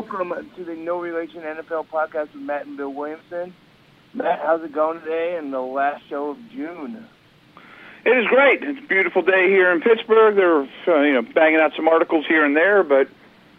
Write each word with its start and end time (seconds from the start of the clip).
Welcome 0.00 0.50
to 0.56 0.64
the 0.64 0.76
No 0.76 0.98
Relation 0.98 1.42
NFL 1.42 1.88
podcast 1.88 2.32
with 2.32 2.42
Matt 2.42 2.64
and 2.64 2.74
Bill 2.74 2.88
Williamson. 2.88 3.52
Matt, 4.14 4.40
how's 4.42 4.62
it 4.62 4.72
going 4.72 4.98
today 5.00 5.36
and 5.36 5.52
the 5.52 5.60
last 5.60 6.08
show 6.08 6.30
of 6.30 6.38
June? 6.50 7.06
It 8.06 8.16
is 8.16 8.24
great. 8.28 8.62
It's 8.62 8.78
a 8.82 8.88
beautiful 8.88 9.20
day 9.20 9.50
here 9.50 9.70
in 9.70 9.82
Pittsburgh. 9.82 10.36
They're 10.36 10.62
uh, 10.62 11.02
you 11.02 11.12
know 11.12 11.20
banging 11.20 11.60
out 11.60 11.72
some 11.76 11.86
articles 11.86 12.24
here 12.26 12.46
and 12.46 12.56
there, 12.56 12.82
but 12.82 13.08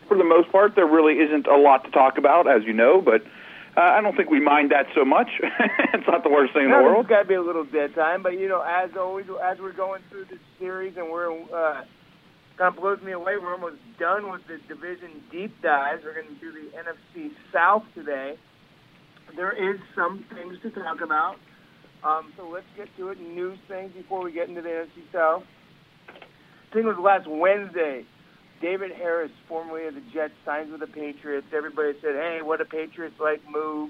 for 0.08 0.18
the 0.18 0.24
most 0.24 0.52
part, 0.52 0.74
there 0.74 0.88
really 0.88 1.20
isn't 1.20 1.46
a 1.46 1.58
lot 1.58 1.84
to 1.84 1.92
talk 1.92 2.18
about, 2.18 2.50
as 2.50 2.64
you 2.64 2.74
know. 2.74 3.02
But 3.02 3.22
uh, 3.78 3.82
I 3.82 4.02
don't 4.02 4.18
think 4.18 4.32
we 4.32 4.40
mind 4.40 4.72
that 4.72 4.88
so 4.96 5.06
much. 5.06 5.30
it's 5.94 6.08
not 6.08 6.24
the 6.24 6.32
worst 6.32 6.54
thing 6.54 6.66
in 6.66 6.72
the 6.72 6.78
world. 6.78 7.06
It's 7.06 7.10
got 7.10 7.22
to 7.22 7.28
be 7.28 7.36
a 7.36 7.42
little 7.44 7.66
dead 7.66 7.94
time, 7.94 8.24
but 8.24 8.34
you 8.40 8.48
know, 8.48 8.62
as 8.62 8.90
always, 8.98 9.28
as 9.44 9.60
we're 9.60 9.74
going 9.74 10.02
through 10.10 10.26
this 10.26 10.40
series 10.58 10.98
and 10.98 11.12
we're 11.12 11.40
uh, 11.54 11.84
kind 12.62 12.76
of 12.76 12.80
blows 12.80 13.02
me 13.02 13.12
away. 13.12 13.34
We're 13.42 13.54
almost 13.54 13.82
done 13.98 14.30
with 14.30 14.42
the 14.46 14.60
division 14.68 15.24
deep 15.32 15.52
dives. 15.64 16.04
We're 16.06 16.14
going 16.14 16.28
to 16.28 16.40
do 16.40 16.52
the 16.54 16.70
NFC 16.78 17.32
South 17.52 17.82
today. 17.96 18.36
There 19.36 19.52
is 19.52 19.80
some 19.96 20.24
things 20.30 20.58
to 20.62 20.70
talk 20.70 21.02
about. 21.02 21.38
Um, 22.04 22.32
so 22.38 22.48
let's 22.48 22.68
get 22.78 22.88
to 22.98 23.10
it. 23.10 23.20
News 23.20 23.58
things 23.68 23.94
before 23.98 24.24
we 24.24 24.32
get 24.32 24.48
into 24.48 24.62
the 24.62 24.70
NFC 24.70 25.02
South. 25.12 25.42
I 26.08 26.74
think 26.74 26.86
it 26.86 26.94
was 26.94 27.02
last 27.02 27.28
Wednesday. 27.28 28.06
David 28.62 28.92
Harris, 28.92 29.32
formerly 29.50 29.88
of 29.88 29.96
the 29.96 30.04
Jets, 30.14 30.34
signs 30.46 30.70
with 30.70 30.82
the 30.82 30.88
Patriots. 30.88 31.48
Everybody 31.52 31.94
said, 32.00 32.14
"Hey, 32.14 32.42
what 32.44 32.62
a 32.62 32.66
Patriots-like 32.66 33.42
move." 33.50 33.90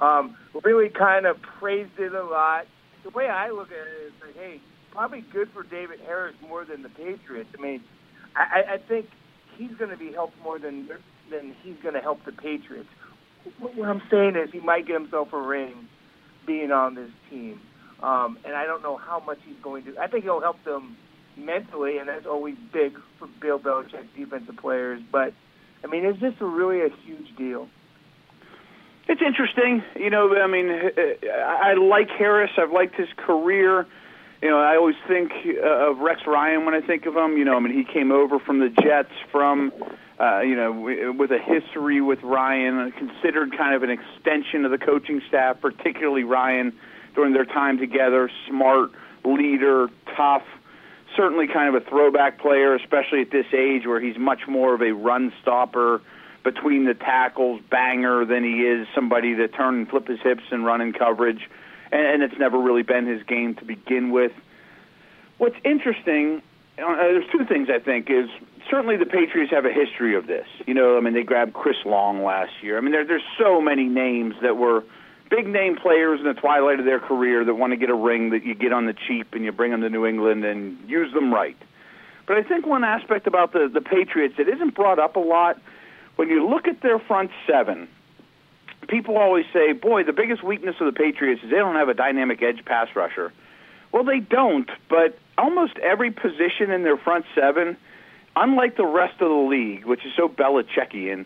Um, 0.00 0.36
really 0.64 0.88
kind 0.88 1.24
of 1.24 1.36
praised 1.60 1.98
it 1.98 2.12
a 2.12 2.24
lot. 2.24 2.66
The 3.04 3.10
way 3.10 3.28
I 3.28 3.50
look 3.50 3.68
at 3.70 3.86
it 3.86 4.06
is 4.08 4.12
like, 4.20 4.34
hey, 4.34 4.60
probably 4.96 5.22
good 5.30 5.48
for 5.52 5.62
David 5.62 6.00
Harris 6.06 6.34
more 6.48 6.64
than 6.64 6.82
the 6.82 6.88
Patriots. 6.88 7.50
I 7.56 7.60
mean, 7.60 7.82
I, 8.34 8.74
I- 8.74 8.78
think 8.78 9.06
he's 9.58 9.72
going 9.78 9.90
to 9.90 9.96
be 9.96 10.12
helped 10.12 10.40
more 10.42 10.58
than 10.58 10.88
than 11.30 11.54
he's 11.62 11.76
going 11.82 11.94
to 11.94 12.00
help 12.00 12.24
the 12.24 12.32
Patriots. 12.32 12.88
What 13.58 13.88
I'm 13.88 14.02
saying 14.10 14.36
is 14.36 14.50
he 14.52 14.60
might 14.60 14.86
get 14.86 14.94
himself 15.00 15.32
a 15.32 15.40
ring 15.40 15.88
being 16.46 16.70
on 16.70 16.94
this 16.94 17.10
team, 17.30 17.60
um, 18.02 18.38
and 18.44 18.54
I 18.54 18.64
don't 18.64 18.82
know 18.82 18.96
how 18.96 19.20
much 19.20 19.38
he's 19.46 19.56
going 19.62 19.84
to. 19.84 19.98
I 19.98 20.06
think 20.06 20.24
he'll 20.24 20.40
help 20.40 20.62
them 20.64 20.96
mentally, 21.36 21.98
and 21.98 22.08
that's 22.08 22.26
always 22.26 22.56
big 22.72 22.92
for 23.18 23.28
Bill 23.40 23.58
Belichick 23.58 24.06
defensive 24.16 24.56
players. 24.56 25.00
But 25.12 25.32
I 25.84 25.88
mean, 25.88 26.04
is 26.06 26.16
this 26.20 26.34
a 26.40 26.44
really 26.46 26.80
a 26.80 26.88
huge 27.04 27.36
deal? 27.36 27.68
It's 29.08 29.22
interesting. 29.24 29.82
You 29.96 30.10
know, 30.10 30.34
I 30.36 30.46
mean, 30.46 30.68
I 30.70 31.74
like 31.74 32.08
Harris. 32.16 32.50
I've 32.56 32.72
liked 32.72 32.94
his 32.96 33.08
career. 33.16 33.86
You 34.42 34.50
know, 34.50 34.58
I 34.58 34.76
always 34.76 34.96
think 35.08 35.32
uh, 35.46 35.90
of 35.90 35.98
Rex 35.98 36.22
Ryan 36.26 36.66
when 36.66 36.74
I 36.74 36.80
think 36.80 37.06
of 37.06 37.16
him. 37.16 37.38
You 37.38 37.44
know, 37.44 37.56
I 37.56 37.60
mean, 37.60 37.72
he 37.72 37.84
came 37.84 38.12
over 38.12 38.38
from 38.38 38.60
the 38.60 38.68
Jets 38.68 39.12
from, 39.32 39.72
uh, 40.20 40.40
you 40.40 40.54
know, 40.54 40.72
w- 40.74 41.12
with 41.12 41.30
a 41.30 41.38
history 41.38 42.00
with 42.02 42.22
Ryan, 42.22 42.92
considered 42.92 43.56
kind 43.56 43.74
of 43.74 43.82
an 43.82 43.90
extension 43.90 44.64
of 44.64 44.70
the 44.70 44.78
coaching 44.78 45.22
staff, 45.26 45.60
particularly 45.60 46.24
Ryan 46.24 46.76
during 47.14 47.32
their 47.32 47.46
time 47.46 47.78
together. 47.78 48.30
Smart 48.48 48.90
leader, 49.24 49.88
tough, 50.14 50.44
certainly 51.16 51.46
kind 51.46 51.74
of 51.74 51.82
a 51.82 51.84
throwback 51.88 52.38
player, 52.38 52.74
especially 52.74 53.22
at 53.22 53.30
this 53.30 53.46
age 53.54 53.86
where 53.86 54.00
he's 54.00 54.18
much 54.18 54.46
more 54.46 54.74
of 54.74 54.82
a 54.82 54.92
run 54.92 55.32
stopper 55.40 56.02
between 56.44 56.84
the 56.84 56.94
tackles, 56.94 57.60
banger 57.70 58.24
than 58.24 58.44
he 58.44 58.60
is 58.60 58.86
somebody 58.94 59.34
to 59.34 59.48
turn 59.48 59.78
and 59.78 59.88
flip 59.88 60.06
his 60.06 60.20
hips 60.20 60.44
and 60.52 60.64
run 60.64 60.80
in 60.80 60.92
coverage. 60.92 61.48
And, 61.92 62.06
and 62.06 62.22
it's 62.22 62.38
never 62.38 62.58
really 62.58 62.82
been 62.82 63.06
his 63.06 63.22
game 63.22 63.54
to 63.56 63.64
begin 63.64 64.10
with. 64.10 64.32
What's 65.38 65.56
interesting, 65.64 66.42
uh, 66.78 66.96
there's 66.96 67.30
two 67.30 67.44
things 67.44 67.68
I 67.70 67.78
think 67.78 68.10
is 68.10 68.28
certainly 68.70 68.96
the 68.96 69.06
Patriots 69.06 69.52
have 69.52 69.64
a 69.64 69.72
history 69.72 70.16
of 70.16 70.26
this. 70.26 70.46
You 70.66 70.74
know, 70.74 70.96
I 70.96 71.00
mean 71.00 71.14
they 71.14 71.22
grabbed 71.22 71.52
Chris 71.52 71.76
Long 71.84 72.22
last 72.22 72.52
year. 72.62 72.78
I 72.78 72.80
mean 72.80 72.92
there, 72.92 73.04
there's 73.04 73.26
so 73.38 73.60
many 73.60 73.84
names 73.84 74.34
that 74.42 74.56
were 74.56 74.84
big 75.30 75.46
name 75.46 75.76
players 75.76 76.20
in 76.20 76.26
the 76.26 76.34
twilight 76.34 76.78
of 76.78 76.84
their 76.84 77.00
career 77.00 77.44
that 77.44 77.54
want 77.54 77.72
to 77.72 77.76
get 77.76 77.90
a 77.90 77.94
ring 77.94 78.30
that 78.30 78.44
you 78.44 78.54
get 78.54 78.72
on 78.72 78.86
the 78.86 78.94
cheap 78.94 79.34
and 79.34 79.44
you 79.44 79.52
bring 79.52 79.72
them 79.72 79.80
to 79.80 79.90
New 79.90 80.06
England 80.06 80.44
and 80.44 80.78
use 80.88 81.12
them 81.12 81.32
right. 81.32 81.56
But 82.26 82.36
I 82.36 82.42
think 82.42 82.66
one 82.66 82.84
aspect 82.84 83.26
about 83.26 83.52
the 83.52 83.70
the 83.72 83.80
Patriots 83.80 84.34
that 84.38 84.48
isn't 84.48 84.74
brought 84.74 84.98
up 84.98 85.16
a 85.16 85.20
lot 85.20 85.60
when 86.16 86.28
you 86.28 86.48
look 86.48 86.66
at 86.66 86.80
their 86.80 86.98
front 86.98 87.30
seven, 87.46 87.88
people 88.88 89.16
always 89.16 89.46
say, 89.52 89.72
"Boy, 89.72 90.02
the 90.04 90.12
biggest 90.12 90.42
weakness 90.42 90.76
of 90.80 90.86
the 90.86 90.92
Patriots 90.92 91.42
is 91.42 91.50
they 91.50 91.56
don't 91.56 91.76
have 91.76 91.88
a 91.88 91.94
dynamic 91.94 92.42
edge 92.42 92.64
pass 92.64 92.88
rusher." 92.94 93.32
Well, 93.92 94.04
they 94.04 94.20
don't, 94.20 94.70
but 94.88 95.18
almost 95.38 95.78
every 95.78 96.10
position 96.10 96.70
in 96.70 96.82
their 96.82 96.96
front 96.96 97.24
seven, 97.34 97.76
unlike 98.34 98.76
the 98.76 98.86
rest 98.86 99.20
of 99.20 99.28
the 99.28 99.48
league, 99.48 99.84
which 99.84 100.04
is 100.04 100.12
so 100.14 100.28
Belichickian, 100.28 101.24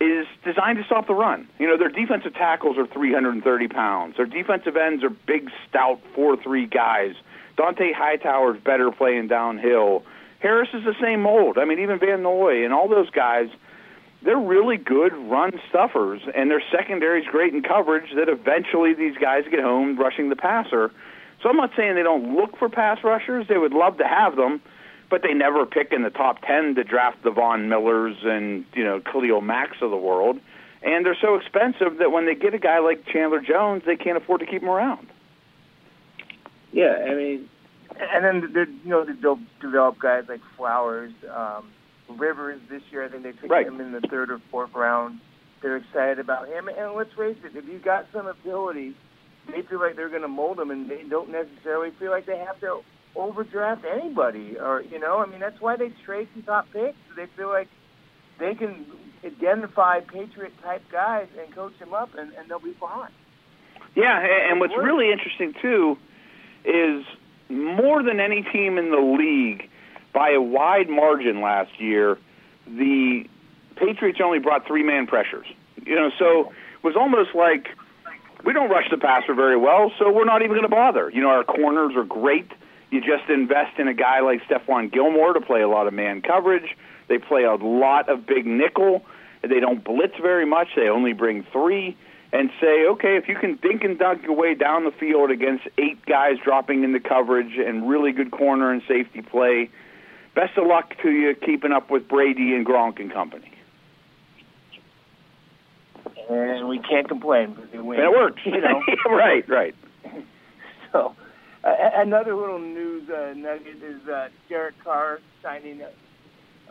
is 0.00 0.26
designed 0.44 0.78
to 0.78 0.84
stop 0.84 1.06
the 1.06 1.14
run. 1.14 1.48
You 1.58 1.66
know, 1.66 1.76
their 1.76 1.88
defensive 1.88 2.34
tackles 2.34 2.78
are 2.78 2.86
330 2.86 3.68
pounds. 3.68 4.16
Their 4.16 4.26
defensive 4.26 4.76
ends 4.76 5.02
are 5.02 5.10
big, 5.10 5.50
stout, 5.68 6.00
4-3 6.14 6.66
guys. 6.66 7.14
Dont'a 7.56 7.92
Hightower's 7.92 8.60
better 8.60 8.92
playing 8.92 9.26
downhill. 9.26 10.04
Harris 10.38 10.68
is 10.72 10.84
the 10.84 10.94
same 11.00 11.22
mold. 11.22 11.58
I 11.58 11.64
mean, 11.64 11.80
even 11.80 11.98
Van 11.98 12.22
Noy 12.22 12.64
and 12.64 12.72
all 12.72 12.88
those 12.88 13.10
guys, 13.10 13.48
they're 14.22 14.38
really 14.38 14.76
good 14.76 15.12
run 15.30 15.52
stuffers, 15.68 16.20
and 16.34 16.50
their 16.50 16.62
secondary's 16.72 17.26
great 17.26 17.54
in 17.54 17.62
coverage 17.62 18.10
that 18.16 18.28
eventually 18.28 18.94
these 18.94 19.16
guys 19.16 19.44
get 19.50 19.60
home 19.60 19.98
rushing 19.98 20.28
the 20.28 20.36
passer. 20.36 20.90
So 21.42 21.48
I'm 21.48 21.56
not 21.56 21.70
saying 21.76 21.94
they 21.94 22.02
don't 22.02 22.34
look 22.34 22.56
for 22.58 22.68
pass 22.68 22.98
rushers. 23.04 23.46
They 23.48 23.58
would 23.58 23.72
love 23.72 23.98
to 23.98 24.08
have 24.08 24.34
them, 24.34 24.60
but 25.08 25.22
they 25.22 25.34
never 25.34 25.64
pick 25.66 25.92
in 25.92 26.02
the 26.02 26.10
top 26.10 26.42
10 26.42 26.74
to 26.74 26.84
draft 26.84 27.22
the 27.22 27.30
Von 27.30 27.68
Millers 27.68 28.16
and, 28.24 28.64
you 28.74 28.82
know, 28.82 29.00
Khalil 29.00 29.40
Macks 29.40 29.76
of 29.80 29.90
the 29.90 29.96
world. 29.96 30.40
And 30.82 31.06
they're 31.06 31.16
so 31.20 31.36
expensive 31.36 31.98
that 31.98 32.10
when 32.10 32.26
they 32.26 32.34
get 32.34 32.54
a 32.54 32.58
guy 32.58 32.80
like 32.80 33.06
Chandler 33.06 33.40
Jones, 33.40 33.82
they 33.86 33.96
can't 33.96 34.16
afford 34.16 34.40
to 34.40 34.46
keep 34.46 34.62
him 34.62 34.68
around. 34.68 35.06
Yeah, 36.72 37.04
I 37.08 37.14
mean, 37.14 37.48
and 37.98 38.24
then 38.24 38.78
you 38.84 38.90
know 38.90 39.04
they'll 39.04 39.40
develop 39.60 39.98
guys 39.98 40.24
like 40.28 40.40
Flowers, 40.56 41.12
um, 41.34 41.70
Rivers. 42.08 42.60
This 42.68 42.82
year, 42.90 43.04
I 43.04 43.08
think 43.08 43.22
they 43.22 43.32
took 43.32 43.50
Right. 43.50 43.66
him 43.66 43.80
in 43.80 43.92
the 43.92 44.00
third 44.00 44.30
or 44.30 44.38
fourth 44.50 44.74
round. 44.74 45.20
They're 45.60 45.76
excited 45.76 46.18
about 46.18 46.48
him, 46.48 46.68
and 46.68 46.92
let's 46.94 47.12
face 47.14 47.36
it, 47.44 47.56
if 47.56 47.66
you 47.66 47.78
got 47.78 48.06
some 48.12 48.26
ability, 48.26 48.94
they 49.50 49.62
feel 49.62 49.80
like 49.80 49.96
they're 49.96 50.08
going 50.08 50.22
to 50.22 50.28
mold 50.28 50.60
him, 50.60 50.70
and 50.70 50.88
they 50.88 51.02
don't 51.02 51.30
necessarily 51.30 51.90
feel 51.98 52.10
like 52.10 52.26
they 52.26 52.38
have 52.38 52.60
to 52.60 52.80
overdraft 53.16 53.84
anybody, 53.84 54.56
or 54.58 54.82
you 54.82 55.00
know, 55.00 55.18
I 55.18 55.26
mean, 55.26 55.40
that's 55.40 55.60
why 55.60 55.74
they 55.76 55.90
trade 56.04 56.28
some 56.34 56.42
top 56.42 56.68
picks. 56.72 56.96
They 57.16 57.26
feel 57.36 57.48
like 57.48 57.68
they 58.38 58.54
can 58.54 58.86
identify 59.24 60.00
Patriot 60.00 60.52
type 60.62 60.82
guys 60.92 61.26
and 61.40 61.52
coach 61.52 61.76
them 61.80 61.92
up, 61.92 62.10
and, 62.16 62.32
and 62.34 62.48
they'll 62.48 62.60
be 62.60 62.74
fine. 62.74 63.10
Yeah, 63.96 64.20
and 64.20 64.60
what's 64.60 64.76
really 64.76 65.10
interesting 65.10 65.54
too 65.60 65.98
is 66.64 67.04
more 67.48 68.02
than 68.02 68.20
any 68.20 68.42
team 68.42 68.78
in 68.78 68.90
the 68.90 68.98
league, 69.00 69.68
by 70.12 70.30
a 70.30 70.40
wide 70.40 70.88
margin 70.88 71.40
last 71.40 71.80
year, 71.80 72.18
the 72.66 73.24
Patriots 73.76 74.18
only 74.22 74.38
brought 74.38 74.66
three 74.66 74.82
man 74.82 75.06
pressures. 75.06 75.46
You 75.84 75.94
know, 75.94 76.10
so 76.18 76.50
it 76.50 76.84
was 76.84 76.96
almost 76.96 77.34
like 77.34 77.68
we 78.44 78.52
don't 78.52 78.70
rush 78.70 78.88
the 78.90 78.98
passer 78.98 79.34
very 79.34 79.56
well, 79.56 79.92
so 79.98 80.12
we're 80.12 80.24
not 80.24 80.42
even 80.42 80.52
going 80.52 80.62
to 80.62 80.68
bother. 80.68 81.10
You 81.10 81.22
know, 81.22 81.30
our 81.30 81.44
corners 81.44 81.94
are 81.96 82.04
great. 82.04 82.50
You 82.90 83.00
just 83.00 83.28
invest 83.28 83.78
in 83.78 83.88
a 83.88 83.94
guy 83.94 84.20
like 84.20 84.42
Stephon 84.44 84.92
Gilmore 84.92 85.34
to 85.34 85.40
play 85.40 85.60
a 85.60 85.68
lot 85.68 85.86
of 85.86 85.94
man 85.94 86.22
coverage. 86.22 86.76
They 87.08 87.18
play 87.18 87.44
a 87.44 87.54
lot 87.54 88.08
of 88.08 88.26
big 88.26 88.46
nickel. 88.46 89.04
They 89.42 89.60
don't 89.60 89.82
blitz 89.82 90.14
very 90.20 90.46
much. 90.46 90.68
They 90.76 90.88
only 90.88 91.12
bring 91.12 91.44
three. 91.52 91.96
And 92.30 92.50
say, 92.60 92.86
okay, 92.86 93.16
if 93.16 93.26
you 93.26 93.36
can 93.36 93.56
dink 93.56 93.84
and 93.84 93.98
dunk 93.98 94.22
your 94.22 94.36
way 94.36 94.54
down 94.54 94.84
the 94.84 94.90
field 94.90 95.30
against 95.30 95.66
eight 95.78 96.04
guys 96.04 96.34
dropping 96.44 96.84
into 96.84 97.00
coverage 97.00 97.56
and 97.56 97.88
really 97.88 98.12
good 98.12 98.30
corner 98.30 98.70
and 98.70 98.82
safety 98.86 99.22
play, 99.22 99.70
best 100.38 100.56
of 100.56 100.68
luck 100.68 100.94
to 101.02 101.10
you 101.10 101.34
keeping 101.34 101.72
up 101.72 101.90
with 101.90 102.06
Brady 102.06 102.54
and 102.54 102.64
Gronk 102.64 103.00
and 103.00 103.12
company. 103.12 103.50
And 106.30 106.68
we 106.68 106.78
can't 106.78 107.08
complain 107.08 107.54
because. 107.54 107.72
And 107.72 107.82
it 107.82 108.10
works. 108.10 108.42
You 108.44 108.60
know, 108.60 108.80
right, 109.10 109.48
right. 109.48 109.74
So, 110.90 111.14
uh, 111.64 111.68
another 111.96 112.34
little 112.34 112.58
news 112.58 113.10
uh, 113.10 113.34
nugget 113.36 113.82
is 113.82 114.08
uh, 114.08 114.28
Derek 114.48 114.74
Carr 114.82 115.18
signing 115.42 115.82
a 115.82 115.90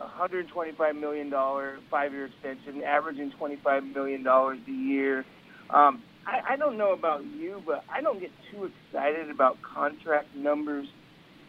$125 0.02 1.00
million 1.00 1.30
five-year 1.88 2.24
extension, 2.24 2.82
averaging 2.82 3.32
$25 3.40 3.94
million 3.94 4.26
a 4.26 4.56
year. 4.66 5.24
Um, 5.70 6.02
I, 6.26 6.54
I 6.54 6.56
don't 6.56 6.76
know 6.76 6.92
about 6.92 7.24
you, 7.24 7.62
but 7.64 7.84
I 7.88 8.00
don't 8.00 8.18
get 8.18 8.32
too 8.50 8.68
excited 8.88 9.30
about 9.30 9.58
contract 9.62 10.34
numbers 10.34 10.88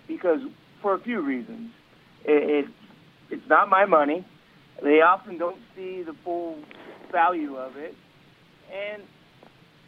because 0.07 0.41
for 0.83 0.93
a 0.93 0.99
few 0.99 1.21
reasons. 1.21 1.71
It, 2.25 2.65
it 2.65 2.71
it's 3.31 3.49
not 3.49 3.69
my 3.69 3.85
money. 3.85 4.25
They 4.81 5.01
often 5.01 5.37
don't 5.37 5.59
see 5.75 6.03
the 6.03 6.15
full 6.23 6.57
value 7.11 7.57
of 7.57 7.75
it, 7.75 7.93
and 8.71 9.03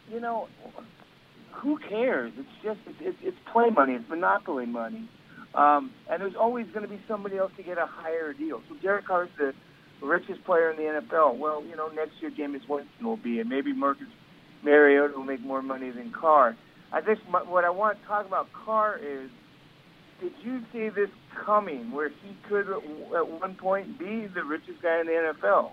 you 0.09 0.19
know, 0.19 0.47
who 1.61 1.79
cares? 1.89 2.33
It's 2.37 2.49
just 2.63 2.79
it's, 2.85 2.97
it's, 3.01 3.17
it's 3.21 3.37
play 3.51 3.69
money. 3.69 3.93
It's 3.93 4.09
monopoly 4.09 4.65
money. 4.65 5.09
Um, 5.53 5.91
and 6.09 6.21
there's 6.21 6.35
always 6.39 6.67
going 6.67 6.83
to 6.83 6.87
be 6.87 6.99
somebody 7.07 7.37
else 7.37 7.51
to 7.57 7.63
get 7.63 7.77
a 7.77 7.85
higher 7.85 8.33
deal. 8.33 8.61
So 8.69 8.75
Derek 8.81 9.05
Carr's 9.05 9.29
the 9.37 9.53
richest 10.01 10.43
player 10.45 10.71
in 10.71 10.77
the 10.77 11.01
NFL. 11.01 11.37
Well, 11.37 11.63
you 11.63 11.75
know, 11.75 11.87
next 11.89 12.13
year 12.21 12.31
Jameis 12.31 12.67
Winston 12.67 13.05
will 13.05 13.17
be, 13.17 13.39
and 13.39 13.49
maybe 13.49 13.73
Marcus 13.73 14.07
Mariota 14.63 15.13
will 15.15 15.25
make 15.25 15.41
more 15.41 15.61
money 15.61 15.91
than 15.91 16.11
Carr. 16.11 16.55
I 16.93 17.01
think 17.01 17.19
my, 17.29 17.43
what 17.43 17.63
I 17.63 17.69
want 17.69 18.01
to 18.01 18.07
talk 18.07 18.25
about 18.25 18.47
Carr 18.53 18.97
is, 18.97 19.29
did 20.21 20.33
you 20.43 20.61
see 20.71 20.89
this 20.89 21.09
coming, 21.45 21.91
where 21.91 22.09
he 22.09 22.37
could 22.47 22.69
uh, 22.69 23.17
at 23.17 23.27
one 23.27 23.55
point 23.55 23.97
be 23.97 24.27
the 24.27 24.43
richest 24.43 24.81
guy 24.81 24.99
in 24.99 25.07
the 25.07 25.33
NFL? 25.33 25.71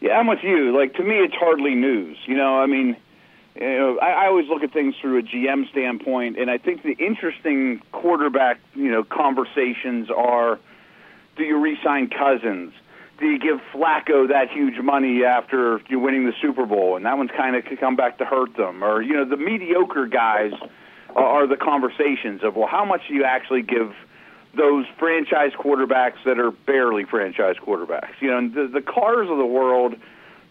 Yeah, 0.00 0.12
I'm 0.12 0.26
with 0.26 0.38
you. 0.42 0.76
Like 0.76 0.94
to 0.94 1.04
me, 1.04 1.16
it's 1.16 1.34
hardly 1.34 1.74
news. 1.74 2.16
You 2.26 2.36
know, 2.36 2.58
I 2.58 2.66
mean, 2.66 2.96
you 3.56 3.78
know, 3.78 3.98
I, 3.98 4.24
I 4.24 4.26
always 4.26 4.48
look 4.48 4.62
at 4.62 4.72
things 4.72 4.94
through 5.00 5.18
a 5.18 5.22
GM 5.22 5.68
standpoint, 5.70 6.38
and 6.38 6.50
I 6.50 6.58
think 6.58 6.82
the 6.82 6.96
interesting 6.98 7.82
quarterback, 7.92 8.58
you 8.74 8.90
know, 8.90 9.04
conversations 9.04 10.08
are: 10.10 10.58
Do 11.36 11.44
you 11.44 11.60
re-sign 11.60 12.08
Cousins? 12.08 12.72
Do 13.18 13.26
you 13.26 13.38
give 13.38 13.58
Flacco 13.74 14.28
that 14.28 14.48
huge 14.48 14.78
money 14.80 15.24
after 15.24 15.80
you 15.88 15.98
winning 15.98 16.24
the 16.24 16.34
Super 16.40 16.64
Bowl, 16.64 16.96
and 16.96 17.04
that 17.04 17.18
one's 17.18 17.32
kind 17.36 17.56
of 17.56 17.64
come 17.80 17.96
back 17.96 18.18
to 18.18 18.24
hurt 18.24 18.56
them? 18.56 18.82
Or 18.82 19.02
you 19.02 19.14
know, 19.14 19.28
the 19.28 19.36
mediocre 19.36 20.06
guys 20.06 20.52
are 21.18 21.46
the 21.46 21.56
conversations 21.56 22.42
of 22.42 22.56
well, 22.56 22.68
how 22.68 22.84
much 22.84 23.02
do 23.08 23.14
you 23.14 23.24
actually 23.24 23.62
give? 23.62 23.94
those 24.56 24.86
franchise 24.98 25.52
quarterbacks 25.52 26.16
that 26.24 26.38
are 26.38 26.50
barely 26.50 27.04
franchise 27.04 27.56
quarterbacks. 27.64 28.14
You 28.20 28.30
know, 28.30 28.48
the, 28.48 28.68
the 28.72 28.80
Carrs 28.80 29.30
of 29.30 29.38
the 29.38 29.46
world 29.46 29.94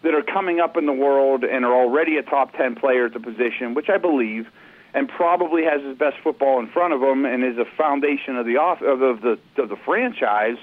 that 0.02 0.14
are 0.14 0.22
coming 0.22 0.60
up 0.60 0.76
in 0.76 0.86
the 0.86 0.92
world 0.92 1.44
and 1.44 1.64
are 1.64 1.74
already 1.74 2.16
a 2.16 2.22
top 2.22 2.56
10 2.56 2.76
player 2.76 3.06
at 3.06 3.12
the 3.12 3.20
position, 3.20 3.74
which 3.74 3.88
I 3.88 3.98
believe, 3.98 4.46
and 4.94 5.08
probably 5.08 5.64
has 5.64 5.82
his 5.82 5.96
best 5.98 6.16
football 6.22 6.60
in 6.60 6.68
front 6.68 6.94
of 6.94 7.02
him 7.02 7.24
and 7.24 7.44
is 7.44 7.58
a 7.58 7.64
foundation 7.76 8.36
of 8.36 8.46
the 8.46 8.56
off 8.56 8.80
of 8.80 9.20
the 9.20 9.38
of 9.60 9.68
the 9.68 9.76
franchise. 9.84 10.56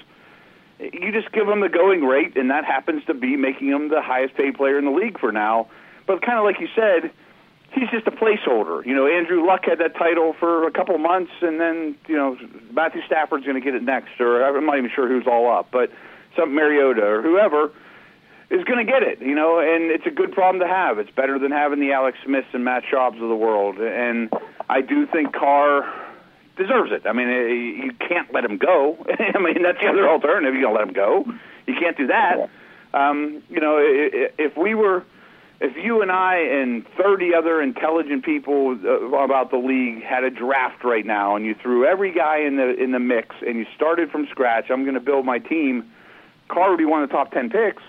You 0.78 1.12
just 1.12 1.32
give 1.32 1.48
him 1.48 1.60
the 1.60 1.68
going 1.68 2.02
rate, 2.02 2.36
and 2.36 2.50
that 2.50 2.64
happens 2.64 3.04
to 3.06 3.14
be 3.14 3.36
making 3.36 3.68
him 3.68 3.88
the 3.88 4.02
highest 4.02 4.34
paid 4.34 4.56
player 4.56 4.78
in 4.78 4.84
the 4.84 4.90
league 4.90 5.18
for 5.18 5.32
now. 5.32 5.68
But 6.06 6.22
kind 6.22 6.38
of 6.38 6.44
like 6.44 6.60
you 6.60 6.68
said, 6.74 7.10
he's 7.76 7.90
just 7.90 8.06
a 8.06 8.10
placeholder. 8.10 8.84
You 8.84 8.94
know, 8.94 9.06
Andrew 9.06 9.46
Luck 9.46 9.64
had 9.64 9.78
that 9.78 9.96
title 9.96 10.34
for 10.40 10.66
a 10.66 10.70
couple 10.70 10.96
months, 10.98 11.32
and 11.42 11.60
then 11.60 11.94
you 12.08 12.16
know 12.16 12.36
Matthew 12.72 13.02
Stafford's 13.06 13.44
going 13.44 13.60
to 13.60 13.64
get 13.64 13.74
it 13.74 13.82
next, 13.82 14.20
or 14.20 14.42
I'm 14.42 14.66
not 14.66 14.78
even 14.78 14.90
sure 14.94 15.06
who's 15.06 15.26
all 15.26 15.52
up, 15.52 15.68
but 15.70 15.92
some 16.36 16.54
Mariota 16.54 17.04
or 17.04 17.22
whoever 17.22 17.72
is 18.50 18.64
going 18.64 18.84
to 18.84 18.90
get 18.90 19.02
it. 19.02 19.20
You 19.20 19.34
know, 19.34 19.60
and 19.60 19.90
it's 19.90 20.06
a 20.06 20.10
good 20.10 20.32
problem 20.32 20.60
to 20.60 20.68
have. 20.68 20.98
It's 20.98 21.10
better 21.10 21.38
than 21.38 21.52
having 21.52 21.80
the 21.80 21.92
Alex 21.92 22.18
Smiths 22.24 22.48
and 22.52 22.64
Matt 22.64 22.84
Schaubs 22.90 23.20
of 23.22 23.28
the 23.28 23.36
world, 23.36 23.78
and 23.78 24.30
I 24.68 24.80
do 24.80 25.06
think 25.06 25.34
Carr 25.34 25.84
deserves 26.56 26.90
it. 26.90 27.06
I 27.06 27.12
mean, 27.12 27.28
eh, 27.28 27.84
you 27.84 27.92
can't 28.08 28.32
let 28.32 28.44
him 28.44 28.56
go. 28.56 28.96
I 29.18 29.38
mean, 29.38 29.62
that's 29.62 29.78
the 29.78 29.88
other 29.88 30.08
alternative. 30.08 30.54
You 30.54 30.62
don't 30.62 30.74
let 30.74 30.88
him 30.88 30.94
go. 30.94 31.24
You 31.66 31.74
can't 31.78 31.96
do 31.96 32.06
that. 32.06 32.48
Um, 32.94 33.42
you 33.50 33.60
know, 33.60 33.76
if 33.78 34.56
we 34.56 34.74
were 34.74 35.04
if 35.60 35.74
you 35.76 36.02
and 36.02 36.12
I 36.12 36.36
and 36.36 36.86
30 37.00 37.34
other 37.34 37.62
intelligent 37.62 38.24
people 38.24 38.78
uh, 38.84 39.16
about 39.16 39.50
the 39.50 39.56
league 39.56 40.02
had 40.02 40.22
a 40.22 40.30
draft 40.30 40.84
right 40.84 41.06
now 41.06 41.36
and 41.36 41.46
you 41.46 41.54
threw 41.54 41.86
every 41.86 42.12
guy 42.12 42.40
in 42.40 42.56
the 42.56 42.74
in 42.82 42.92
the 42.92 42.98
mix 42.98 43.34
and 43.46 43.56
you 43.56 43.66
started 43.74 44.10
from 44.10 44.26
scratch, 44.30 44.66
I'm 44.70 44.82
going 44.82 44.94
to 44.94 45.00
build 45.00 45.24
my 45.24 45.38
team. 45.38 45.90
Carr 46.48 46.70
would 46.70 46.78
be 46.78 46.84
one 46.84 47.02
of 47.02 47.08
the 47.08 47.14
top 47.14 47.32
10 47.32 47.50
picks. 47.50 47.82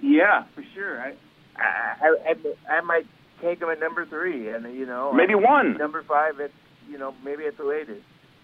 Yeah, 0.00 0.44
for 0.54 0.64
sure. 0.74 1.00
I 1.00 1.14
I 1.58 2.16
I, 2.30 2.76
I 2.78 2.80
might 2.80 3.06
take 3.42 3.60
him 3.60 3.68
at 3.68 3.78
number 3.78 4.06
3 4.06 4.48
and 4.48 4.74
you 4.74 4.86
know, 4.86 5.12
maybe 5.12 5.34
one. 5.34 5.76
Number 5.76 6.02
5 6.02 6.40
at 6.40 6.50
you 6.88 6.96
know, 6.96 7.14
maybe 7.24 7.44
at 7.44 7.58
the 7.58 7.64
latest. 7.64 8.02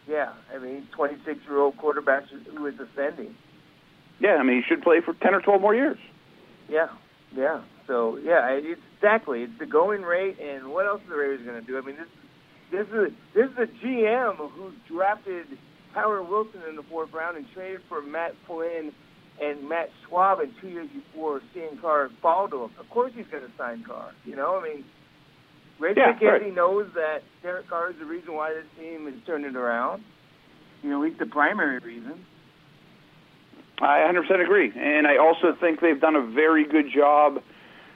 Yeah, 0.09 0.33
I 0.53 0.59
mean, 0.59 0.89
26-year-old 0.99 1.77
quarterback 1.77 2.25
who 2.29 2.67
is 2.67 2.75
ascending. 2.75 3.37
Yeah, 4.19 4.35
I 4.35 4.43
mean, 4.43 4.57
he 4.57 4.63
should 4.69 4.83
play 4.83 5.01
for 5.01 5.15
10 5.15 5.33
or 5.33 5.41
12 5.41 5.61
more 5.61 5.77
years. 5.77 5.99
Yeah, 6.73 6.89
yeah. 7.37 7.63
So 7.87 8.17
yeah, 8.17 8.49
it's 8.51 8.81
exactly. 8.97 9.43
It's 9.43 9.59
the 9.59 9.67
going 9.67 10.03
rate, 10.03 10.39
and 10.41 10.73
what 10.73 10.87
else 10.87 11.03
are 11.07 11.11
the 11.11 11.17
Raiders 11.17 11.45
going 11.45 11.61
to 11.61 11.67
do? 11.67 11.77
I 11.77 11.83
mean, 11.83 11.97
this 11.97 12.09
this 12.73 12.87
is 12.89 13.13
this 13.35 13.51
is 13.51 13.57
the 13.57 13.69
GM 13.85 14.37
who 14.37 14.73
drafted 14.89 15.47
Howard 15.95 16.29
Wilson 16.29 16.63
in 16.69 16.77
the 16.77 16.83
fourth 16.89 17.13
round 17.13 17.37
and 17.37 17.47
traded 17.53 17.83
for 17.89 18.01
Matt 18.01 18.33
Flynn 18.47 18.93
and 19.41 19.69
Matt 19.69 19.91
Schaub 20.09 20.43
in 20.43 20.55
two 20.61 20.69
years 20.69 20.89
before 20.89 21.43
seeing 21.53 21.77
Carr 21.81 22.09
fall 22.23 22.49
to 22.49 22.65
him. 22.65 22.71
Of 22.81 22.89
course, 22.89 23.13
he's 23.15 23.27
going 23.31 23.45
to 23.45 23.53
sign 23.59 23.85
Carr. 23.85 24.13
You 24.25 24.37
know, 24.37 24.59
I 24.59 24.63
mean, 24.63 24.85
Ray 25.79 25.93
yeah, 25.97 26.13
McKenzie 26.13 26.43
right. 26.45 26.55
knows 26.55 26.89
that 26.95 27.19
Derek 27.43 27.69
Carr 27.69 27.91
is 27.91 27.97
the 27.99 28.07
reason 28.07 28.35
why 28.35 28.55
this 28.55 28.65
team 28.79 29.07
is 29.09 29.15
turning 29.27 29.57
around. 29.57 30.03
You 30.83 30.91
know, 30.91 31.03
he's 31.03 31.19
the 31.19 31.27
primary 31.27 31.79
reason. 31.79 32.25
I 33.83 33.99
100% 34.13 34.41
agree. 34.41 34.73
And 34.77 35.07
I 35.07 35.17
also 35.17 35.55
think 35.61 35.81
they've 35.81 36.01
done 36.01 36.15
a 36.15 36.23
very 36.23 36.65
good 36.65 36.91
job 36.91 37.43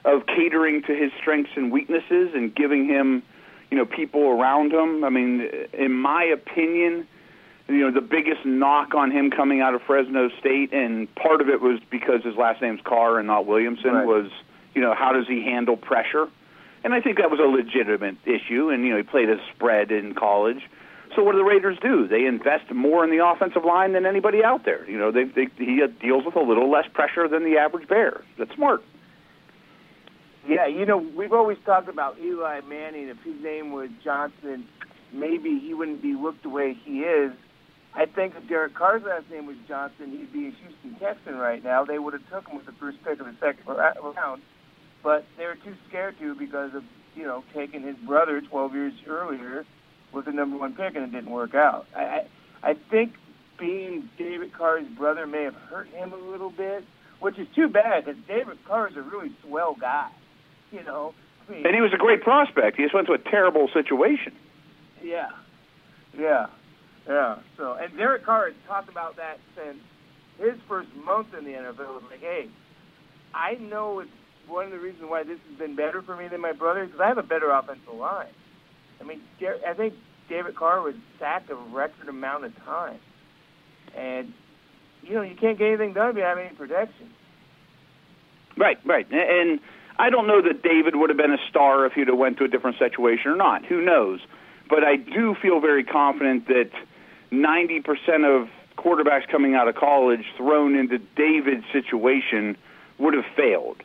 of 0.04 0.26
catering 0.26 0.82
to 0.82 0.94
his 0.94 1.12
strengths 1.20 1.52
and 1.56 1.70
weaknesses 1.70 2.32
and 2.34 2.54
giving 2.54 2.86
him, 2.86 3.22
you 3.70 3.76
know, 3.76 3.86
people 3.86 4.22
around 4.22 4.72
him. 4.72 5.04
I 5.04 5.10
mean, 5.10 5.48
in 5.72 5.92
my 5.92 6.24
opinion, 6.24 7.06
you 7.68 7.78
know, 7.78 7.90
the 7.90 8.00
biggest 8.00 8.44
knock 8.44 8.94
on 8.94 9.10
him 9.10 9.30
coming 9.30 9.60
out 9.60 9.74
of 9.74 9.82
Fresno 9.82 10.28
State, 10.38 10.72
and 10.72 11.12
part 11.16 11.40
of 11.40 11.48
it 11.48 11.60
was 11.60 11.80
because 11.90 12.22
his 12.22 12.36
last 12.36 12.62
name's 12.62 12.80
Carr 12.84 13.18
and 13.18 13.26
not 13.26 13.46
Williamson, 13.46 13.92
right. 13.92 14.06
was, 14.06 14.30
you 14.74 14.80
know, 14.80 14.94
how 14.94 15.12
does 15.12 15.26
he 15.26 15.42
handle 15.42 15.76
pressure? 15.76 16.28
And 16.84 16.94
I 16.94 17.00
think 17.00 17.18
that 17.18 17.30
was 17.30 17.40
a 17.40 17.44
legitimate 17.44 18.16
issue. 18.24 18.70
And, 18.70 18.84
you 18.84 18.90
know, 18.90 18.96
he 18.98 19.02
played 19.02 19.28
a 19.28 19.38
spread 19.52 19.90
in 19.90 20.14
college. 20.14 20.62
So 21.16 21.22
what 21.22 21.32
do 21.32 21.38
the 21.38 21.44
Raiders 21.44 21.78
do? 21.80 22.06
They 22.06 22.26
invest 22.26 22.70
more 22.72 23.02
in 23.02 23.10
the 23.10 23.24
offensive 23.24 23.64
line 23.64 23.94
than 23.94 24.04
anybody 24.04 24.44
out 24.44 24.66
there. 24.66 24.88
You 24.88 24.98
know, 24.98 25.10
they, 25.10 25.24
they 25.24 25.48
he 25.56 25.82
uh, 25.82 25.86
deals 26.00 26.26
with 26.26 26.36
a 26.36 26.42
little 26.42 26.70
less 26.70 26.84
pressure 26.92 27.26
than 27.26 27.42
the 27.42 27.56
average 27.58 27.88
Bear. 27.88 28.22
That's 28.38 28.54
smart. 28.54 28.84
Yeah, 30.46 30.66
you 30.66 30.84
know, 30.84 30.98
we've 30.98 31.32
always 31.32 31.56
talked 31.64 31.88
about 31.88 32.18
Eli 32.20 32.60
Manning. 32.68 33.08
If 33.08 33.16
his 33.24 33.42
name 33.42 33.72
was 33.72 33.88
Johnson, 34.04 34.68
maybe 35.12 35.58
he 35.58 35.72
wouldn't 35.72 36.02
be 36.02 36.14
looked 36.14 36.42
the 36.42 36.50
way 36.50 36.76
he 36.84 37.00
is. 37.00 37.32
I 37.94 38.04
think 38.04 38.34
if 38.36 38.46
Derek 38.46 38.74
Carr's 38.74 39.02
last 39.02 39.24
name 39.30 39.46
was 39.46 39.56
Johnson, 39.66 40.10
he'd 40.10 40.32
be 40.32 40.48
a 40.48 40.50
Houston 40.50 41.00
Texan 41.00 41.36
right 41.36 41.64
now. 41.64 41.84
They 41.84 41.98
would 41.98 42.12
have 42.12 42.28
took 42.30 42.46
him 42.46 42.58
with 42.58 42.66
the 42.66 42.72
first 42.78 42.98
pick 43.02 43.18
of 43.20 43.26
the 43.26 43.34
second 43.40 43.66
uh, 43.66 43.74
round, 43.74 44.42
but 45.02 45.24
they 45.38 45.46
were 45.46 45.56
too 45.56 45.74
scared 45.88 46.18
to 46.20 46.34
because 46.34 46.74
of 46.74 46.84
you 47.14 47.24
know 47.24 47.42
taking 47.54 47.80
his 47.80 47.96
brother 48.06 48.42
12 48.42 48.74
years 48.74 48.92
earlier 49.08 49.64
was 50.12 50.24
the 50.24 50.32
number 50.32 50.56
one 50.56 50.74
pick, 50.74 50.94
and 50.94 51.04
it 51.04 51.12
didn't 51.12 51.30
work 51.30 51.54
out. 51.54 51.86
I, 51.94 52.26
I, 52.62 52.74
think 52.90 53.14
being 53.58 54.08
David 54.18 54.52
Carr's 54.52 54.86
brother 54.96 55.26
may 55.26 55.44
have 55.44 55.54
hurt 55.54 55.88
him 55.88 56.12
a 56.12 56.16
little 56.16 56.50
bit, 56.50 56.84
which 57.20 57.38
is 57.38 57.46
too 57.54 57.68
bad 57.68 58.04
because 58.04 58.20
David 58.26 58.58
Carr 58.66 58.88
is 58.88 58.96
a 58.96 59.02
really 59.02 59.32
swell 59.42 59.76
guy. 59.78 60.10
You 60.72 60.82
know, 60.84 61.14
I 61.48 61.52
mean, 61.52 61.66
and 61.66 61.74
he 61.74 61.80
was 61.80 61.92
a 61.92 61.98
great 61.98 62.22
prospect. 62.22 62.76
He 62.76 62.82
just 62.82 62.94
went 62.94 63.06
to 63.06 63.12
a 63.12 63.18
terrible 63.18 63.68
situation. 63.72 64.34
Yeah, 65.02 65.30
yeah, 66.18 66.46
yeah. 67.06 67.36
So, 67.56 67.74
and 67.74 67.96
Derek 67.96 68.24
Carr 68.24 68.46
has 68.46 68.54
talked 68.66 68.88
about 68.88 69.16
that 69.16 69.38
since 69.54 69.78
his 70.38 70.60
first 70.68 70.88
month 71.04 71.28
in 71.38 71.44
the 71.44 71.52
NFL. 71.52 71.78
Was 71.78 72.02
like, 72.10 72.20
hey, 72.20 72.48
I 73.32 73.54
know 73.54 74.00
it's 74.00 74.10
one 74.48 74.66
of 74.66 74.70
the 74.70 74.78
reasons 74.78 75.08
why 75.08 75.22
this 75.22 75.38
has 75.48 75.58
been 75.58 75.76
better 75.76 76.02
for 76.02 76.16
me 76.16 76.28
than 76.28 76.40
my 76.40 76.52
brother 76.52 76.84
because 76.84 77.00
I 77.00 77.08
have 77.08 77.18
a 77.18 77.22
better 77.22 77.50
offensive 77.50 77.94
line. 77.94 78.28
I 79.00 79.04
mean, 79.04 79.20
I 79.66 79.74
think 79.74 79.94
David 80.28 80.56
Carr 80.56 80.80
was 80.80 80.94
sacked 81.18 81.50
a 81.50 81.54
record 81.54 82.08
amount 82.08 82.44
of 82.44 82.56
time, 82.64 82.98
and 83.94 84.32
you 85.02 85.14
know 85.14 85.22
you 85.22 85.34
can't 85.34 85.58
get 85.58 85.68
anything 85.68 85.92
done 85.92 86.10
if 86.10 86.16
you 86.16 86.22
have 86.22 86.38
any 86.38 86.54
protection. 86.54 87.10
Right, 88.56 88.78
right, 88.84 89.06
and 89.12 89.60
I 89.98 90.10
don't 90.10 90.26
know 90.26 90.42
that 90.42 90.62
David 90.62 90.96
would 90.96 91.10
have 91.10 91.16
been 91.16 91.32
a 91.32 91.48
star 91.48 91.86
if 91.86 91.92
he'd 91.92 92.08
have 92.08 92.18
went 92.18 92.38
to 92.38 92.44
a 92.44 92.48
different 92.48 92.78
situation 92.78 93.30
or 93.30 93.36
not. 93.36 93.64
Who 93.66 93.82
knows? 93.82 94.20
But 94.68 94.82
I 94.82 94.96
do 94.96 95.34
feel 95.40 95.60
very 95.60 95.84
confident 95.84 96.48
that 96.48 96.70
90% 97.30 98.24
of 98.24 98.48
quarterbacks 98.76 99.28
coming 99.28 99.54
out 99.54 99.68
of 99.68 99.74
college 99.74 100.24
thrown 100.36 100.74
into 100.74 100.98
David's 101.16 101.64
situation 101.72 102.56
would 102.98 103.14
have 103.14 103.24
failed. 103.36 103.82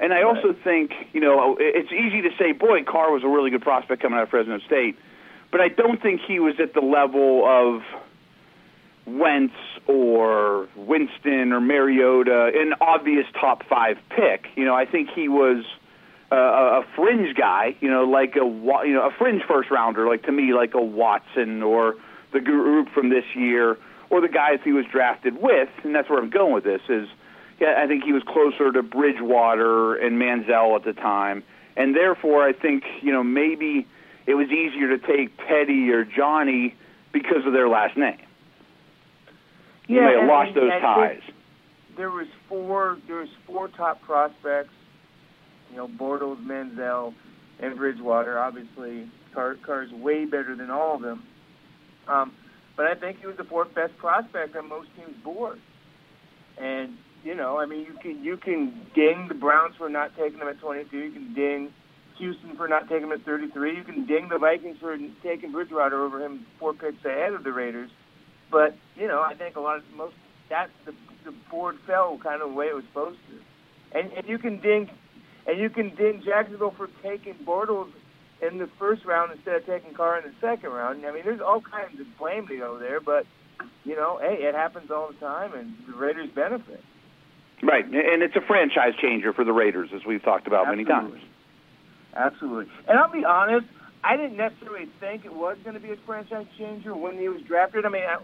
And 0.00 0.14
I 0.14 0.22
also 0.22 0.54
think, 0.64 0.92
you 1.12 1.20
know, 1.20 1.58
it's 1.60 1.92
easy 1.92 2.22
to 2.22 2.30
say, 2.38 2.52
boy, 2.52 2.84
Carr 2.84 3.12
was 3.12 3.22
a 3.22 3.28
really 3.28 3.50
good 3.50 3.60
prospect 3.60 4.00
coming 4.00 4.18
out 4.18 4.22
of 4.22 4.30
Fresno 4.30 4.58
State, 4.60 4.96
but 5.52 5.60
I 5.60 5.68
don't 5.68 6.00
think 6.00 6.22
he 6.26 6.40
was 6.40 6.54
at 6.58 6.72
the 6.72 6.80
level 6.80 7.44
of 7.46 7.82
Wentz 9.06 9.54
or 9.86 10.68
Winston 10.74 11.52
or 11.52 11.60
Mariota, 11.60 12.50
an 12.54 12.74
obvious 12.80 13.26
top 13.38 13.62
five 13.68 13.98
pick. 14.08 14.46
You 14.56 14.64
know, 14.64 14.74
I 14.74 14.86
think 14.86 15.10
he 15.14 15.28
was 15.28 15.64
uh, 16.32 16.36
a 16.36 16.84
fringe 16.96 17.36
guy, 17.36 17.76
you 17.80 17.90
know, 17.90 18.04
like 18.04 18.36
a 18.36 18.44
you 18.86 18.94
know 18.94 19.06
a 19.06 19.10
fringe 19.18 19.42
first 19.46 19.70
rounder, 19.70 20.06
like 20.06 20.22
to 20.24 20.32
me, 20.32 20.54
like 20.54 20.72
a 20.74 20.82
Watson 20.82 21.62
or 21.62 21.96
the 22.32 22.40
group 22.40 22.88
from 22.94 23.10
this 23.10 23.24
year, 23.34 23.76
or 24.08 24.20
the 24.20 24.28
guys 24.28 24.60
he 24.64 24.72
was 24.72 24.86
drafted 24.90 25.42
with, 25.42 25.68
and 25.84 25.94
that's 25.94 26.08
where 26.08 26.18
I'm 26.18 26.30
going 26.30 26.54
with 26.54 26.64
this 26.64 26.82
is 26.88 27.08
yeah, 27.60 27.74
I 27.76 27.86
think 27.86 28.04
he 28.04 28.12
was 28.12 28.22
closer 28.26 28.72
to 28.72 28.82
Bridgewater 28.82 29.94
and 29.94 30.20
Manziel 30.20 30.76
at 30.76 30.84
the 30.84 30.94
time, 30.94 31.42
and 31.76 31.94
therefore 31.94 32.42
I 32.46 32.52
think 32.52 32.84
you 33.02 33.12
know 33.12 33.22
maybe 33.22 33.86
it 34.26 34.34
was 34.34 34.48
easier 34.48 34.96
to 34.96 34.98
take 34.98 35.36
Teddy 35.46 35.90
or 35.90 36.04
Johnny 36.04 36.74
because 37.12 37.44
of 37.46 37.52
their 37.52 37.68
last 37.68 37.96
name. 37.96 38.18
Yeah, 39.86 39.96
you 39.96 40.00
may 40.00 40.20
have 40.20 40.28
lost 40.28 40.54
those 40.54 40.70
ties. 40.80 41.22
There 41.96 42.10
was 42.10 42.28
four. 42.48 42.98
There 43.06 43.16
was 43.16 43.28
four 43.46 43.68
top 43.68 44.00
prospects. 44.02 44.72
You 45.70 45.76
know, 45.76 45.88
Bortles, 45.88 46.44
Manziel, 46.44 47.14
and 47.60 47.76
Bridgewater. 47.76 48.38
Obviously, 48.38 49.10
Carr, 49.34 49.56
Carr's 49.64 49.92
way 49.92 50.24
better 50.24 50.56
than 50.56 50.70
all 50.70 50.96
of 50.96 51.02
them. 51.02 51.22
Um, 52.08 52.32
but 52.76 52.86
I 52.86 52.94
think 52.94 53.20
he 53.20 53.26
was 53.26 53.36
the 53.36 53.44
fourth 53.44 53.74
best 53.74 53.96
prospect 53.98 54.56
on 54.56 54.68
most 54.68 54.88
teams' 54.96 55.16
boards. 55.22 55.60
And 56.58 56.96
you 57.24 57.34
know, 57.34 57.58
I 57.58 57.66
mean, 57.66 57.80
you 57.80 57.94
can 58.00 58.24
you 58.24 58.36
can 58.36 58.86
ding 58.94 59.26
the 59.28 59.34
Browns 59.34 59.74
for 59.76 59.88
not 59.88 60.16
taking 60.16 60.40
him 60.40 60.48
at 60.48 60.60
22. 60.60 60.96
You 60.96 61.10
can 61.10 61.34
ding 61.34 61.72
Houston 62.18 62.56
for 62.56 62.68
not 62.68 62.88
taking 62.88 63.04
him 63.04 63.12
at 63.12 63.24
33. 63.24 63.76
You 63.76 63.84
can 63.84 64.06
ding 64.06 64.28
the 64.28 64.38
Vikings 64.38 64.78
for 64.80 64.96
taking 65.22 65.52
Bridgewater 65.52 66.02
over 66.02 66.24
him 66.24 66.46
four 66.58 66.72
picks 66.72 67.04
ahead 67.04 67.32
of 67.32 67.44
the 67.44 67.52
Raiders. 67.52 67.90
But 68.50 68.76
you 68.96 69.06
know, 69.06 69.22
I 69.22 69.34
think 69.34 69.56
a 69.56 69.60
lot 69.60 69.78
of 69.78 69.84
most 69.94 70.14
that 70.48 70.70
the 70.86 70.92
the 71.24 71.32
board 71.50 71.76
fell 71.86 72.18
kind 72.22 72.42
of 72.42 72.50
the 72.50 72.54
way 72.54 72.66
it 72.66 72.74
was 72.74 72.84
supposed 72.84 73.18
to. 73.28 73.98
And 73.98 74.12
and 74.12 74.28
you 74.28 74.38
can 74.38 74.60
ding 74.60 74.90
and 75.46 75.58
you 75.58 75.70
can 75.70 75.94
ding 75.94 76.22
Jacksonville 76.24 76.74
for 76.76 76.88
taking 77.02 77.34
Bortles 77.46 77.90
in 78.40 78.58
the 78.58 78.68
first 78.78 79.04
round 79.04 79.32
instead 79.32 79.56
of 79.56 79.66
taking 79.66 79.94
Carr 79.94 80.18
in 80.18 80.24
the 80.24 80.34
second 80.40 80.70
round. 80.70 81.04
I 81.04 81.12
mean, 81.12 81.22
there's 81.24 81.40
all 81.40 81.60
kinds 81.60 82.00
of 82.00 82.06
blame 82.18 82.46
to 82.48 82.56
go 82.56 82.78
there, 82.78 83.00
but 83.00 83.26
you 83.84 83.96
know, 83.96 84.18
hey, 84.20 84.44
it 84.44 84.54
happens 84.54 84.90
all 84.90 85.08
the 85.08 85.18
time, 85.18 85.54
and 85.54 85.74
the 85.86 85.96
Raiders 85.96 86.30
benefit. 86.34 86.82
Right, 87.62 87.84
and 87.84 88.22
it's 88.22 88.36
a 88.36 88.40
franchise 88.40 88.94
changer 89.00 89.32
for 89.32 89.44
the 89.44 89.52
Raiders, 89.52 89.90
as 89.94 90.04
we've 90.06 90.22
talked 90.22 90.46
about 90.46 90.66
Absolutely. 90.66 90.92
many 90.94 91.10
times. 91.10 91.22
Absolutely. 92.14 92.72
And 92.88 92.98
I'll 92.98 93.12
be 93.12 93.24
honest, 93.24 93.66
I 94.02 94.16
didn't 94.16 94.36
necessarily 94.36 94.88
think 94.98 95.24
it 95.24 95.34
was 95.34 95.58
going 95.62 95.74
to 95.74 95.80
be 95.80 95.90
a 95.90 95.96
franchise 96.06 96.46
changer 96.56 96.94
when 96.94 97.18
he 97.18 97.28
was 97.28 97.42
drafted. 97.42 97.84
I 97.84 97.90
mean, 97.90 98.02
I, 98.02 98.18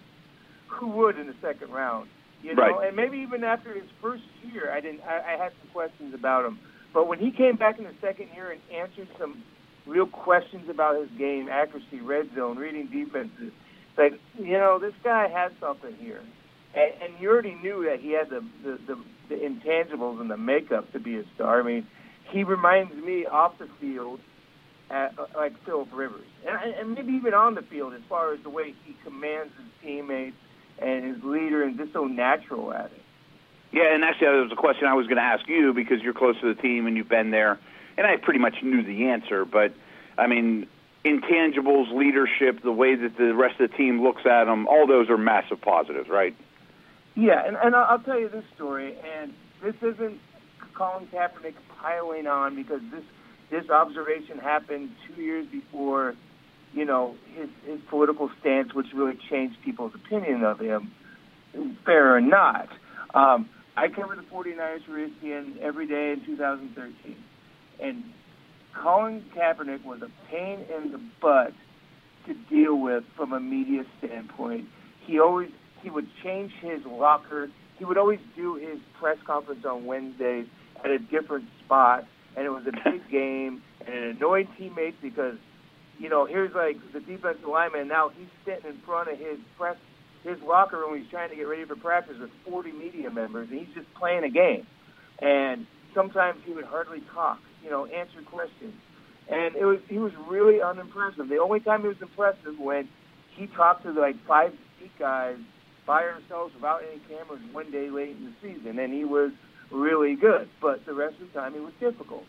who 0.68 0.88
would 0.88 1.18
in 1.18 1.26
the 1.26 1.34
second 1.42 1.70
round? 1.70 2.08
You 2.42 2.54
know, 2.54 2.62
right. 2.62 2.88
and 2.88 2.96
maybe 2.96 3.18
even 3.18 3.44
after 3.44 3.74
his 3.74 3.88
first 4.00 4.22
year, 4.42 4.70
I 4.72 4.80
didn't. 4.80 5.00
I, 5.02 5.34
I 5.34 5.42
had 5.42 5.52
some 5.60 5.70
questions 5.72 6.14
about 6.14 6.44
him. 6.44 6.58
But 6.92 7.08
when 7.08 7.18
he 7.18 7.30
came 7.30 7.56
back 7.56 7.78
in 7.78 7.84
the 7.84 7.94
second 8.00 8.28
year 8.34 8.52
and 8.52 8.60
answered 8.72 9.08
some 9.18 9.42
real 9.86 10.06
questions 10.06 10.68
about 10.68 11.00
his 11.00 11.10
game, 11.18 11.48
accuracy, 11.48 12.00
red 12.00 12.30
zone, 12.34 12.56
reading 12.56 12.86
defenses, 12.86 13.52
like 13.96 14.14
you 14.38 14.52
know, 14.52 14.78
this 14.78 14.94
guy 15.02 15.28
has 15.28 15.52
something 15.60 15.94
here, 15.96 16.20
and, 16.74 16.92
and 17.02 17.20
you 17.20 17.30
already 17.30 17.54
knew 17.62 17.84
that 17.84 18.00
he 18.00 18.12
had 18.12 18.28
the 18.30 18.44
the, 18.62 18.78
the 18.86 18.98
the 19.28 19.34
intangibles 19.34 20.20
and 20.20 20.30
the 20.30 20.36
makeup 20.36 20.92
to 20.92 20.98
be 20.98 21.16
a 21.16 21.24
star. 21.34 21.60
I 21.60 21.62
mean, 21.62 21.86
he 22.30 22.44
reminds 22.44 22.94
me 22.94 23.26
off 23.26 23.58
the 23.58 23.68
field 23.80 24.20
at, 24.90 25.18
uh, 25.18 25.26
like 25.34 25.52
Philip 25.64 25.88
Rivers, 25.92 26.26
and, 26.46 26.74
and 26.74 26.94
maybe 26.94 27.12
even 27.12 27.34
on 27.34 27.54
the 27.54 27.62
field 27.62 27.94
as 27.94 28.02
far 28.08 28.32
as 28.32 28.40
the 28.42 28.50
way 28.50 28.74
he 28.84 28.96
commands 29.04 29.52
his 29.56 29.66
teammates 29.82 30.36
and 30.78 31.04
his 31.04 31.24
leader, 31.24 31.62
and 31.62 31.76
just 31.76 31.92
so 31.92 32.04
natural 32.04 32.72
at 32.72 32.86
it. 32.86 33.02
Yeah, 33.72 33.94
and 33.94 34.04
actually, 34.04 34.28
that 34.28 34.42
was 34.42 34.52
a 34.52 34.56
question 34.56 34.86
I 34.86 34.94
was 34.94 35.06
going 35.06 35.16
to 35.16 35.22
ask 35.22 35.46
you 35.48 35.72
because 35.72 36.02
you're 36.02 36.14
close 36.14 36.38
to 36.40 36.54
the 36.54 36.60
team 36.60 36.86
and 36.86 36.96
you've 36.96 37.08
been 37.08 37.30
there, 37.30 37.58
and 37.96 38.06
I 38.06 38.16
pretty 38.16 38.38
much 38.38 38.62
knew 38.62 38.82
the 38.82 39.08
answer. 39.08 39.44
But 39.44 39.74
I 40.16 40.26
mean, 40.26 40.66
intangibles, 41.04 41.92
leadership, 41.92 42.62
the 42.62 42.72
way 42.72 42.94
that 42.94 43.16
the 43.16 43.34
rest 43.34 43.60
of 43.60 43.70
the 43.70 43.76
team 43.76 44.02
looks 44.02 44.24
at 44.26 44.48
him, 44.48 44.66
all 44.66 44.86
those 44.86 45.08
are 45.10 45.18
massive 45.18 45.60
positives, 45.60 46.08
right? 46.08 46.36
Yeah, 47.16 47.42
and, 47.46 47.56
and 47.56 47.74
I'll 47.74 47.98
tell 47.98 48.20
you 48.20 48.28
this 48.28 48.44
story, 48.54 48.94
and 49.18 49.32
this 49.62 49.74
isn't 49.76 50.20
Colin 50.76 51.06
Kaepernick 51.06 51.54
piling 51.80 52.26
on 52.26 52.54
because 52.54 52.80
this 52.92 53.04
this 53.50 53.70
observation 53.70 54.38
happened 54.38 54.90
two 55.06 55.22
years 55.22 55.46
before, 55.50 56.14
you 56.74 56.84
know, 56.84 57.16
his 57.34 57.48
his 57.64 57.80
political 57.88 58.30
stance, 58.40 58.74
which 58.74 58.88
really 58.94 59.18
changed 59.30 59.56
people's 59.64 59.92
opinion 59.94 60.44
of 60.44 60.60
him, 60.60 60.92
fair 61.86 62.14
or 62.14 62.20
not. 62.20 62.68
Um, 63.14 63.48
I 63.78 63.88
covered 63.88 64.18
the 64.18 64.22
49ers 64.22 64.84
for 64.84 64.92
ESPN 64.92 65.58
every 65.60 65.86
day 65.86 66.12
in 66.12 66.24
2013, 66.26 67.16
and 67.80 68.04
Colin 68.74 69.24
Kaepernick 69.34 69.84
was 69.84 70.02
a 70.02 70.10
pain 70.30 70.60
in 70.76 70.92
the 70.92 71.00
butt 71.22 71.52
to 72.26 72.34
deal 72.50 72.78
with 72.78 73.04
from 73.16 73.32
a 73.32 73.40
media 73.40 73.84
standpoint. 73.98 74.66
He 75.06 75.18
always 75.18 75.50
he 75.86 75.90
would 75.90 76.08
change 76.24 76.50
his 76.60 76.80
locker. 76.84 77.48
He 77.78 77.84
would 77.84 77.96
always 77.96 78.18
do 78.34 78.56
his 78.56 78.80
press 78.98 79.18
conference 79.24 79.64
on 79.64 79.86
Wednesdays 79.86 80.46
at 80.84 80.90
a 80.90 80.98
different 80.98 81.44
spot, 81.64 82.04
and 82.36 82.44
it 82.44 82.48
was 82.48 82.64
a 82.66 82.72
big 82.90 83.08
game, 83.10 83.62
and 83.86 83.94
it 83.94 84.16
annoyed 84.16 84.48
teammates 84.58 84.96
because, 85.00 85.36
you 86.00 86.08
know, 86.08 86.26
here's 86.26 86.52
like 86.56 86.76
the 86.92 86.98
defensive 86.98 87.46
lineman, 87.48 87.82
and 87.82 87.88
now 87.88 88.08
he's 88.08 88.26
sitting 88.44 88.68
in 88.68 88.78
front 88.84 89.12
of 89.12 89.16
his 89.16 89.38
press, 89.56 89.76
his 90.24 90.38
locker 90.44 90.78
room. 90.78 91.00
He's 91.00 91.08
trying 91.08 91.30
to 91.30 91.36
get 91.36 91.44
ready 91.44 91.64
for 91.64 91.76
practice 91.76 92.16
with 92.20 92.30
40 92.50 92.72
media 92.72 93.08
members, 93.08 93.48
and 93.48 93.60
he's 93.60 93.72
just 93.72 93.86
playing 93.94 94.24
a 94.24 94.30
game. 94.30 94.66
And 95.22 95.68
sometimes 95.94 96.40
he 96.44 96.52
would 96.52 96.64
hardly 96.64 97.00
talk, 97.14 97.38
you 97.62 97.70
know, 97.70 97.86
answer 97.86 98.22
questions, 98.26 98.74
and 99.30 99.54
it 99.54 99.64
was 99.64 99.78
he 99.88 99.98
was 99.98 100.10
really 100.28 100.60
unimpressive. 100.60 101.28
The 101.28 101.38
only 101.38 101.60
time 101.60 101.82
he 101.82 101.88
was 101.88 102.02
impressive 102.02 102.58
when 102.58 102.88
he 103.36 103.46
talked 103.46 103.84
to 103.84 103.92
like 103.92 104.16
five 104.26 104.52
guys 104.98 105.36
by 105.86 106.02
ourselves 106.02 106.54
without 106.54 106.80
any 106.82 107.00
cameras 107.08 107.40
one 107.52 107.70
day 107.70 107.88
late 107.90 108.16
in 108.16 108.24
the 108.24 108.34
season, 108.42 108.78
and 108.78 108.92
he 108.92 109.04
was 109.04 109.30
really 109.70 110.16
good. 110.16 110.48
But 110.60 110.84
the 110.86 110.94
rest 110.94 111.14
of 111.20 111.28
the 111.28 111.38
time, 111.38 111.54
he 111.54 111.60
was 111.60 111.72
difficult. 111.80 112.24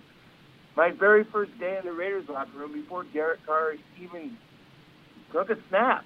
My 0.75 0.91
very 0.91 1.23
first 1.31 1.57
day 1.59 1.77
in 1.79 1.85
the 1.85 1.93
Raiders 1.93 2.25
locker 2.29 2.57
room, 2.57 2.73
before 2.73 3.03
Derek 3.11 3.43
Carr 3.45 3.73
even 3.99 4.37
took 5.33 5.49
a 5.49 5.55
snap, 5.69 6.05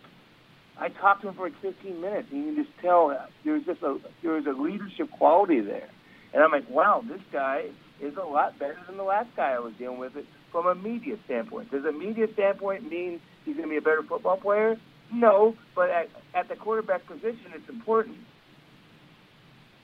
I 0.79 0.87
talked 0.87 1.21
to 1.23 1.27
him 1.27 1.35
for 1.35 1.49
like 1.49 1.61
15 1.61 1.99
minutes, 1.99 2.29
and 2.31 2.39
you 2.39 2.55
can 2.55 2.63
just 2.63 2.75
tell 2.81 3.09
there 3.43 3.53
was 3.53 3.63
just 3.65 3.81
a 3.83 3.97
there 4.23 4.31
was 4.31 4.45
a 4.45 4.59
leadership 4.59 5.11
quality 5.11 5.59
there. 5.59 5.89
And 6.33 6.41
I'm 6.41 6.51
like, 6.51 6.69
wow, 6.69 7.03
this 7.07 7.19
guy 7.31 7.65
is 8.01 8.13
a 8.15 8.25
lot 8.25 8.57
better 8.57 8.77
than 8.87 8.97
the 8.97 9.03
last 9.03 9.27
guy 9.35 9.51
I 9.51 9.59
was 9.59 9.73
dealing 9.77 9.99
with 9.99 10.15
it 10.15 10.25
from 10.51 10.65
a 10.65 10.75
media 10.75 11.17
standpoint. 11.25 11.71
Does 11.71 11.85
a 11.85 11.91
media 11.91 12.27
standpoint 12.33 12.89
mean 12.89 13.19
he's 13.45 13.55
going 13.55 13.67
to 13.67 13.69
be 13.69 13.77
a 13.77 13.81
better 13.81 14.03
football 14.07 14.37
player? 14.37 14.77
No, 15.13 15.55
but 15.75 15.89
at, 15.89 16.09
at 16.33 16.47
the 16.47 16.55
quarterback 16.55 17.05
position, 17.05 17.51
it's 17.53 17.69
important. 17.69 18.17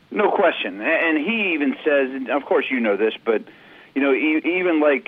No 0.10 0.32
question. 0.32 0.82
And 0.82 1.18
he 1.18 1.54
even 1.54 1.76
says, 1.84 2.10
and 2.12 2.30
of 2.30 2.46
course 2.46 2.66
you 2.70 2.80
know 2.80 2.96
this, 2.96 3.14
but 3.26 3.44
you 3.94 4.02
know, 4.02 4.14
even 4.14 4.80
like 4.80 5.08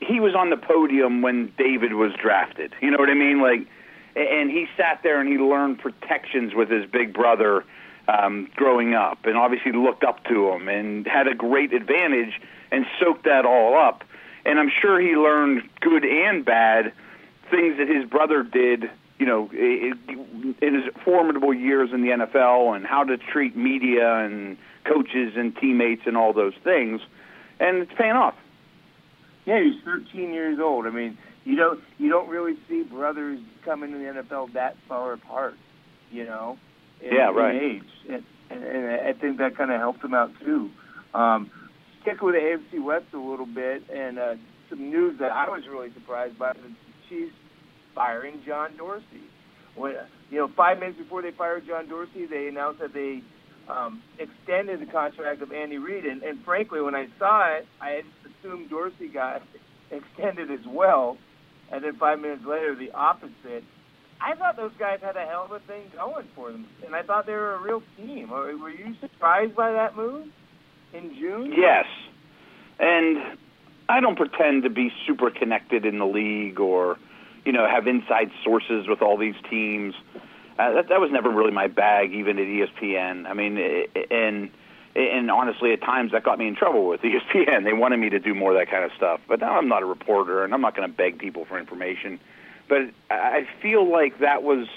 he 0.00 0.18
was 0.18 0.34
on 0.34 0.50
the 0.50 0.56
podium 0.56 1.22
when 1.22 1.52
David 1.58 1.92
was 1.92 2.12
drafted. 2.20 2.72
You 2.80 2.90
know 2.90 2.96
what 2.98 3.10
I 3.10 3.14
mean? 3.14 3.40
Like, 3.40 3.66
and 4.16 4.50
he 4.50 4.66
sat 4.76 5.00
there 5.02 5.20
and 5.20 5.28
he 5.28 5.36
learned 5.36 5.78
protections 5.78 6.54
with 6.54 6.70
his 6.70 6.86
big 6.86 7.12
brother 7.12 7.64
um, 8.08 8.48
growing 8.56 8.94
up, 8.94 9.24
and 9.24 9.36
obviously 9.36 9.72
looked 9.72 10.04
up 10.04 10.24
to 10.24 10.50
him 10.50 10.68
and 10.68 11.06
had 11.06 11.28
a 11.28 11.34
great 11.34 11.72
advantage 11.72 12.40
and 12.70 12.86
soaked 13.00 13.24
that 13.24 13.44
all 13.44 13.76
up. 13.76 14.04
And 14.44 14.58
I'm 14.58 14.70
sure 14.80 15.00
he 15.00 15.16
learned 15.16 15.62
good 15.80 16.04
and 16.04 16.44
bad 16.44 16.92
things 17.50 17.76
that 17.78 17.88
his 17.88 18.08
brother 18.08 18.42
did 18.42 18.90
you 19.18 19.26
know, 19.26 19.48
in 19.52 20.54
his 20.60 20.92
formidable 21.04 21.54
years 21.54 21.90
in 21.92 22.02
the 22.02 22.08
NFL 22.08 22.74
and 22.74 22.84
how 22.84 23.04
to 23.04 23.16
treat 23.16 23.56
media 23.56 24.24
and 24.24 24.56
coaches 24.84 25.34
and 25.36 25.56
teammates 25.56 26.02
and 26.06 26.16
all 26.16 26.32
those 26.32 26.54
things, 26.64 27.00
and 27.60 27.78
it's 27.78 27.92
paying 27.96 28.12
off. 28.12 28.34
Yeah, 29.46 29.62
he's 29.62 29.82
13 29.84 30.32
years 30.32 30.58
old. 30.60 30.86
I 30.86 30.90
mean, 30.90 31.18
you 31.44 31.56
don't 31.56 31.80
you 31.98 32.08
don't 32.08 32.28
really 32.28 32.54
see 32.68 32.82
brothers 32.82 33.38
coming 33.64 33.92
to 33.92 33.98
the 33.98 34.22
NFL 34.22 34.54
that 34.54 34.76
far 34.88 35.12
apart, 35.12 35.54
you 36.10 36.24
know. 36.24 36.58
In, 37.00 37.14
yeah, 37.14 37.30
right. 37.30 37.54
In 37.54 37.62
age, 37.62 37.82
and, 38.08 38.24
and, 38.50 38.64
and 38.64 39.00
I 39.06 39.12
think 39.12 39.38
that 39.38 39.56
kind 39.56 39.70
of 39.70 39.78
helped 39.78 40.02
him 40.02 40.14
out 40.14 40.32
too. 40.44 40.70
Um, 41.12 41.50
stick 42.02 42.20
with 42.22 42.34
the 42.34 42.40
AFC 42.40 42.82
West 42.82 43.06
a 43.12 43.18
little 43.18 43.46
bit, 43.46 43.84
and 43.92 44.18
uh, 44.18 44.34
some 44.70 44.90
news 44.90 45.18
that 45.20 45.30
I 45.30 45.48
was 45.48 45.62
really 45.70 45.92
surprised 45.92 46.38
by: 46.38 46.54
the 46.54 46.60
Chiefs 47.08 47.34
firing 47.94 48.42
John 48.46 48.76
Dorsey. 48.76 49.28
When 49.76 49.94
you 50.30 50.38
know, 50.38 50.50
five 50.56 50.78
minutes 50.78 50.98
before 50.98 51.22
they 51.22 51.32
fired 51.32 51.66
John 51.66 51.88
Dorsey, 51.88 52.26
they 52.26 52.48
announced 52.48 52.80
that 52.80 52.92
they 52.92 53.22
um, 53.68 54.02
extended 54.18 54.80
the 54.80 54.90
contract 54.90 55.42
of 55.42 55.52
Andy 55.52 55.78
Reid. 55.78 56.04
And, 56.04 56.22
and 56.22 56.44
frankly, 56.44 56.80
when 56.80 56.94
I 56.94 57.06
saw 57.18 57.56
it, 57.56 57.66
I 57.80 58.02
assumed 58.24 58.70
Dorsey 58.70 59.08
got 59.08 59.42
extended 59.90 60.50
as 60.50 60.66
well. 60.66 61.18
And 61.72 61.82
then 61.82 61.96
five 61.96 62.20
minutes 62.20 62.42
later, 62.46 62.74
the 62.74 62.92
opposite. 62.92 63.64
I 64.20 64.34
thought 64.36 64.56
those 64.56 64.72
guys 64.78 65.00
had 65.02 65.16
a 65.16 65.26
hell 65.26 65.44
of 65.44 65.52
a 65.52 65.60
thing 65.66 65.90
going 65.94 66.26
for 66.34 66.52
them, 66.52 66.66
and 66.86 66.94
I 66.94 67.02
thought 67.02 67.26
they 67.26 67.32
were 67.32 67.54
a 67.54 67.60
real 67.60 67.82
team. 67.96 68.30
Were 68.30 68.70
you 68.70 68.94
surprised 69.00 69.56
by 69.56 69.72
that 69.72 69.96
move 69.96 70.28
in 70.92 71.14
June? 71.18 71.52
Yes, 71.56 71.84
and 72.78 73.36
I 73.88 74.00
don't 74.00 74.16
pretend 74.16 74.62
to 74.62 74.70
be 74.70 74.90
super 75.06 75.30
connected 75.30 75.84
in 75.84 75.98
the 75.98 76.06
league 76.06 76.60
or 76.60 76.96
you 77.44 77.52
know, 77.52 77.68
have 77.68 77.86
inside 77.86 78.30
sources 78.42 78.86
with 78.88 79.02
all 79.02 79.16
these 79.16 79.34
teams. 79.50 79.94
Uh, 80.58 80.72
that 80.74 80.88
that 80.88 81.00
was 81.00 81.10
never 81.10 81.30
really 81.30 81.50
my 81.50 81.66
bag, 81.66 82.12
even 82.12 82.38
at 82.38 82.46
ESPN. 82.46 83.26
I 83.26 83.34
mean, 83.34 83.58
and 84.10 84.50
and 84.96 85.30
honestly, 85.30 85.72
at 85.72 85.80
times 85.80 86.12
that 86.12 86.22
got 86.22 86.38
me 86.38 86.46
in 86.46 86.54
trouble 86.54 86.86
with 86.86 87.00
ESPN. 87.02 87.64
They 87.64 87.72
wanted 87.72 87.98
me 87.98 88.10
to 88.10 88.18
do 88.18 88.34
more 88.34 88.52
of 88.52 88.58
that 88.58 88.70
kind 88.70 88.84
of 88.84 88.92
stuff, 88.96 89.20
but 89.28 89.40
now 89.40 89.56
I'm 89.58 89.68
not 89.68 89.82
a 89.82 89.86
reporter, 89.86 90.44
and 90.44 90.54
I'm 90.54 90.60
not 90.60 90.76
going 90.76 90.88
to 90.88 90.94
beg 90.94 91.18
people 91.18 91.44
for 91.44 91.58
information. 91.58 92.20
But 92.68 92.90
I 93.10 93.46
feel 93.60 93.90
like 93.90 94.20
that 94.20 94.42
was 94.42 94.68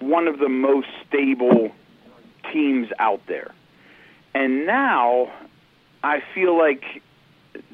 one 0.00 0.28
of 0.28 0.38
the 0.38 0.48
most 0.48 0.88
stable 1.08 1.70
teams 2.52 2.88
out 2.98 3.22
there. 3.26 3.54
And 4.34 4.66
now 4.66 5.32
I 6.02 6.22
feel 6.34 6.58
like 6.58 6.82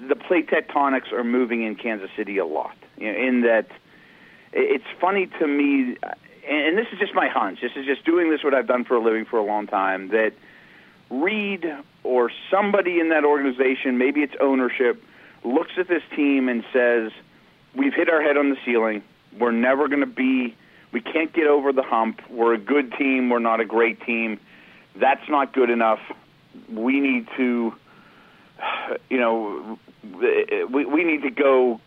the 0.09 0.15
plate 0.15 0.49
tectonics 0.49 1.13
are 1.13 1.25
moving 1.25 1.63
in 1.63 1.75
Kansas 1.75 2.11
City 2.17 2.39
a 2.39 2.45
lot. 2.45 2.77
You 2.97 3.13
know, 3.13 3.19
in 3.19 3.41
that 3.43 3.69
it's 4.53 4.85
funny 5.01 5.27
to 5.39 5.47
me, 5.47 5.97
and 6.49 6.77
this 6.77 6.87
is 6.93 6.99
just 6.99 7.15
my 7.15 7.29
hunch. 7.29 7.61
This 7.61 7.73
is 7.77 7.87
just 7.87 8.05
doing 8.05 8.31
this 8.31 8.43
what 8.43 8.55
I've 8.55 8.67
done 8.67 8.85
for 8.85 8.97
a 8.97 9.01
living 9.01 9.25
for 9.25 9.39
a 9.39 9.45
long 9.45 9.67
time. 9.67 10.09
That 10.09 10.33
Reid 11.11 11.67
or 12.05 12.31
somebody 12.51 13.01
in 13.01 13.09
that 13.09 13.25
organization, 13.25 13.99
maybe 13.99 14.21
it's 14.21 14.35
ownership, 14.41 15.03
looks 15.43 15.73
at 15.77 15.89
this 15.89 16.03
team 16.15 16.49
and 16.49 16.65
says, 16.73 17.11
"We've 17.75 17.95
hit 17.95 18.09
our 18.09 18.23
head 18.23 18.37
on 18.37 18.51
the 18.51 18.57
ceiling. 18.65 19.03
We're 19.37 19.51
never 19.51 19.89
going 19.89 20.01
to 20.01 20.07
be. 20.07 20.57
We 20.93 21.01
can't 21.01 21.33
get 21.33 21.47
over 21.47 21.73
the 21.73 21.83
hump. 21.83 22.21
We're 22.31 22.55
a 22.55 22.59
good 22.59 22.93
team. 22.95 23.29
We're 23.29 23.41
not 23.41 23.61
a 23.61 23.65
great 23.65 24.01
team. 24.03 24.39
That's 24.97 25.29
not 25.29 25.53
good 25.53 25.71
enough. 25.71 26.01
We 26.73 27.01
need 27.01 27.27
to." 27.37 27.75
you 29.11 29.19
know, 29.19 29.79
we 30.71 30.85
we 30.85 31.05
need 31.05 31.23
to 31.23 31.31
go 31.31 31.81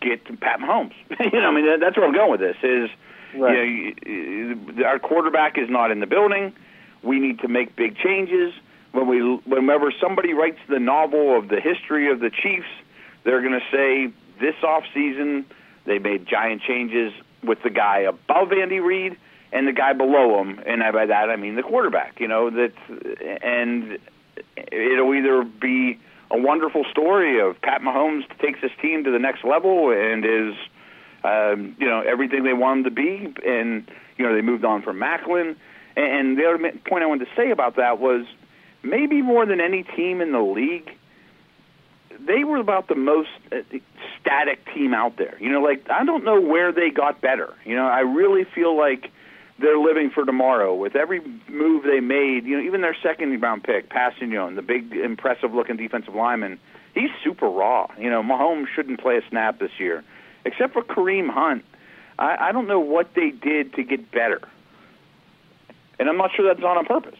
get 0.00 0.24
Pat 0.40 0.60
Mahomes. 0.60 0.92
you 1.20 1.40
know, 1.40 1.48
I 1.48 1.54
mean 1.54 1.80
that's 1.80 1.96
where 1.96 2.06
I'm 2.06 2.14
going 2.14 2.30
with 2.30 2.40
this. 2.40 2.56
Is 2.62 2.90
right. 3.34 3.94
you 4.06 4.54
know, 4.54 4.84
our 4.84 4.98
quarterback 4.98 5.58
is 5.58 5.68
not 5.68 5.90
in 5.90 6.00
the 6.00 6.06
building. 6.06 6.54
We 7.02 7.18
need 7.18 7.40
to 7.40 7.48
make 7.48 7.76
big 7.76 7.96
changes. 7.96 8.52
When 8.92 9.06
we 9.06 9.20
whenever 9.46 9.92
somebody 10.00 10.32
writes 10.32 10.58
the 10.68 10.80
novel 10.80 11.38
of 11.38 11.48
the 11.48 11.60
history 11.60 12.10
of 12.10 12.20
the 12.20 12.30
Chiefs, 12.30 12.66
they're 13.24 13.40
going 13.40 13.58
to 13.58 13.66
say 13.70 14.12
this 14.40 14.56
off 14.64 14.84
season 14.92 15.46
they 15.84 15.98
made 15.98 16.26
giant 16.26 16.62
changes 16.62 17.12
with 17.42 17.62
the 17.62 17.70
guy 17.70 18.00
above 18.00 18.52
Andy 18.52 18.80
Reid 18.80 19.16
and 19.52 19.66
the 19.66 19.72
guy 19.72 19.92
below 19.92 20.40
him, 20.40 20.60
and 20.66 20.82
by 20.92 21.06
that 21.06 21.30
I 21.30 21.36
mean 21.36 21.56
the 21.56 21.62
quarterback. 21.62 22.20
You 22.20 22.28
know 22.28 22.50
that, 22.50 22.72
and 23.42 23.98
it'll 24.70 25.14
either 25.14 25.42
be 25.42 25.98
a 26.30 26.38
wonderful 26.38 26.84
story 26.90 27.40
of 27.40 27.60
Pat 27.60 27.82
Mahomes 27.82 28.22
takes 28.38 28.60
his 28.60 28.70
team 28.80 29.04
to 29.04 29.10
the 29.10 29.18
next 29.18 29.44
level 29.44 29.90
and 29.90 30.24
is, 30.24 30.54
um, 31.24 31.76
you 31.78 31.88
know, 31.88 32.00
everything 32.00 32.44
they 32.44 32.52
want 32.52 32.78
him 32.78 32.84
to 32.84 32.90
be, 32.90 33.34
and 33.46 33.90
you 34.16 34.26
know 34.26 34.34
they 34.34 34.42
moved 34.42 34.64
on 34.64 34.82
from 34.82 34.98
Maclin. 34.98 35.56
And 35.96 36.38
the 36.38 36.46
other 36.46 36.78
point 36.86 37.02
I 37.02 37.06
wanted 37.06 37.26
to 37.26 37.30
say 37.36 37.50
about 37.50 37.76
that 37.76 37.98
was 37.98 38.26
maybe 38.82 39.22
more 39.22 39.44
than 39.44 39.60
any 39.60 39.82
team 39.82 40.20
in 40.20 40.32
the 40.32 40.40
league, 40.40 40.90
they 42.26 42.44
were 42.44 42.58
about 42.58 42.88
the 42.88 42.94
most 42.94 43.30
uh, 43.50 43.56
static 44.20 44.64
team 44.72 44.94
out 44.94 45.16
there. 45.16 45.36
You 45.40 45.50
know, 45.50 45.60
like 45.60 45.88
I 45.90 46.04
don't 46.04 46.24
know 46.24 46.40
where 46.40 46.72
they 46.72 46.90
got 46.90 47.20
better. 47.20 47.54
You 47.64 47.76
know, 47.76 47.86
I 47.86 48.00
really 48.00 48.44
feel 48.44 48.76
like 48.76 49.10
they're 49.60 49.78
living 49.78 50.10
for 50.10 50.24
tomorrow. 50.24 50.74
With 50.74 50.96
every 50.96 51.20
move 51.48 51.84
they 51.84 52.00
made, 52.00 52.44
you 52.44 52.56
know, 52.56 52.62
even 52.62 52.80
their 52.80 52.96
second 53.02 53.38
round 53.40 53.64
pick, 53.64 53.90
Kpassagnon, 53.90 54.56
the 54.56 54.62
big 54.62 54.92
impressive 54.92 55.52
looking 55.52 55.76
defensive 55.76 56.14
lineman, 56.14 56.58
he's 56.94 57.10
super 57.22 57.48
raw. 57.48 57.86
You 57.98 58.10
know, 58.10 58.22
Mahomes 58.22 58.66
shouldn't 58.74 59.00
play 59.00 59.16
a 59.16 59.28
snap 59.28 59.58
this 59.58 59.72
year, 59.78 60.02
except 60.44 60.72
for 60.72 60.82
Kareem 60.82 61.30
Hunt. 61.30 61.64
I, 62.18 62.48
I 62.48 62.52
don't 62.52 62.66
know 62.66 62.80
what 62.80 63.14
they 63.14 63.30
did 63.30 63.74
to 63.74 63.82
get 63.82 64.10
better, 64.10 64.40
and 65.98 66.08
I'm 66.08 66.16
not 66.16 66.30
sure 66.34 66.46
that's 66.46 66.64
on 66.64 66.84
purpose. 66.86 67.18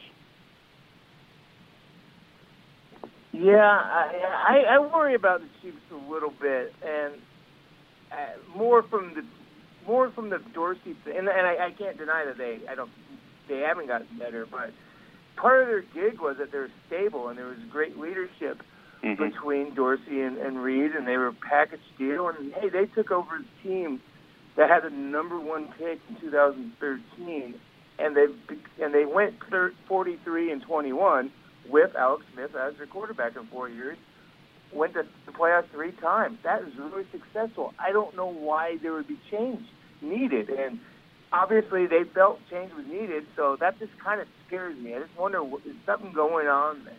Yeah, 3.33 3.57
I, 3.57 4.65
I, 4.69 4.75
I 4.75 4.79
worry 4.79 5.15
about 5.15 5.41
the 5.41 5.47
Chiefs 5.63 5.81
a 5.93 6.11
little 6.11 6.33
bit, 6.41 6.75
and 6.85 7.15
uh, 8.13 8.57
more 8.57 8.83
from 8.83 9.15
the 9.15 9.25
more 9.91 10.11
from 10.13 10.31
the 10.31 10.39
Dorsey 10.55 10.95
thing, 11.05 11.17
and, 11.17 11.29
and 11.29 11.47
I, 11.47 11.67
I 11.67 11.71
can't 11.73 11.99
deny 11.99 12.25
that 12.25 12.39
they 12.39 12.61
I 12.71 12.77
don't 12.77 12.91
they 13.49 13.59
haven't 13.59 13.89
gotten 13.89 14.07
better, 14.19 14.47
but 14.47 14.71
part 15.37 15.63
of 15.63 15.69
their 15.69 15.81
gig 15.81 16.21
was 16.21 16.37
that 16.39 16.53
they're 16.53 16.71
stable 16.87 17.29
and 17.29 17.37
there 17.37 17.47
was 17.47 17.59
great 17.73 17.99
leadership 17.99 18.63
mm-hmm. 19.03 19.21
between 19.21 19.75
Dorsey 19.75 20.21
and, 20.21 20.39
and 20.39 20.63
Reid, 20.63 20.93
and 20.93 21.09
they 21.09 21.17
were 21.17 21.27
a 21.27 21.33
package 21.33 21.81
deal. 21.99 22.29
And 22.29 22.53
hey, 22.53 22.69
they 22.69 22.87
took 22.87 23.11
over 23.11 23.37
a 23.37 23.67
team 23.67 24.01
that 24.57 24.71
had 24.71 24.85
the 24.85 24.91
number 24.91 25.41
one 25.41 25.67
pick 25.77 25.99
in 26.09 26.21
2013, 26.21 27.55
and 27.99 28.17
they 28.17 28.27
and 28.81 28.95
they 28.95 29.05
went 29.05 29.35
43 29.89 30.53
and 30.53 30.63
21 30.63 31.33
with 31.69 31.97
Alex 31.97 32.25
Smith 32.33 32.55
as 32.55 32.77
their 32.77 32.87
quarterback 32.87 33.35
in 33.37 33.49
four 33.49 33.69
years 33.69 33.99
went 34.73 34.95
to 34.95 35.03
the 35.27 35.33
playoffs 35.33 35.69
three 35.73 35.91
times. 35.93 36.39
That 36.45 36.63
is 36.63 36.73
really 36.79 37.05
successful. 37.11 37.75
I 37.81 37.91
don't 37.91 38.15
know 38.15 38.33
why 38.33 38.77
there 38.81 38.93
would 38.93 39.09
be 39.09 39.19
change 39.29 39.67
needed, 40.03 40.49
and 40.51 40.79
obviously 41.33 41.87
they 41.87 42.03
felt 42.15 42.39
change 42.51 42.73
was 42.75 42.87
needed. 42.87 43.25
So 43.37 43.57
that 43.61 43.79
just 43.79 43.93
kind 44.03 44.21
of 44.21 44.27
scares 44.47 44.77
me. 44.79 44.95
I 44.95 45.01
just 45.01 45.19
wonder 45.19 45.43
is 45.67 45.77
something 45.87 46.13
going 46.13 46.47
on 46.47 46.85
there. 46.85 46.95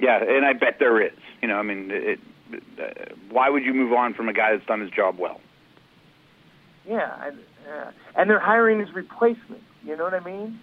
Yeah, 0.00 0.20
and 0.22 0.44
I 0.44 0.52
bet 0.52 0.76
there 0.78 1.04
is. 1.04 1.18
You 1.40 1.48
know, 1.48 1.56
I 1.56 1.62
mean, 1.62 1.88
it, 1.90 2.18
uh, 2.52 3.14
why 3.30 3.48
would 3.48 3.64
you 3.64 3.72
move 3.72 3.92
on 3.92 4.14
from 4.14 4.28
a 4.28 4.32
guy 4.32 4.52
that's 4.52 4.66
done 4.66 4.80
his 4.80 4.90
job 4.90 5.16
well? 5.18 5.40
Yeah, 6.86 7.26
and, 7.26 7.38
uh, 7.66 7.90
and 8.16 8.28
they're 8.28 8.40
hiring 8.40 8.80
his 8.80 8.94
replacement. 8.94 9.62
You 9.82 9.96
know 9.96 10.04
what 10.04 10.14
I 10.14 10.20
mean? 10.20 10.60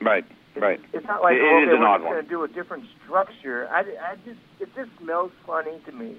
Right. 0.00 0.24
Right. 0.56 0.80
It's 0.92 1.06
not 1.06 1.22
like 1.22 1.34
it, 1.34 1.42
okay, 1.42 1.70
it 1.70 1.74
is 1.74 1.78
we're 1.78 1.98
going 1.98 2.22
to 2.22 2.28
do 2.28 2.42
a 2.42 2.48
different 2.48 2.84
structure. 3.04 3.68
I, 3.68 3.80
I 3.80 4.16
just 4.24 4.40
it 4.60 4.68
just 4.74 4.90
smells 5.00 5.30
funny 5.46 5.80
to 5.86 5.92
me. 5.92 6.16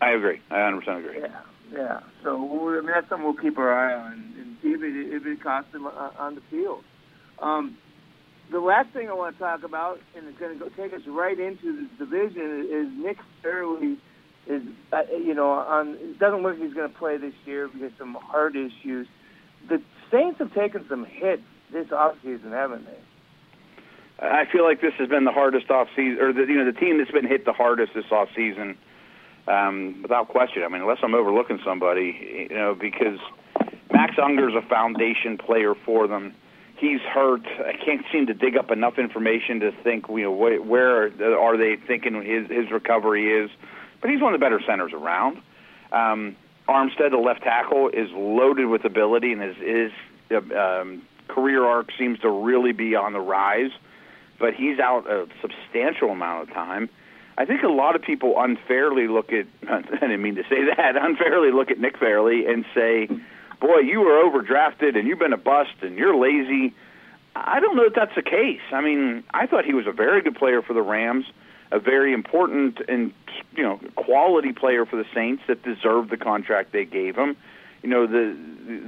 I 0.00 0.10
agree. 0.10 0.40
I 0.50 0.62
100 0.64 0.98
agree. 0.98 1.20
Yeah, 1.20 1.40
yeah. 1.72 2.00
So 2.22 2.36
I 2.36 2.80
mean, 2.80 2.86
that's 2.86 3.08
something 3.08 3.24
we'll 3.24 3.36
keep 3.36 3.58
our 3.58 3.72
eye 3.72 3.94
on 3.94 4.12
and 4.38 4.56
see 4.62 4.68
if 4.68 4.82
it, 4.82 5.14
if 5.14 5.26
it 5.26 5.42
costs 5.42 5.72
them 5.72 5.86
on 5.86 6.34
the 6.34 6.42
field. 6.50 6.84
Um, 7.40 7.76
the 8.50 8.60
last 8.60 8.90
thing 8.92 9.08
I 9.08 9.12
want 9.12 9.36
to 9.36 9.38
talk 9.38 9.62
about, 9.62 10.00
and 10.16 10.26
it's 10.26 10.38
going 10.38 10.58
to 10.58 10.64
go, 10.64 10.70
take 10.76 10.92
us 10.92 11.02
right 11.06 11.38
into 11.38 11.86
the 11.98 12.04
division, 12.04 12.66
is 12.70 13.04
Nick 13.04 13.18
Fairley 13.42 13.98
is 14.46 14.62
uh, 14.92 15.02
you 15.12 15.34
know 15.34 15.50
on 15.50 15.96
it 16.00 16.18
doesn't 16.18 16.42
look 16.42 16.54
like 16.54 16.62
he's 16.62 16.74
going 16.74 16.90
to 16.90 16.98
play 16.98 17.16
this 17.16 17.34
year 17.44 17.68
because 17.68 17.92
some 17.98 18.14
heart 18.14 18.56
issues. 18.56 19.06
The 19.68 19.82
Saints 20.10 20.38
have 20.38 20.52
taken 20.54 20.84
some 20.88 21.04
hits 21.04 21.42
this 21.72 21.88
offseason, 21.88 22.50
haven't 22.50 22.86
they? 22.86 22.98
I 24.18 24.44
feel 24.50 24.64
like 24.64 24.80
this 24.80 24.92
has 24.98 25.08
been 25.08 25.24
the 25.24 25.32
hardest 25.32 25.70
off 25.70 25.88
season, 25.94 26.18
or 26.20 26.32
the 26.32 26.40
you 26.40 26.56
know 26.56 26.70
the 26.70 26.78
team 26.78 26.98
that's 26.98 27.10
been 27.10 27.26
hit 27.26 27.44
the 27.44 27.52
hardest 27.52 27.92
this 27.94 28.10
off 28.10 28.28
season, 28.34 28.76
um, 29.50 30.02
without 30.02 30.28
question. 30.28 30.62
I 30.62 30.68
mean, 30.68 30.82
unless 30.82 30.98
I'm 31.02 31.14
overlooking 31.14 31.60
somebody, 31.64 32.48
you 32.50 32.56
know, 32.56 32.74
because 32.74 33.18
Max 33.92 34.14
Unger's 34.22 34.54
a 34.54 34.66
foundation 34.68 35.38
player 35.38 35.74
for 35.74 36.06
them. 36.06 36.34
He's 36.76 37.00
hurt. 37.00 37.42
I 37.58 37.74
can't 37.84 38.04
seem 38.10 38.26
to 38.28 38.34
dig 38.34 38.56
up 38.56 38.70
enough 38.70 38.98
information 38.98 39.60
to 39.60 39.72
think, 39.82 40.06
you 40.08 40.22
know, 40.22 40.32
where, 40.32 40.62
where 40.62 41.38
are 41.38 41.56
they 41.58 41.76
thinking 41.76 42.14
his 42.22 42.48
his 42.48 42.70
recovery 42.70 43.44
is. 43.44 43.50
But 44.00 44.10
he's 44.10 44.22
one 44.22 44.32
of 44.32 44.40
the 44.40 44.44
better 44.44 44.60
centers 44.66 44.92
around. 44.94 45.42
Um, 45.92 46.36
Armstead, 46.68 47.10
the 47.10 47.18
left 47.18 47.42
tackle, 47.42 47.88
is 47.88 48.08
loaded 48.12 48.66
with 48.66 48.84
ability 48.84 49.32
and 49.32 49.42
is 49.42 49.56
is 49.60 49.92
um, 50.56 51.02
career 51.28 51.64
arc 51.64 51.90
seems 51.98 52.18
to 52.20 52.30
really 52.30 52.72
be 52.72 52.94
on 52.94 53.12
the 53.12 53.20
rise, 53.20 53.72
but 54.38 54.54
he's 54.54 54.78
out 54.78 55.10
a 55.10 55.26
substantial 55.42 56.10
amount 56.10 56.48
of 56.48 56.54
time. 56.54 56.88
I 57.40 57.46
think 57.46 57.62
a 57.62 57.68
lot 57.68 57.96
of 57.96 58.02
people 58.02 58.34
unfairly 58.36 59.08
look 59.08 59.32
at, 59.32 59.46
I 59.68 59.80
didn't 59.82 60.22
mean 60.22 60.34
to 60.34 60.42
say 60.42 60.64
that, 60.76 60.96
unfairly 61.00 61.52
look 61.52 61.70
at 61.70 61.78
Nick 61.78 61.98
Fairley 61.98 62.46
and 62.46 62.64
say, 62.74 63.08
boy, 63.60 63.78
you 63.78 64.00
were 64.00 64.22
overdrafted 64.22 64.96
and 64.98 65.08
you've 65.08 65.18
been 65.18 65.32
a 65.32 65.38
bust 65.38 65.74
and 65.82 65.96
you're 65.96 66.14
lazy. 66.14 66.74
I 67.34 67.60
don't 67.60 67.76
know 67.76 67.84
that 67.84 67.94
that's 67.94 68.14
the 68.14 68.22
case. 68.22 68.60
I 68.72 68.80
mean, 68.80 69.24
I 69.32 69.46
thought 69.46 69.64
he 69.64 69.72
was 69.74 69.86
a 69.86 69.92
very 69.92 70.20
good 70.20 70.34
player 70.34 70.60
for 70.60 70.74
the 70.74 70.82
Rams, 70.82 71.24
a 71.72 71.78
very 71.78 72.12
important 72.12 72.80
and 72.88 73.12
you 73.56 73.62
know 73.62 73.80
quality 73.94 74.52
player 74.52 74.84
for 74.84 74.96
the 74.96 75.06
Saints 75.14 75.42
that 75.46 75.62
deserved 75.62 76.10
the 76.10 76.16
contract 76.16 76.72
they 76.72 76.84
gave 76.84 77.16
him 77.16 77.36
you 77.82 77.88
know 77.88 78.06
the 78.06 78.36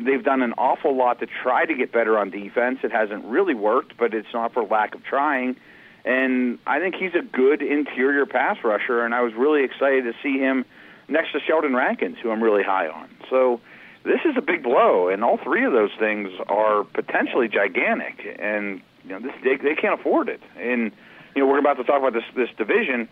they've 0.05 0.25
done 0.25 0.43
an 0.43 0.53
awful 0.59 0.97
lot 0.97 1.21
to 1.21 1.27
try 1.27 1.65
to 1.65 1.75
get 1.75 1.93
better 1.93 2.19
on 2.19 2.31
defense. 2.31 2.81
It 2.83 2.93
hasn't 2.93 3.25
really 3.25 3.55
worked, 3.55 3.97
but 3.97 4.15
it's 4.15 4.33
not 4.33 4.53
for 4.53 4.65
lack 4.65 4.95
of 4.95 5.03
trying. 5.05 5.57
And 6.05 6.59
I 6.67 6.81
think 6.81 6.97
he's 6.97 7.15
a 7.15 7.23
good 7.23 7.63
interior 7.63 8.27
pass 8.27 8.59
rusher, 8.65 9.05
and 9.05 9.15
I 9.15 9.23
was 9.23 9.35
really 9.35 9.65
excited 9.65 10.05
to 10.05 10.13
see 10.23 10.39
him 10.39 10.65
next 11.09 11.33
to 11.33 11.41
Sheldon 11.41 11.77
Rankins, 11.77 12.17
who 12.23 12.31
I'm 12.31 12.43
really 12.43 12.65
high 12.65 12.89
on. 12.89 13.09
So 13.31 13.61
this 14.05 14.21
is 14.25 14.37
a 14.37 14.43
big 14.43 14.63
blow, 14.63 15.09
and 15.09 15.23
all 15.23 15.39
three 15.39 15.65
of 15.65 15.73
those 15.73 15.93
things 15.99 16.31
are 16.49 16.85
potentially 16.85 17.49
gigantic, 17.49 18.37
and 18.39 18.81
you 19.05 19.11
know 19.11 19.21
this, 19.21 19.33
they 19.45 19.57
they 19.57 19.75
can't 19.75 19.99
afford 19.99 20.29
it. 20.29 20.41
And 20.59 20.91
you 21.35 21.43
know 21.43 21.47
we're 21.47 21.59
about 21.59 21.77
to 21.77 21.85
talk 21.85 22.01
about 22.01 22.13
this 22.13 22.25
this 22.35 22.49
division, 22.57 23.09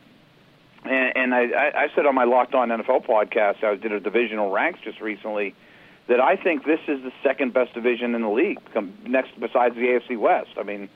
and, 0.85 1.17
and 1.17 1.35
I, 1.35 1.71
I 1.75 1.87
said 1.95 2.07
on 2.07 2.15
my 2.15 2.25
Locked 2.25 2.55
On 2.55 2.69
NFL 2.69 3.07
podcast, 3.07 3.63
I 3.63 3.77
did 3.77 3.93
a 3.93 4.01
divisional 4.01 4.51
ranks 4.51 4.81
just 4.83 5.01
recently 5.01 5.55
that 6.09 6.21
I 6.21 6.35
think 6.35 6.65
this 6.65 6.81
is 6.89 7.01
the 7.03 7.13
second 7.23 7.53
best 7.53 7.73
division 7.73 8.17
in 8.17 8.23
the 8.23 8.31
league, 8.31 8.59
next 9.07 9.39
besides 9.39 9.77
the 9.77 9.83
AFC 9.83 10.19
West. 10.19 10.51
I 10.59 10.65
mean, 10.65 10.89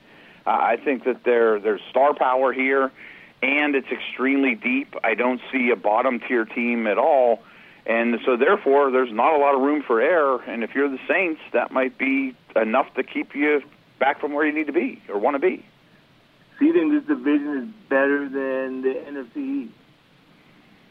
I 0.45 0.77
think 0.77 1.05
that 1.05 1.23
there 1.23 1.59
there's 1.59 1.81
star 1.89 2.13
power 2.13 2.53
here, 2.53 2.91
and 3.41 3.75
it's 3.75 3.87
extremely 3.91 4.55
deep. 4.55 4.95
I 5.03 5.15
don't 5.15 5.41
see 5.51 5.71
a 5.71 5.75
bottom 5.75 6.19
tier 6.19 6.45
team 6.45 6.87
at 6.87 6.97
all, 6.97 7.41
and 7.85 8.19
so 8.25 8.37
therefore 8.37 8.91
there's 8.91 9.11
not 9.11 9.33
a 9.33 9.37
lot 9.37 9.55
of 9.55 9.61
room 9.61 9.83
for 9.83 10.01
error. 10.01 10.41
And 10.47 10.63
if 10.63 10.75
you're 10.75 10.89
the 10.89 10.99
Saints, 11.07 11.41
that 11.53 11.71
might 11.71 11.97
be 11.97 12.35
enough 12.55 12.93
to 12.95 13.03
keep 13.03 13.35
you 13.35 13.61
back 13.99 14.19
from 14.19 14.33
where 14.33 14.45
you 14.45 14.53
need 14.53 14.67
to 14.67 14.73
be 14.73 15.01
or 15.09 15.17
want 15.17 15.35
to 15.35 15.39
be. 15.39 15.65
So 16.59 16.65
you 16.65 16.73
think 16.73 16.91
this 16.93 17.17
division 17.17 17.57
is 17.57 17.89
better 17.89 18.29
than 18.29 18.81
the 18.81 18.93
NFC 18.93 19.65
East? 19.65 19.73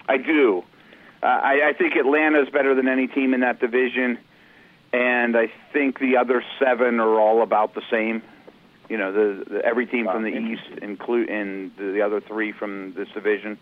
I 0.08 0.18
do. 0.18 0.62
Uh, 1.22 1.26
I, 1.26 1.68
I 1.68 1.72
think 1.72 1.96
Atlanta 1.96 2.42
is 2.42 2.50
better 2.50 2.74
than 2.74 2.86
any 2.86 3.06
team 3.06 3.32
in 3.32 3.40
that 3.40 3.60
division, 3.60 4.18
and 4.92 5.36
I 5.36 5.50
think 5.72 5.98
the 5.98 6.18
other 6.18 6.44
seven 6.58 7.00
are 7.00 7.18
all 7.18 7.42
about 7.42 7.74
the 7.74 7.82
same. 7.90 8.22
You 8.88 8.98
know, 8.98 9.12
the, 9.12 9.44
the 9.48 9.64
every 9.64 9.86
team 9.86 10.06
wow, 10.06 10.14
from 10.14 10.22
the 10.24 10.36
East, 10.36 10.82
include 10.82 11.28
and 11.30 11.72
the, 11.78 11.92
the 11.92 12.02
other 12.02 12.20
three 12.20 12.52
from 12.52 12.94
this 12.94 13.08
division. 13.14 13.58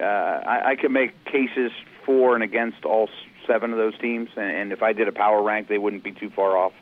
Uh, 0.00 0.04
I, 0.04 0.70
I 0.70 0.76
could 0.76 0.90
make 0.90 1.24
cases 1.24 1.70
for 2.04 2.34
and 2.34 2.42
against 2.42 2.84
all 2.84 3.08
seven 3.46 3.72
of 3.72 3.76
those 3.78 3.96
teams, 3.98 4.30
and, 4.36 4.50
and 4.50 4.72
if 4.72 4.82
I 4.82 4.92
did 4.92 5.06
a 5.06 5.12
power 5.12 5.42
rank, 5.42 5.68
they 5.68 5.78
wouldn't 5.78 6.02
be 6.02 6.12
too 6.12 6.30
far 6.30 6.56
off. 6.56 6.72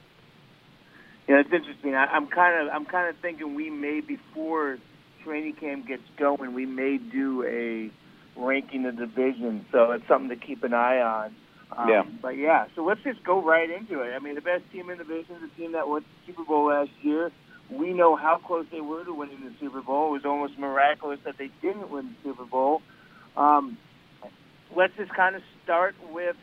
Yeah, 1.28 1.40
it's 1.40 1.52
interesting. 1.52 1.94
I, 1.94 2.06
I'm 2.06 2.26
kind 2.28 2.62
of 2.62 2.74
I'm 2.74 2.84
kind 2.84 3.08
of 3.08 3.20
thinking 3.20 3.54
we 3.54 3.70
may 3.70 4.00
before 4.00 4.78
training 5.24 5.54
camp 5.54 5.86
gets 5.86 6.02
going, 6.18 6.54
we 6.54 6.66
may 6.66 6.98
do 6.98 7.44
a 7.44 7.90
ranking 8.40 8.84
the 8.84 8.92
division. 8.92 9.66
So 9.72 9.92
it's 9.92 10.06
something 10.08 10.28
to 10.28 10.36
keep 10.36 10.64
an 10.64 10.74
eye 10.74 11.00
on. 11.00 11.34
Um, 11.76 11.88
yeah. 11.88 12.02
But 12.20 12.36
yeah, 12.36 12.66
so 12.74 12.84
let's 12.84 13.02
just 13.02 13.24
go 13.24 13.42
right 13.42 13.70
into 13.70 14.00
it. 14.02 14.12
I 14.14 14.18
mean, 14.18 14.34
the 14.34 14.40
best 14.40 14.64
team 14.72 14.90
in 14.90 14.98
the 14.98 15.04
division 15.04 15.36
is 15.36 15.42
the 15.42 15.56
team 15.56 15.72
that 15.72 15.88
won 15.88 16.02
the 16.02 16.32
Super 16.32 16.44
Bowl 16.44 16.66
last 16.66 16.90
year. 17.02 17.30
We 17.78 17.92
know 17.92 18.16
how 18.16 18.38
close 18.38 18.66
they 18.70 18.80
were 18.80 19.04
to 19.04 19.14
winning 19.14 19.40
the 19.44 19.52
Super 19.60 19.80
Bowl. 19.80 20.08
It 20.08 20.12
was 20.12 20.24
almost 20.24 20.58
miraculous 20.58 21.20
that 21.24 21.38
they 21.38 21.50
didn't 21.60 21.90
win 21.90 22.14
the 22.22 22.30
Super 22.30 22.44
Bowl. 22.44 22.82
Um, 23.36 23.78
let's 24.76 24.92
just 24.96 25.12
kind 25.14 25.36
of 25.36 25.42
start 25.64 25.94
with 26.12 26.36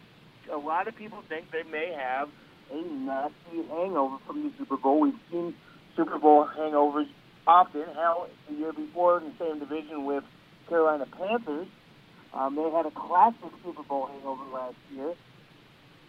a 0.51 0.57
lot 0.57 0.87
of 0.87 0.95
people 0.95 1.19
think 1.29 1.51
they 1.51 1.63
may 1.69 1.93
have 1.95 2.29
a 2.71 2.81
nasty 2.81 3.67
hangover 3.69 4.17
from 4.25 4.43
the 4.43 4.51
Super 4.57 4.77
Bowl. 4.77 5.01
We've 5.01 5.13
seen 5.31 5.53
Super 5.95 6.17
Bowl 6.17 6.47
hangovers 6.57 7.07
often. 7.45 7.83
Hell, 7.93 8.27
the 8.47 8.55
year 8.55 8.73
before 8.73 9.19
in 9.19 9.25
the 9.25 9.33
same 9.39 9.59
division 9.59 10.05
with 10.05 10.23
Carolina 10.67 11.05
Panthers, 11.05 11.67
um, 12.33 12.55
they 12.55 12.69
had 12.69 12.85
a 12.85 12.91
classic 12.91 13.51
Super 13.63 13.83
Bowl 13.83 14.07
hangover 14.07 14.43
last 14.53 14.75
year. 14.93 15.13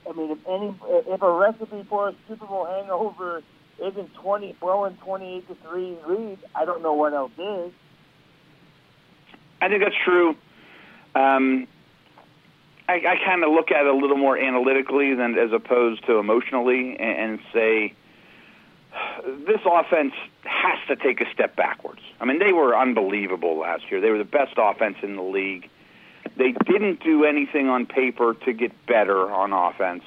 I 0.09 0.13
mean, 0.13 0.31
if 0.31 0.39
any, 0.49 0.75
if 1.13 1.23
a 1.23 1.33
recipe 1.33 1.85
for 1.89 2.09
a 2.09 2.15
Super 2.29 2.47
Bowl 2.47 2.67
hangover 2.67 3.43
isn't 3.81 4.15
twenty 4.15 4.55
blowing 4.61 4.97
twenty 5.03 5.37
eight 5.37 5.49
to 5.49 5.57
three 5.69 5.97
leads, 6.07 6.43
I 6.55 6.65
don't 6.65 6.83
know 6.83 6.95
what 6.95 7.15
else 7.15 7.33
is. 7.39 7.73
I 9.61 9.69
think 9.69 9.83
that's 9.83 9.97
true. 10.05 10.37
Um, 11.15 11.67
I, 12.89 12.95
I 12.95 13.17
kind 13.25 13.45
of 13.45 13.53
look 13.53 13.71
at 13.71 13.85
it 13.85 13.87
a 13.87 13.95
little 13.95 14.17
more 14.17 14.37
analytically 14.39 15.15
than 15.15 15.39
as 15.39 15.53
opposed 15.53 16.07
to 16.07 16.19
emotionally, 16.19 16.97
and, 16.99 17.33
and 17.33 17.39
say 17.53 17.95
this 19.47 19.61
offense 19.65 20.15
has 20.45 20.79
to 20.89 20.97
take 20.97 21.21
a 21.21 21.31
step 21.33 21.55
backwards. 21.57 22.01
I 22.21 22.25
mean, 22.25 22.39
they 22.39 22.53
were 22.53 22.77
unbelievable 22.77 23.59
last 23.59 23.91
year. 23.91 24.01
They 24.01 24.11
were 24.11 24.19
the 24.19 24.25
best 24.25 24.55
offense 24.57 24.97
in 25.03 25.17
the 25.17 25.23
league. 25.23 25.69
They 26.37 26.53
didn't 26.53 27.03
do 27.03 27.25
anything 27.25 27.69
on 27.69 27.87
paper 27.87 28.35
to 28.45 28.53
get 28.53 28.73
better 28.87 29.31
on 29.31 29.53
offense. 29.53 30.03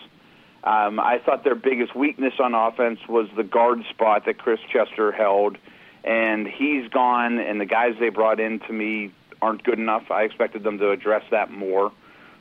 Um, 0.63 0.99
I 0.99 1.19
thought 1.19 1.43
their 1.43 1.55
biggest 1.55 1.95
weakness 1.95 2.33
on 2.39 2.53
offense 2.53 2.99
was 3.07 3.27
the 3.35 3.43
guard 3.43 3.83
spot 3.89 4.25
that 4.25 4.37
Chris 4.37 4.59
Chester 4.71 5.11
held, 5.11 5.57
and 6.03 6.47
he's 6.47 6.87
gone. 6.89 7.39
And 7.39 7.59
the 7.59 7.65
guys 7.65 7.95
they 7.99 8.09
brought 8.09 8.39
in 8.39 8.59
to 8.61 8.73
me 8.73 9.11
aren't 9.41 9.63
good 9.63 9.77
enough. 9.77 10.09
I 10.09 10.23
expected 10.23 10.63
them 10.63 10.77
to 10.79 10.91
address 10.91 11.23
that 11.31 11.51
more. 11.51 11.91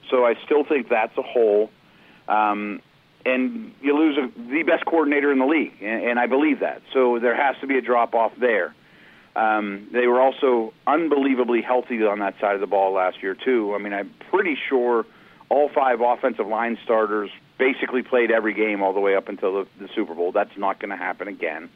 So 0.08 0.24
I 0.24 0.35
still 0.44 0.64
think 0.64 0.88
that's 0.88 1.16
a 1.18 1.22
hole. 1.22 1.70
Um, 2.28 2.80
and 3.24 3.72
you 3.80 3.96
lose 3.96 4.16
a, 4.18 4.30
the 4.50 4.62
best 4.62 4.85
coordinator 4.85 5.32
in 5.32 5.38
the 5.38 5.46
league, 5.46 5.74
and, 5.80 6.04
and 6.04 6.18
I 6.18 6.26
believe 6.26 6.61
that. 6.61 6.82
So 6.92 7.18
there 7.18 7.37
has 7.37 7.56
to 7.61 7.66
be 7.66 7.78
a 7.78 7.80
drop 7.82 8.14
off 8.14 8.32
there. 8.38 8.74
Um, 9.35 9.88
they 9.92 10.06
were 10.06 10.20
also 10.20 10.74
unbelievably 10.87 11.62
healthy 11.62 12.04
on 12.04 12.18
that 12.18 12.38
side 12.40 12.54
of 12.54 12.61
the 12.61 12.66
ball 12.66 12.92
last 12.92 13.22
year 13.22 13.35
too. 13.35 13.74
I 13.74 13.78
mean, 13.78 13.92
I'm 13.92 14.12
pretty 14.30 14.56
sure 14.68 15.06
all 15.48 15.70
five 15.74 16.00
offensive 16.00 16.46
line 16.46 16.78
starters 16.85 17.30
basically 17.62 18.03
played 18.03 18.33
every 18.33 18.55
game 18.55 18.83
all 18.83 18.92
the 18.92 19.01
way 19.01 19.14
up 19.14 19.29
until 19.29 19.53
the, 19.53 19.68
the 19.79 19.88
Super 19.94 20.14
Bowl. 20.14 20.33
That's 20.33 20.57
not 20.57 20.81
going 20.81 20.90
to 20.90 20.96
happen 20.96 21.29
again. 21.29 21.70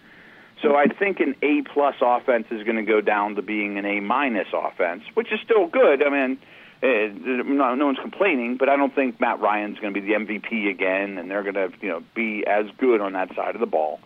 So 0.60 0.74
I 0.74 0.86
think 0.86 1.20
an 1.20 1.36
A 1.42 1.62
plus 1.62 1.94
offense 2.00 2.46
is 2.50 2.64
going 2.64 2.76
to 2.76 2.82
go 2.82 3.00
down 3.00 3.36
to 3.36 3.42
being 3.42 3.78
an 3.78 3.84
A 3.84 4.00
minus 4.00 4.48
offense, 4.52 5.04
which 5.14 5.32
is 5.32 5.38
still 5.44 5.68
good. 5.68 6.02
I 6.02 6.10
mean, 6.10 6.38
uh, 6.82 7.42
no, 7.44 7.74
no 7.74 7.86
one's 7.86 7.98
complaining, 8.00 8.56
but 8.56 8.68
I 8.68 8.76
don't 8.76 8.94
think 8.94 9.20
Matt 9.20 9.38
Ryan's 9.38 9.78
going 9.78 9.94
to 9.94 10.00
be 10.00 10.06
the 10.06 10.14
MVP 10.14 10.68
again, 10.68 11.18
and 11.18 11.30
they're 11.30 11.42
going 11.42 11.54
to 11.54 11.70
you 11.80 11.88
know 11.88 12.02
be 12.14 12.44
as 12.46 12.66
good 12.78 13.00
on 13.00 13.12
that 13.12 13.34
side 13.36 13.54
of 13.54 13.60
the 13.60 13.66
ball. 13.66 14.00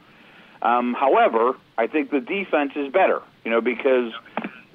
Um, 0.60 0.92
however, 0.92 1.52
I 1.78 1.86
think 1.86 2.10
the 2.10 2.20
defense 2.20 2.72
is 2.76 2.92
better, 2.92 3.22
you 3.44 3.50
know, 3.50 3.62
because 3.62 4.12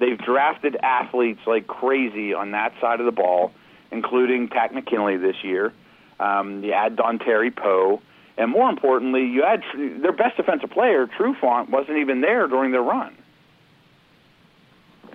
they've 0.00 0.18
drafted 0.18 0.76
athletes 0.82 1.40
like 1.46 1.68
crazy 1.68 2.34
on 2.34 2.50
that 2.50 2.72
side 2.80 2.98
of 2.98 3.06
the 3.06 3.12
ball, 3.12 3.52
including 3.92 4.48
Takk 4.48 4.74
McKinley 4.74 5.18
this 5.18 5.36
year. 5.44 5.72
Um, 6.18 6.64
you 6.64 6.72
add 6.72 6.96
Dontari 6.96 7.54
Poe, 7.54 8.00
and 8.38 8.50
more 8.50 8.68
importantly, 8.70 9.24
you 9.26 9.42
add 9.42 9.62
their 9.74 10.12
best 10.12 10.36
defensive 10.36 10.70
player, 10.70 11.06
Trufant, 11.06 11.70
wasn't 11.70 11.98
even 11.98 12.20
there 12.20 12.46
during 12.48 12.72
their 12.72 12.82
run. 12.82 13.16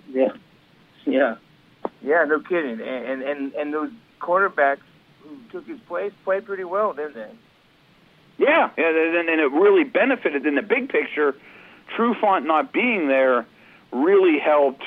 Yeah, 0.09 0.33
yeah. 1.05 1.35
Yeah, 2.03 2.25
no 2.27 2.39
kidding. 2.39 2.81
And 2.81 3.21
and 3.21 3.53
and 3.53 3.73
those 3.73 3.91
quarterbacks 4.19 4.81
who 5.23 5.37
took 5.51 5.67
his 5.67 5.79
place 5.87 6.11
played 6.23 6.45
pretty 6.45 6.63
well, 6.63 6.93
didn't 6.93 7.15
they? 7.15 7.31
Yeah, 8.37 8.69
yeah, 8.77 8.87
and, 8.87 9.29
and 9.29 9.39
it 9.39 9.51
really 9.51 9.83
benefited 9.83 10.45
in 10.45 10.55
the 10.55 10.61
big 10.61 10.89
picture. 10.89 11.35
Trufant 11.95 12.45
not 12.45 12.73
being 12.73 13.07
there 13.07 13.45
really 13.91 14.39
helped 14.39 14.83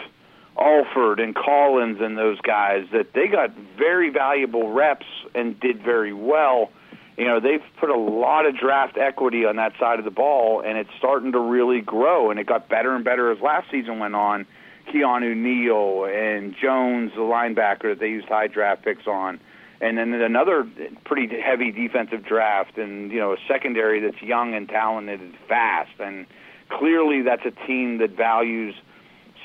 Alford 0.59 1.21
and 1.21 1.35
Collins 1.35 1.99
and 2.01 2.17
those 2.17 2.40
guys 2.40 2.87
that 2.93 3.12
they 3.12 3.27
got 3.27 3.51
very 3.77 4.11
valuable 4.11 4.71
reps 4.73 5.07
and 5.35 5.59
did 5.59 5.83
very 5.83 6.12
well. 6.12 6.71
You 7.17 7.27
know, 7.27 7.40
they've 7.40 7.62
put 7.79 7.90
a 7.90 7.99
lot 7.99 8.47
of 8.47 8.57
draft 8.57 8.97
equity 8.97 9.45
on 9.45 9.57
that 9.57 9.73
side 9.79 9.99
of 9.99 10.05
the 10.05 10.11
ball, 10.11 10.61
and 10.61 10.79
it's 10.79 10.90
starting 10.99 11.33
to 11.33 11.38
really 11.38 11.81
grow. 11.81 12.31
And 12.31 12.40
it 12.40 12.47
got 12.47 12.69
better 12.69 12.95
and 12.95 13.05
better 13.05 13.31
as 13.31 13.40
last 13.40 13.71
season 13.71 13.99
went 13.99 14.14
on 14.14 14.47
Keanu 14.93 15.37
Neal 15.37 16.05
and 16.05 16.55
Jones, 16.61 17.12
the 17.14 17.21
linebacker 17.21 17.90
that 17.93 17.99
they 18.01 18.09
used 18.09 18.29
high 18.29 18.49
draft 18.49 18.85
picks 18.85 19.07
on, 19.07 19.40
and 19.81 19.99
then 19.99 20.12
another 20.12 20.69
pretty 21.05 21.40
heavy 21.40 21.71
defensive 21.71 22.25
draft, 22.25 22.79
and 22.79 23.11
you 23.11 23.19
know 23.19 23.33
a 23.33 23.37
secondary 23.49 24.01
that's 24.01 24.21
young 24.23 24.55
and 24.55 24.69
talented 24.69 25.21
and 25.21 25.35
fast, 25.49 25.93
and 25.99 26.27
clearly 26.69 27.23
that's 27.23 27.45
a 27.45 27.67
team 27.67 27.99
that 27.99 28.11
values 28.11 28.75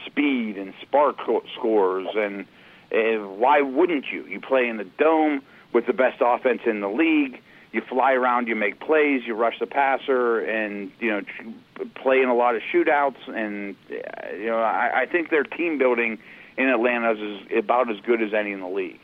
speed 0.05 0.57
and 0.57 0.73
SPARQ 0.85 1.41
scores, 1.57 2.07
and 2.15 2.45
uh, 2.91 3.27
why 3.27 3.61
wouldn't 3.61 4.05
you? 4.11 4.25
You 4.25 4.39
play 4.39 4.67
in 4.67 4.77
the 4.77 4.87
dome 4.97 5.41
with 5.73 5.85
the 5.85 5.93
best 5.93 6.21
offense 6.21 6.61
in 6.65 6.81
the 6.81 6.89
league 6.89 7.41
you 7.71 7.81
fly 7.87 8.13
around, 8.13 8.47
you 8.47 8.55
make 8.55 8.79
plays, 8.79 9.21
you 9.25 9.35
rush 9.35 9.59
the 9.59 9.67
passer, 9.67 10.39
and 10.39 10.91
you 10.99 11.11
know 11.11 11.21
play 12.01 12.21
in 12.21 12.29
a 12.29 12.33
lot 12.33 12.55
of 12.55 12.61
shootouts. 12.73 13.27
And 13.27 13.75
you 13.89 14.47
know, 14.47 14.59
I, 14.59 15.01
I 15.01 15.05
think 15.05 15.29
their 15.29 15.43
team 15.43 15.77
building 15.77 16.17
in 16.57 16.67
Atlanta 16.67 17.11
is 17.11 17.41
about 17.57 17.89
as 17.91 17.97
good 18.05 18.21
as 18.21 18.33
any 18.33 18.51
in 18.51 18.59
the 18.59 18.67
league. 18.67 18.99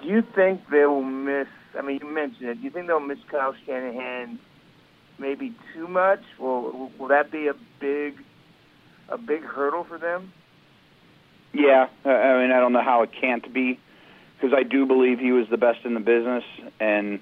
Do 0.00 0.08
you 0.08 0.22
think 0.34 0.60
they 0.70 0.86
will 0.86 1.02
miss? 1.02 1.48
I 1.76 1.82
mean, 1.82 1.98
you 2.02 2.08
mentioned 2.08 2.48
it. 2.48 2.54
Do 2.56 2.62
you 2.62 2.70
think 2.70 2.86
they'll 2.86 3.00
miss 3.00 3.18
Kyle 3.30 3.54
Shanahan 3.66 4.38
maybe 5.20 5.54
too 5.74 5.86
much? 5.86 6.22
Will 6.38 6.90
will 6.98 7.08
that 7.08 7.30
be 7.30 7.46
a 7.46 7.54
big 7.78 8.14
a 9.08 9.18
big 9.18 9.42
hurdle 9.42 9.84
for 9.84 9.98
them? 9.98 10.32
Yeah, 11.52 11.88
I 12.04 12.08
mean, 12.08 12.52
I 12.52 12.60
don't 12.60 12.72
know 12.72 12.82
how 12.82 13.02
it 13.02 13.10
can't 13.20 13.52
be 13.52 13.78
because 14.36 14.56
I 14.56 14.62
do 14.62 14.86
believe 14.86 15.18
he 15.18 15.32
was 15.32 15.48
the 15.50 15.56
best 15.56 15.84
in 15.84 15.94
the 15.94 16.00
business, 16.00 16.44
and 16.78 17.20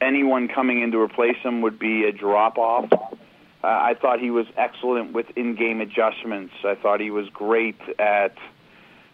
anyone 0.00 0.48
coming 0.48 0.82
in 0.82 0.90
to 0.92 0.98
replace 0.98 1.36
him 1.42 1.60
would 1.60 1.78
be 1.78 2.04
a 2.04 2.12
drop 2.12 2.58
off. 2.58 2.90
Uh, 2.92 3.66
I 3.66 3.94
thought 4.00 4.20
he 4.20 4.30
was 4.30 4.46
excellent 4.56 5.12
with 5.12 5.26
in-game 5.36 5.80
adjustments. 5.80 6.54
I 6.64 6.74
thought 6.74 7.00
he 7.00 7.10
was 7.10 7.28
great 7.28 7.78
at 7.98 8.34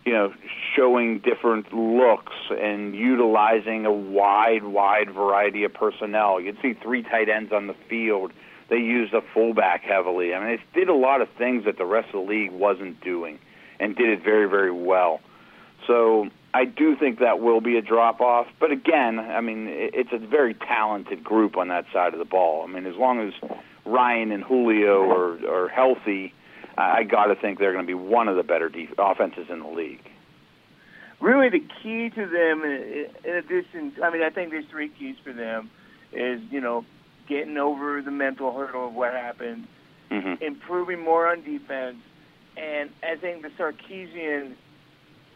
you 0.05 0.13
know 0.13 0.33
showing 0.77 1.19
different 1.21 1.73
looks 1.73 2.33
and 2.51 2.95
utilizing 2.95 3.87
a 3.87 3.93
wide, 3.93 4.65
wide 4.65 5.13
variety 5.13 5.65
of 5.65 5.73
personnel. 5.75 6.41
You'd 6.41 6.59
see 6.63 6.75
three 6.75 7.03
tight 7.03 7.29
ends 7.29 7.53
on 7.53 7.67
the 7.67 7.77
field. 7.89 8.33
They 8.69 8.77
used 8.77 9.13
a 9.13 9.21
fullback 9.35 9.83
heavily. 9.83 10.35
I 10.35 10.39
mean, 10.39 10.59
they 10.75 10.81
did 10.81 10.89
a 10.89 10.95
lot 10.95 11.21
of 11.21 11.29
things 11.37 11.65
that 11.67 11.79
the 11.79 11.85
rest 11.85 12.09
of 12.09 12.25
the 12.25 12.31
league 12.31 12.53
wasn't 12.53 13.01
doing, 13.03 13.39
and 13.79 13.95
did 13.95 14.09
it 14.09 14.25
very, 14.25 14.49
very 14.49 14.73
well. 14.73 15.21
So 15.87 16.29
I 16.55 16.65
do 16.65 16.97
think 16.97 17.19
that 17.19 17.41
will 17.41 17.61
be 17.61 17.77
a 17.77 17.83
drop 17.83 18.21
off. 18.21 18.47
But 18.61 18.71
again, 18.71 19.19
I 19.19 19.41
mean, 19.41 19.67
it's 19.69 20.13
a 20.13 20.19
very 20.19 20.55
talented 20.55 21.23
group 21.25 21.57
on 21.57 21.69
that 21.69 21.87
side 21.93 22.13
of 22.13 22.19
the 22.19 22.25
ball. 22.25 22.65
I 22.65 22.73
mean, 22.73 22.87
as 22.87 22.97
long 22.97 23.21
as 23.21 23.51
Ryan 23.85 24.33
and 24.33 24.45
Julio 24.45 25.11
are, 25.11 25.65
are 25.65 25.69
healthy, 25.69 26.35
I 26.83 27.03
got 27.05 27.27
to 27.27 27.35
think 27.35 27.59
they're 27.59 27.73
going 27.73 27.85
to 27.85 27.91
be 27.91 27.95
one 27.95 28.29
of 28.29 28.37
the 28.37 28.43
better 28.43 28.69
def- 28.69 28.95
offenses 28.99 29.47
in 29.51 29.61
the 29.61 29.69
league. 29.69 30.03
Really, 31.21 31.49
the 31.51 31.61
key 31.83 32.11
to 32.11 32.27
them, 32.27 32.65
in 32.65 33.35
addition, 33.37 33.93
I 34.03 34.11
mean, 34.11 34.23
I 34.23 34.31
think 34.31 34.51
there's 34.51 34.65
three 34.71 34.89
keys 34.89 35.17
for 35.23 35.33
them. 35.33 35.71
Is 36.13 36.41
you 36.51 36.61
know 36.61 36.85
getting 37.29 37.57
over 37.57 38.03
the 38.03 38.11
mental 38.11 38.53
hurdle 38.53 38.89
of 38.89 38.95
what 38.95 39.13
happened, 39.13 39.67
Mm-hmm. 40.11 40.43
improving 40.43 41.01
more 41.03 41.27
on 41.27 41.43
defense, 41.43 41.97
and 42.59 42.91
I 43.03 43.17
think 43.17 43.41
the 43.41 43.49
Sarkisian 43.49 44.57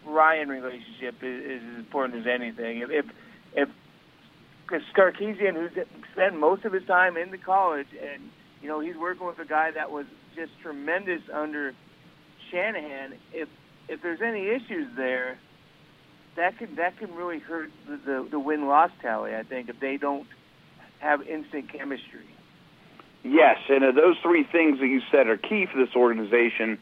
Ryan 0.05 0.51
relationship 0.51 1.15
is, 1.23 1.45
is 1.45 1.63
as 1.73 1.79
important 1.79 2.21
as 2.21 2.27
anything. 2.27 2.81
If 2.81 2.91
if, 2.91 3.07
if 3.55 3.69
because 4.67 4.83
Sarkisian, 4.95 5.55
who's 5.55 5.71
spent 6.13 6.39
most 6.39 6.67
of 6.67 6.73
his 6.75 6.85
time 6.85 7.17
in 7.17 7.31
the 7.31 7.39
college, 7.39 7.87
and 7.99 8.29
you 8.61 8.69
know 8.69 8.81
he's 8.81 8.97
working 8.97 9.27
with 9.27 9.39
a 9.39 9.47
guy 9.47 9.71
that 9.71 9.91
was 9.91 10.05
just 10.37 10.53
tremendous 10.63 11.23
under 11.33 11.75
Shanahan. 12.51 13.15
If 13.33 13.49
if 13.89 14.03
there's 14.03 14.21
any 14.21 14.49
issues 14.49 14.89
there, 14.97 15.39
that 16.37 16.59
could 16.59 16.77
that 16.77 16.99
can 16.99 17.15
really 17.15 17.39
hurt 17.39 17.71
the 17.89 17.97
the, 17.97 18.29
the 18.33 18.39
win 18.39 18.67
loss 18.67 18.91
tally. 19.03 19.35
I 19.35 19.43
think 19.43 19.69
if 19.69 19.81
they 19.81 19.97
don't 19.97 20.27
have 21.01 21.23
instant 21.23 21.73
chemistry. 21.73 22.27
Yes, 23.23 23.57
and 23.69 23.83
uh, 23.83 23.93
those 23.93 24.17
three 24.23 24.45
things 24.45 24.79
that 24.79 24.87
you 24.87 25.01
said 25.11 25.27
are 25.27 25.37
key 25.37 25.67
for 25.67 25.79
this 25.85 25.95
organization. 25.97 26.79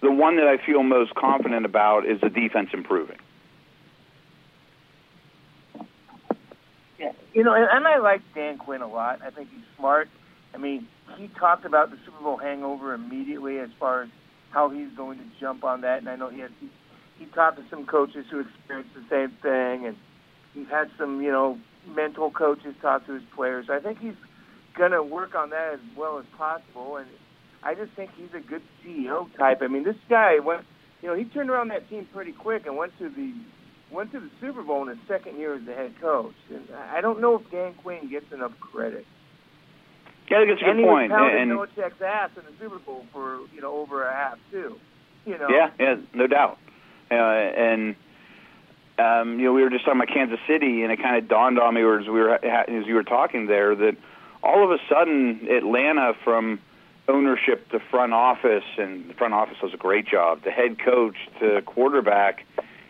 The 0.00 0.12
one 0.12 0.36
that 0.36 0.46
I 0.46 0.64
feel 0.64 0.82
most 0.82 1.14
confident 1.14 1.64
about 1.64 2.06
is 2.06 2.20
the 2.20 2.28
defense 2.28 2.70
improving. 2.72 3.16
Yeah, 6.98 7.12
you 7.32 7.42
know, 7.42 7.54
and, 7.54 7.66
and 7.70 7.86
I 7.86 7.98
like 7.98 8.20
Dan 8.34 8.58
Quinn 8.58 8.82
a 8.82 8.88
lot. 8.88 9.22
I 9.22 9.30
think 9.30 9.48
he's 9.50 9.64
smart. 9.76 10.08
I 10.54 10.58
mean, 10.58 10.86
he 11.16 11.28
talked 11.38 11.64
about 11.64 11.90
the 11.90 11.98
Super 12.04 12.22
Bowl 12.22 12.36
hangover 12.36 12.94
immediately 12.94 13.58
as 13.58 13.68
far 13.78 14.02
as 14.02 14.08
how 14.50 14.70
he's 14.70 14.94
going 14.96 15.18
to 15.18 15.24
jump 15.40 15.64
on 15.64 15.82
that. 15.82 15.98
And 15.98 16.08
I 16.08 16.16
know 16.16 16.30
he 16.30 16.40
has 16.40 16.50
he, 16.60 16.68
he 17.18 17.26
talked 17.26 17.58
to 17.58 17.64
some 17.70 17.86
coaches 17.86 18.24
who 18.30 18.40
experienced 18.40 18.94
the 18.94 19.04
same 19.10 19.36
thing, 19.42 19.86
and 19.86 19.96
he's 20.54 20.68
had 20.70 20.90
some 20.98 21.20
you 21.20 21.30
know 21.30 21.58
mental 21.86 22.30
coaches 22.30 22.74
talk 22.80 23.06
to 23.06 23.14
his 23.14 23.22
players. 23.34 23.66
I 23.70 23.80
think 23.80 23.98
he's 23.98 24.16
going 24.76 24.92
to 24.92 25.02
work 25.02 25.34
on 25.34 25.50
that 25.50 25.74
as 25.74 25.80
well 25.96 26.18
as 26.18 26.24
possible. 26.36 26.96
And 26.96 27.08
I 27.62 27.74
just 27.74 27.92
think 27.94 28.10
he's 28.16 28.32
a 28.34 28.40
good 28.40 28.62
CEO 28.84 29.26
type. 29.36 29.58
I 29.62 29.66
mean, 29.66 29.84
this 29.84 29.96
guy 30.08 30.38
went, 30.38 30.64
you 31.02 31.08
know, 31.08 31.16
he 31.16 31.24
turned 31.24 31.50
around 31.50 31.68
that 31.68 31.88
team 31.88 32.06
pretty 32.12 32.32
quick 32.32 32.66
and 32.66 32.76
went 32.76 32.92
to 32.98 33.08
the 33.08 33.32
went 33.90 34.12
to 34.12 34.20
the 34.20 34.30
Super 34.40 34.62
Bowl 34.62 34.82
in 34.82 34.88
his 34.88 34.98
second 35.08 35.38
year 35.38 35.54
as 35.54 35.64
the 35.64 35.72
head 35.72 35.94
coach. 36.00 36.34
And 36.50 36.68
I 36.90 37.00
don't 37.00 37.20
know 37.20 37.36
if 37.36 37.50
Dan 37.50 37.74
Quinn 37.82 38.10
gets 38.10 38.26
enough 38.32 38.52
credit. 38.60 39.06
Yeah, 40.30 40.42
it's 40.42 40.60
a 40.60 40.64
good 40.64 40.70
and 40.70 40.78
he 40.80 40.84
point. 40.84 41.10
was 41.10 41.18
pounding 41.18 41.50
And 41.50 41.52
Belichick's 41.52 42.02
ass 42.02 42.30
in 42.36 42.42
the 42.44 42.52
Super 42.60 42.78
Bowl 42.78 43.06
for 43.12 43.40
you 43.54 43.60
know 43.60 43.76
over 43.76 44.04
a 44.04 44.12
half 44.12 44.38
too. 44.50 44.78
You 45.26 45.38
know. 45.38 45.48
yeah, 45.50 45.70
yeah, 45.78 45.96
no 46.14 46.26
doubt. 46.26 46.58
Uh, 47.10 47.14
and 47.14 47.96
um, 48.98 49.38
you 49.38 49.46
know, 49.46 49.52
we 49.52 49.62
were 49.62 49.70
just 49.70 49.84
talking 49.84 50.00
about 50.00 50.12
Kansas 50.12 50.40
City, 50.46 50.82
and 50.82 50.92
it 50.92 51.00
kind 51.00 51.16
of 51.16 51.28
dawned 51.28 51.58
on 51.58 51.74
me 51.74 51.80
as 51.80 52.06
we 52.06 52.20
were 52.20 52.44
as 52.44 52.86
you 52.86 52.94
were 52.94 53.04
talking 53.04 53.46
there 53.46 53.74
that 53.74 53.96
all 54.42 54.64
of 54.64 54.70
a 54.70 54.78
sudden 54.88 55.46
Atlanta 55.50 56.14
from 56.24 56.60
ownership 57.08 57.68
to 57.70 57.80
front 57.90 58.12
office, 58.12 58.64
and 58.76 59.08
the 59.08 59.14
front 59.14 59.34
office 59.34 59.56
does 59.60 59.72
a 59.72 59.78
great 59.78 60.06
job. 60.06 60.42
The 60.44 60.50
head 60.50 60.78
coach 60.78 61.16
to 61.40 61.62
quarterback 61.62 62.44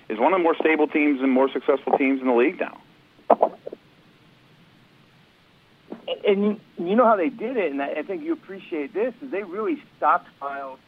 is 0.08 0.18
one 0.18 0.32
of 0.32 0.38
the 0.38 0.42
more 0.42 0.56
stable 0.56 0.88
teams 0.88 1.20
and 1.20 1.30
more 1.30 1.50
successful 1.50 1.96
teams 1.98 2.20
in 2.20 2.26
the 2.26 2.34
league 2.34 2.58
now. 2.58 2.80
And- 6.28 6.60
you, 6.76 6.96
know 6.96 7.06
how 7.06 7.16
they 7.16 7.30
did 7.30 7.56
it, 7.56 7.72
and 7.72 7.80
I 7.82 8.02
think 8.02 8.22
you 8.22 8.32
appreciate 8.32 8.92
this, 8.94 9.14
is 9.22 9.30
they 9.30 9.42
really 9.42 9.82
stockpiled 10.00 10.78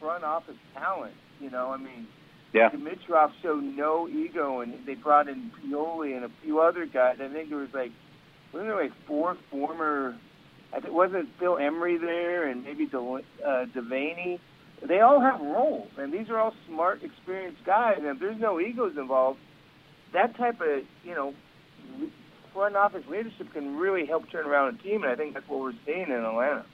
front 0.00 0.24
office 0.24 0.56
talent. 0.74 1.14
You 1.40 1.50
know, 1.50 1.70
I 1.70 1.76
mean, 1.76 2.06
Yeah, 2.52 2.70
Dimitroff 2.70 3.30
showed 3.42 3.62
no 3.62 4.08
ego, 4.08 4.60
and 4.60 4.74
they 4.86 4.94
brought 4.94 5.28
in 5.28 5.50
Pioli 5.60 6.16
and 6.16 6.24
a 6.24 6.30
few 6.42 6.60
other 6.60 6.86
guys. 6.86 7.16
I 7.20 7.28
think 7.28 7.48
there 7.50 7.58
was 7.58 7.72
like, 7.74 7.92
wasn't 8.52 8.70
there 8.70 8.82
like 8.82 8.92
four 9.06 9.36
former? 9.50 10.16
I 10.72 10.80
think 10.80 10.92
wasn't 10.92 11.28
Phil 11.38 11.58
Emery 11.58 11.98
there, 11.98 12.48
and 12.48 12.64
maybe 12.64 12.86
Del, 12.86 13.20
uh, 13.44 13.64
Devaney. 13.74 14.38
They 14.86 15.00
all 15.00 15.20
have 15.20 15.40
roles, 15.40 15.88
and 15.96 16.12
these 16.12 16.28
are 16.30 16.38
all 16.38 16.54
smart, 16.66 17.02
experienced 17.02 17.64
guys. 17.64 17.96
And 17.98 18.06
if 18.06 18.18
there's 18.20 18.40
no 18.40 18.60
egos 18.60 18.96
involved, 18.96 19.38
that 20.12 20.36
type 20.36 20.60
of 20.60 20.82
you 21.04 21.14
know 21.14 21.34
front 22.58 22.74
office 22.74 23.04
leadership 23.08 23.52
can 23.52 23.76
really 23.76 24.04
help 24.04 24.28
turn 24.32 24.44
around 24.44 24.74
a 24.74 24.82
team, 24.82 25.04
and 25.04 25.12
I 25.12 25.14
think 25.14 25.34
that's 25.34 25.48
what 25.48 25.60
we're 25.60 25.74
seeing 25.86 26.06
in 26.08 26.10
Atlanta. 26.10 26.66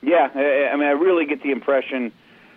Yeah, 0.00 0.28
I 0.32 0.74
mean, 0.76 0.86
I 0.86 0.92
really 0.92 1.26
get 1.26 1.42
the 1.42 1.50
impression 1.50 2.10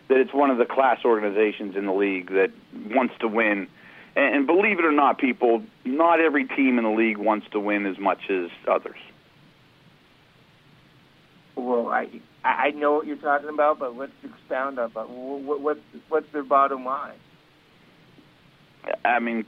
that 0.07 0.17
it's 0.17 0.33
one 0.33 0.49
of 0.49 0.57
the 0.57 0.65
class 0.65 0.99
organizations 1.03 1.75
in 1.75 1.85
the 1.85 1.91
league 1.91 2.29
that 2.29 2.51
wants 2.89 3.15
to 3.19 3.27
win. 3.27 3.67
And, 4.15 4.47
believe 4.47 4.79
it 4.79 4.85
or 4.85 4.93
not, 4.93 5.17
people, 5.17 5.61
not 5.83 6.21
every 6.21 6.45
team 6.45 6.77
in 6.77 6.85
the 6.85 6.89
league 6.91 7.17
wants 7.17 7.47
to 7.51 7.59
win 7.59 7.85
as 7.85 7.99
much 7.99 8.29
as 8.29 8.49
others. 8.65 8.99
Well, 11.57 11.89
I 11.89 12.07
I 12.45 12.71
know 12.71 12.93
what 12.93 13.07
you're 13.07 13.17
talking 13.17 13.49
about, 13.49 13.77
but 13.77 13.97
let's 13.97 14.13
expound 14.23 14.79
on 14.79 14.91
that. 14.95 15.09
What, 15.09 15.59
what's 15.59 15.79
what's 16.07 16.31
their 16.31 16.43
bottom 16.43 16.85
line? 16.85 17.19
I 19.03 19.19
mean, 19.19 19.45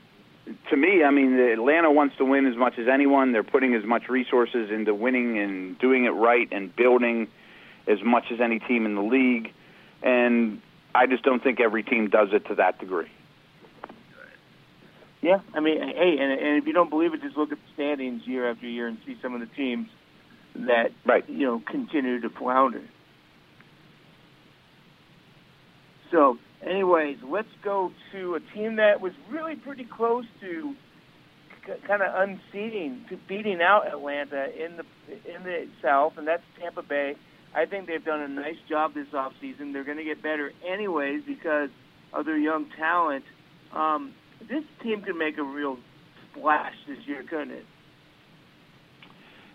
to 0.70 0.78
me, 0.78 1.04
I 1.04 1.12
mean, 1.12 1.34
Atlanta 1.40 1.92
wants 1.92 2.18
to 2.18 2.26
win 2.26 2.46
as 2.46 2.56
much 2.56 2.78
as 2.78 2.88
anyone. 2.88 3.32
They're 3.32 3.44
putting 3.44 3.74
as 3.74 3.84
much 3.84 4.10
resources 4.10 4.70
into 4.72 4.94
winning 4.94 5.40
and 5.40 5.78
doing 5.80 6.06
it 6.06 6.10
right 6.10 6.48
and 6.52 6.76
building 6.76 7.28
as 7.88 8.02
much 8.04 8.26
as 8.32 8.40
any 8.40 8.60
team 8.60 8.86
in 8.86 8.96
the 8.96 9.02
league. 9.02 9.52
And 10.04 10.62
I 10.94 11.08
just 11.08 11.24
don't 11.24 11.42
think 11.44 11.60
every 11.60 11.84
team 11.84 12.10
does 12.10 12.30
it 12.32 12.46
to 12.48 12.56
that 12.56 12.80
degree. 12.80 13.10
Yeah, 15.22 15.40
I 15.56 15.60
mean, 15.60 15.80
hey, 15.80 16.18
and, 16.20 16.32
and 16.32 16.58
if 16.58 16.68
you 16.68 16.74
don't 16.74 16.90
believe 16.92 17.16
it, 17.16 17.22
just 17.22 17.36
look 17.36 17.52
at 17.52 17.58
the 17.58 17.74
standings 17.74 18.28
year 18.28 18.50
after 18.50 18.68
year 18.68 18.88
and 18.88 19.00
see 19.08 19.18
some 19.24 19.34
of 19.34 19.40
the 19.40 19.48
teams 19.48 19.90
that 20.54 20.92
Right. 21.04 21.28
you 21.28 21.46
know 21.46 21.60
continue 21.66 22.22
to 22.22 22.30
flounder. 22.30 22.84
So, 26.12 26.38
anyways, 26.66 27.18
let's 27.24 27.48
go 27.64 27.92
to 28.12 28.36
a 28.36 28.40
team 28.54 28.78
that 28.78 29.02
was 29.02 29.14
really 29.30 29.56
pretty 29.56 29.86
close 29.86 30.26
to 30.42 30.76
kind 31.88 32.02
of 32.02 32.14
unseating, 32.16 33.06
to 33.10 33.18
beating 33.28 33.62
out 33.62 33.88
Atlanta 33.88 34.46
in 34.54 34.78
the 34.78 34.84
in 35.36 35.44
the 35.44 35.68
South, 35.82 36.14
and 36.18 36.28
that's 36.28 36.44
Tampa 36.60 36.84
Bay. 36.84 37.16
I 37.56 37.66
think 37.66 37.88
they've 37.88 38.04
done 38.04 38.22
a 38.22 38.28
nice 38.28 38.58
job 38.70 38.94
this 38.94 39.08
offseason. 39.14 39.74
They're 39.74 39.84
going 39.84 39.98
to 39.98 40.04
get 40.04 40.22
better 40.22 40.52
anyways 40.68 41.24
because 41.26 41.70
of 42.14 42.26
their 42.26 42.38
young 42.38 42.68
talent. 42.78 43.24
Um, 43.74 44.14
this 44.42 44.64
team 44.84 45.02
could 45.02 45.16
make 45.16 45.38
a 45.38 45.44
real 45.44 45.78
splash 46.32 46.74
this 46.88 46.98
year, 47.06 47.24
couldn't 47.24 47.52
it? 47.52 47.66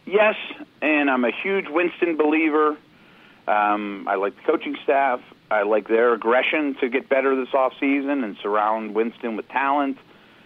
Yes, 0.07 0.35
and 0.81 1.11
I'm 1.11 1.25
a 1.25 1.31
huge 1.43 1.67
Winston 1.69 2.17
believer. 2.17 2.77
Um, 3.47 4.07
I 4.09 4.17
like 4.17 4.35
the 4.37 4.43
coaching 4.51 4.77
staff. 4.83 5.21
I 5.51 5.63
like 5.63 5.89
their 5.89 6.15
aggression 6.15 6.77
to 6.81 6.89
get 6.89 7.09
better 7.09 7.35
this 7.35 7.53
offseason 7.53 8.25
and 8.25 8.37
surround 8.43 8.95
Winston 8.95 9.37
with 9.37 9.49
talent. 9.49 9.99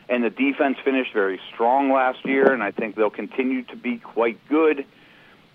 And 0.08 0.22
the 0.22 0.30
defense 0.30 0.76
finished 0.84 1.12
very 1.12 1.40
strong 1.52 1.90
last 1.90 2.24
year, 2.24 2.52
and 2.52 2.62
I 2.62 2.70
think 2.70 2.94
they'll 2.96 3.10
continue 3.10 3.62
to 3.64 3.76
be 3.76 3.98
quite 3.98 4.38
good. 4.48 4.84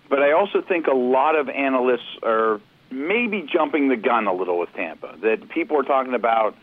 But 0.08 0.22
I 0.22 0.32
also 0.32 0.60
think 0.60 0.86
a 0.86 0.94
lot 0.94 1.36
of 1.36 1.48
analysts 1.48 2.18
are 2.22 2.60
maybe 2.90 3.46
jumping 3.52 3.88
the 3.88 3.96
gun 3.96 4.26
a 4.26 4.32
little 4.32 4.58
with 4.58 4.72
Tampa. 4.74 5.16
That 5.22 5.48
people 5.50 5.78
are 5.78 5.84
talking 5.84 6.14
about 6.14 6.56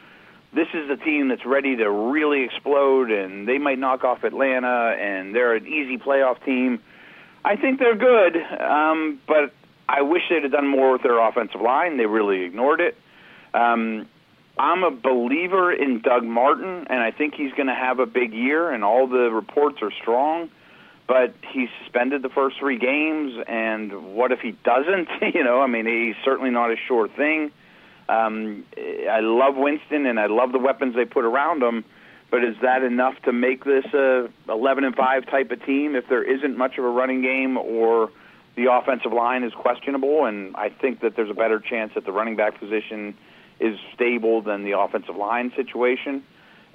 this 0.54 0.68
is 0.74 0.90
a 0.90 0.98
team 0.98 1.30
that's 1.30 1.46
ready 1.46 1.76
to 1.78 1.90
really 1.90 2.44
explode, 2.44 3.12
and 3.12 3.48
they 3.48 3.58
might 3.58 3.80
knock 3.80 4.04
off 4.04 4.24
Atlanta, 4.24 4.96
and 5.00 5.34
they're 5.34 5.56
an 5.56 5.68
easy 5.68 5.98
playoff 5.98 6.44
team. 6.44 6.82
I 7.46 7.56
think 7.56 7.80
they're 7.80 7.96
good, 7.96 8.36
um, 8.60 9.22
but 9.28 9.54
I 9.90 10.02
wish 10.02 10.24
they'd 10.30 10.44
have 10.44 10.52
done 10.52 10.68
more 10.68 10.94
with 10.94 11.04
their 11.04 11.20
offensive 11.20 11.62
line. 11.62 11.98
They 11.98 12.06
really 12.06 12.44
ignored 12.44 12.82
it. 12.82 12.98
Um, 13.54 14.08
I'm 14.60 14.84
a 14.84 14.92
believer 14.92 15.72
in 15.72 16.02
Doug 16.02 16.24
Martin, 16.24 16.88
and 16.90 17.00
I 17.00 17.12
think 17.12 17.36
he's 17.36 17.52
going 17.54 17.68
to 17.68 17.76
have 17.76 18.00
a 18.00 18.06
big 18.06 18.34
year, 18.34 18.72
and 18.72 18.84
all 18.84 19.08
the 19.08 19.32
reports 19.32 19.78
are 19.82 19.92
strong. 20.02 20.50
But 21.08 21.36
he 21.54 21.68
suspended 21.82 22.22
the 22.22 22.30
first 22.30 22.58
three 22.60 22.78
games, 22.78 23.34
and 23.48 24.16
what 24.16 24.32
if 24.32 24.40
he 24.42 24.52
doesn't? 24.64 25.08
you 25.34 25.44
know, 25.44 25.62
I 25.62 25.68
mean, 25.68 25.86
he's 25.86 26.16
certainly 26.26 26.50
not 26.50 26.72
a 26.72 26.76
sure 26.88 27.08
thing. 27.08 27.52
Um, 28.10 28.66
I 28.78 29.20
love 29.22 29.56
Winston, 29.56 30.06
and 30.06 30.20
I 30.20 30.28
love 30.28 30.52
the 30.52 30.60
weapons 30.60 30.96
they 30.96 31.06
put 31.06 31.24
around 31.24 31.64
him. 31.64 31.86
But 32.30 32.44
is 32.44 32.58
that 32.62 32.84
enough 32.84 33.16
to 33.24 33.32
make 33.32 33.64
this 33.64 33.86
a 33.94 34.28
11 34.50 34.84
and 34.84 34.96
5 34.96 35.26
type 35.28 35.50
of 35.52 35.66
team 35.66 35.96
if 35.96 36.10
there 36.10 36.24
isn't 36.24 36.58
much 36.58 36.78
of 36.78 36.84
a 36.84 36.90
running 36.90 37.22
game 37.22 37.58
or 37.58 38.10
the 38.58 38.70
offensive 38.72 39.14
line 39.14 39.44
is 39.44 39.54
questionable? 39.54 40.26
And 40.26 40.54
I 40.58 40.68
think 40.70 41.00
that 41.00 41.16
there's 41.16 41.30
a 41.30 41.34
better 41.34 41.60
chance 41.60 41.94
that 41.96 42.06
the 42.06 42.12
running 42.12 42.36
back 42.36 42.60
position 42.60 43.16
is 43.62 43.80
stable 43.96 44.42
than 44.42 44.66
the 44.66 44.78
offensive 44.78 45.16
line 45.16 45.54
situation. 45.56 46.24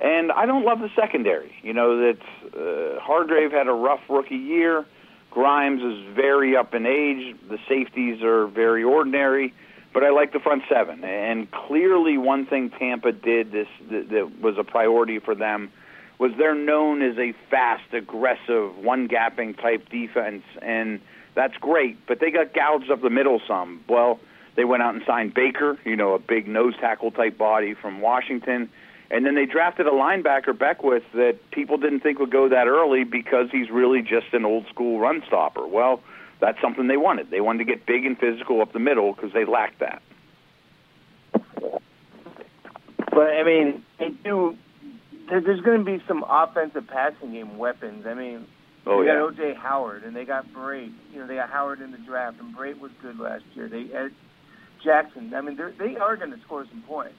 And 0.01 0.33
I 0.33 0.47
don't 0.47 0.65
love 0.65 0.81
the 0.81 0.91
secondary. 0.97 1.53
You 1.63 1.75
know 1.75 1.99
that 1.99 2.19
uh, 2.57 3.01
Hargrave 3.01 3.53
had 3.53 3.69
a 3.69 3.73
rough 3.73 4.01
rookie 4.09 4.37
year. 4.37 4.87
Grimes 5.31 5.83
is 5.83 6.15
very 6.17 6.57
up 6.57 6.73
in 6.75 6.87
age. 6.87 7.37
The 7.51 7.59
safeties 7.69 8.23
are 8.23 8.47
very 8.47 8.83
ordinary 8.83 9.53
but 9.93 10.05
I 10.05 10.11
like 10.11 10.33
the 10.33 10.41
front 10.41 10.63
seven. 10.69 11.05
And 11.05 11.51
clearly, 11.51 12.17
one 12.17 12.47
thing 12.47 12.71
Tampa 12.71 13.13
did 13.13 13.53
this 13.53 13.69
that, 13.91 14.09
that 14.11 14.41
was 14.41 14.57
a 14.59 14.65
priority 14.65 15.19
for 15.19 15.35
them 15.35 15.71
was 16.19 16.33
they're 16.39 16.55
known 16.55 17.03
as 17.03 17.19
a 17.19 17.35
fast, 17.51 17.93
aggressive, 17.93 18.77
one 18.77 19.09
gapping 19.09 19.61
type 19.61 19.89
defense, 19.91 20.45
and 20.61 21.01
That's 21.35 21.57
great, 21.57 22.07
but 22.07 22.21
they 22.21 22.31
got 22.31 22.53
gouged 22.53 22.91
up 22.91 23.01
the 23.01 23.11
middle 23.11 23.41
some. 23.47 23.83
Well, 23.89 24.21
they 24.55 24.65
went 24.65 24.83
out 24.83 24.95
and 24.95 25.03
signed 25.07 25.35
Baker, 25.35 25.79
you 25.85 25.97
know, 25.97 26.15
a 26.15 26.19
big 26.19 26.47
nose 26.47 26.75
tackle 26.79 27.11
type 27.11 27.39
body 27.39 27.75
from 27.75 28.01
Washington. 28.01 28.69
And 29.11 29.27
then 29.27 29.35
they 29.35 29.47
drafted 29.47 29.87
a 29.87 29.91
linebacker, 29.91 30.59
Beckwith, 30.59 31.05
that 31.15 31.39
people 31.51 31.77
didn't 31.77 32.01
think 32.01 32.19
would 32.19 32.31
go 32.31 32.49
that 32.49 32.67
early 32.67 33.05
because 33.05 33.51
he's 33.51 33.71
really 33.71 34.03
just 34.03 34.33
an 34.33 34.45
old 34.45 34.67
school 34.69 35.01
run 35.01 35.23
stopper. 35.27 35.67
Well, 35.67 36.01
that's 36.41 36.61
something 36.61 36.87
they 36.87 36.97
wanted. 36.97 37.31
They 37.31 37.41
wanted 37.41 37.59
to 37.59 37.65
get 37.65 37.87
big 37.87 38.05
and 38.05 38.19
physical 38.19 38.61
up 38.63 38.73
the 38.73 38.79
middle 38.79 39.13
because 39.13 39.33
they 39.33 39.45
lacked 39.45 39.81
that. 39.81 40.03
But 43.11 43.29
I 43.29 43.43
mean, 43.45 43.85
they 43.99 44.09
do. 44.09 44.57
There's 45.29 45.61
going 45.61 45.85
to 45.85 45.85
be 45.85 46.03
some 46.09 46.25
offensive 46.29 46.87
passing 46.89 47.33
game 47.33 47.59
weapons. 47.59 48.07
I 48.07 48.15
mean, 48.15 48.47
oh, 48.87 49.03
they 49.03 49.09
yeah. 49.09 49.15
got 49.15 49.35
OJ 49.35 49.57
Howard 49.57 50.05
and 50.05 50.15
they 50.15 50.25
got 50.25 50.47
Brate. 50.53 50.93
You 51.13 51.21
know, 51.21 51.27
they 51.27 51.37
got 51.37 51.51
Howard 51.51 51.81
in 51.81 51.93
the 51.93 51.99
draft, 51.99 52.41
and 52.41 52.57
Brate 52.57 52.79
was 52.79 52.91
good 53.01 53.19
last 53.19 53.45
year. 53.55 53.69
They 53.69 53.87
had 53.89 54.13
Jackson. 54.83 55.33
I 55.35 55.41
mean, 55.41 55.57
they're, 55.57 55.73
they 55.79 55.97
are 55.97 56.17
going 56.17 56.33
to 56.33 56.41
score 56.41 56.67
some 56.69 56.83
points. 56.83 57.15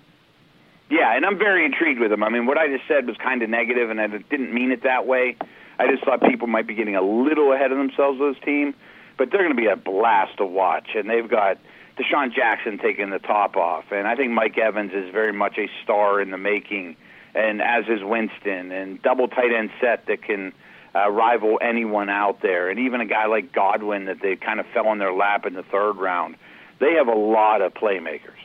Yeah, 0.90 1.16
and 1.16 1.26
I'm 1.26 1.38
very 1.38 1.66
intrigued 1.66 2.00
with 2.00 2.12
them. 2.12 2.24
I 2.24 2.30
mean, 2.30 2.46
what 2.46 2.58
I 2.58 2.68
just 2.68 2.88
said 2.88 3.08
was 3.08 3.16
kind 3.18 3.42
of 3.42 3.50
negative, 3.50 3.90
and 3.90 4.00
I 4.02 4.08
didn't 4.08 4.54
mean 4.54 4.72
it 4.72 4.84
that 4.84 5.08
way. 5.08 5.38
I 5.80 5.88
just 5.90 6.04
thought 6.04 6.22
people 6.22 6.48
might 6.48 6.68
be 6.68 6.76
getting 6.76 6.96
a 6.96 7.02
little 7.02 7.52
ahead 7.54 7.72
of 7.72 7.78
themselves 7.78 8.20
with 8.20 8.36
this 8.36 8.44
team, 8.44 8.76
but 9.18 9.32
they're 9.32 9.42
going 9.42 9.56
to 9.56 9.62
be 9.62 9.68
a 9.68 9.76
blast 9.76 10.38
to 10.38 10.46
watch. 10.46 10.90
And 10.96 11.10
they've 11.10 11.28
got 11.28 11.58
DeSean 11.98 12.34
Jackson 12.34 12.78
taking 12.78 13.10
the 13.10 13.20
top 13.20 13.56
off, 13.56 13.86
and 13.92 14.08
I 14.08 14.16
think 14.16 14.32
Mike 14.32 14.58
Evans 14.58 14.92
is 14.94 15.12
very 15.12 15.34
much 15.34 15.58
a 15.58 15.70
star 15.84 16.22
in 16.22 16.32
the 16.32 16.38
making, 16.38 16.96
and 17.34 17.62
as 17.62 17.86
is 17.88 18.04
Winston, 18.04 18.72
and 18.72 19.02
double 19.02 19.28
tight 19.28 19.52
end 19.52 19.72
set 19.80 20.06
that 20.08 20.22
can 20.22 20.54
uh, 20.96 21.10
rival 21.10 21.60
anyone 21.62 22.10
out 22.10 22.42
there, 22.42 22.70
and 22.70 22.80
even 22.80 23.02
a 23.02 23.06
guy 23.06 23.26
like 23.26 23.52
Godwin 23.52 24.06
that 24.06 24.18
they 24.22 24.36
kind 24.36 24.60
of 24.60 24.66
fell 24.74 24.92
in 24.92 25.00
their 25.00 25.14
lap 25.14 25.46
in 25.46 25.54
the 25.54 25.64
third 25.64 25.94
round. 25.94 26.36
They 26.80 26.94
have 26.94 27.08
a 27.08 27.18
lot 27.18 27.62
of 27.62 27.74
playmakers. 27.74 28.40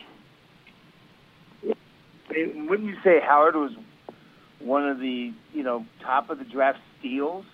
Wouldn't 2.31 2.87
you 2.87 2.97
say 3.03 3.19
Howard 3.19 3.55
was 3.55 3.71
one 4.59 4.87
of 4.87 4.99
the 4.99 5.33
you 5.53 5.63
know 5.63 5.85
top 6.01 6.29
of 6.29 6.37
the 6.37 6.45
draft 6.45 6.79
steals? 6.99 7.45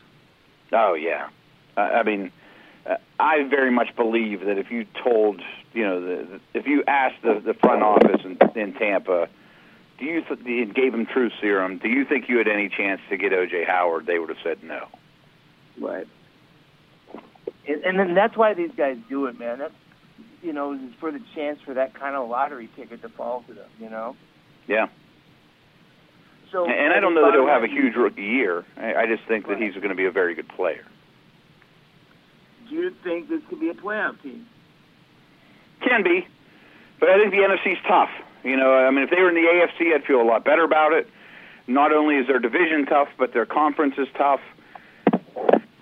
Oh 0.71 0.93
yeah, 0.93 1.29
uh, 1.77 1.81
I 1.81 2.03
mean, 2.03 2.31
uh, 2.85 2.95
I 3.19 3.43
very 3.49 3.71
much 3.71 3.95
believe 3.95 4.41
that 4.41 4.57
if 4.57 4.71
you 4.71 4.85
told 5.03 5.41
you 5.73 5.83
know 5.83 6.01
the, 6.01 6.23
the, 6.25 6.59
if 6.59 6.67
you 6.67 6.83
asked 6.87 7.21
the, 7.21 7.41
the 7.45 7.53
front 7.53 7.83
office 7.83 8.21
in, 8.23 8.37
in 8.59 8.73
Tampa, 8.73 9.29
do 10.27 10.49
you 10.49 10.65
gave 10.65 10.91
them 10.91 11.05
truth 11.05 11.33
serum? 11.39 11.77
Do 11.77 11.89
you 11.89 12.05
think 12.05 12.29
you 12.29 12.37
had 12.37 12.47
any 12.47 12.69
chance 12.69 13.01
to 13.09 13.17
get 13.17 13.31
OJ 13.31 13.65
Howard? 13.67 14.05
They 14.05 14.19
would 14.19 14.29
have 14.29 14.37
said 14.43 14.63
no. 14.63 14.87
Right. 15.79 16.07
And, 17.67 17.83
and 17.83 17.99
then 17.99 18.13
that's 18.13 18.37
why 18.37 18.53
these 18.53 18.71
guys 18.75 18.97
do 19.09 19.25
it, 19.27 19.39
man. 19.39 19.59
That's 19.59 19.73
you 20.41 20.53
know 20.53 20.79
for 20.99 21.11
the 21.11 21.21
chance 21.33 21.59
for 21.65 21.73
that 21.73 21.93
kind 21.93 22.15
of 22.15 22.29
lottery 22.29 22.69
ticket 22.75 23.01
to 23.01 23.09
fall 23.09 23.43
to 23.47 23.53
them. 23.53 23.69
You 23.79 23.89
know. 23.89 24.15
Yeah. 24.67 24.87
So, 26.51 26.65
and 26.65 26.93
I 26.93 26.99
don't 26.99 27.15
know 27.15 27.25
that 27.25 27.33
he'll 27.33 27.47
have 27.47 27.63
a 27.63 27.67
huge 27.67 27.95
rookie 27.95 28.21
year. 28.21 28.63
I, 28.77 28.93
I 28.95 29.05
just 29.07 29.27
think 29.27 29.47
that 29.47 29.57
he's 29.57 29.73
going 29.73 29.89
to 29.89 29.95
be 29.95 30.05
a 30.05 30.11
very 30.11 30.35
good 30.35 30.47
player. 30.47 30.85
Do 32.69 32.75
you 32.75 32.91
think 33.03 33.27
this 33.29 33.41
could 33.49 33.59
be 33.59 33.69
a 33.69 33.73
playoff 33.73 34.21
team? 34.21 34.45
Can 35.81 36.03
be, 36.03 36.25
but 36.99 37.09
I 37.09 37.17
think 37.19 37.31
the 37.31 37.39
NFC's 37.39 37.81
tough. 37.87 38.09
You 38.45 38.55
know, 38.55 38.75
I 38.75 38.91
mean, 38.91 39.03
if 39.03 39.09
they 39.09 39.19
were 39.19 39.29
in 39.29 39.35
the 39.35 39.41
AFC, 39.41 39.93
I'd 39.95 40.03
feel 40.05 40.21
a 40.21 40.23
lot 40.23 40.45
better 40.45 40.63
about 40.63 40.93
it. 40.93 41.09
Not 41.67 41.91
only 41.91 42.17
is 42.17 42.27
their 42.27 42.37
division 42.37 42.85
tough, 42.85 43.07
but 43.17 43.33
their 43.33 43.47
conference 43.47 43.95
is 43.97 44.07
tough. 44.15 44.39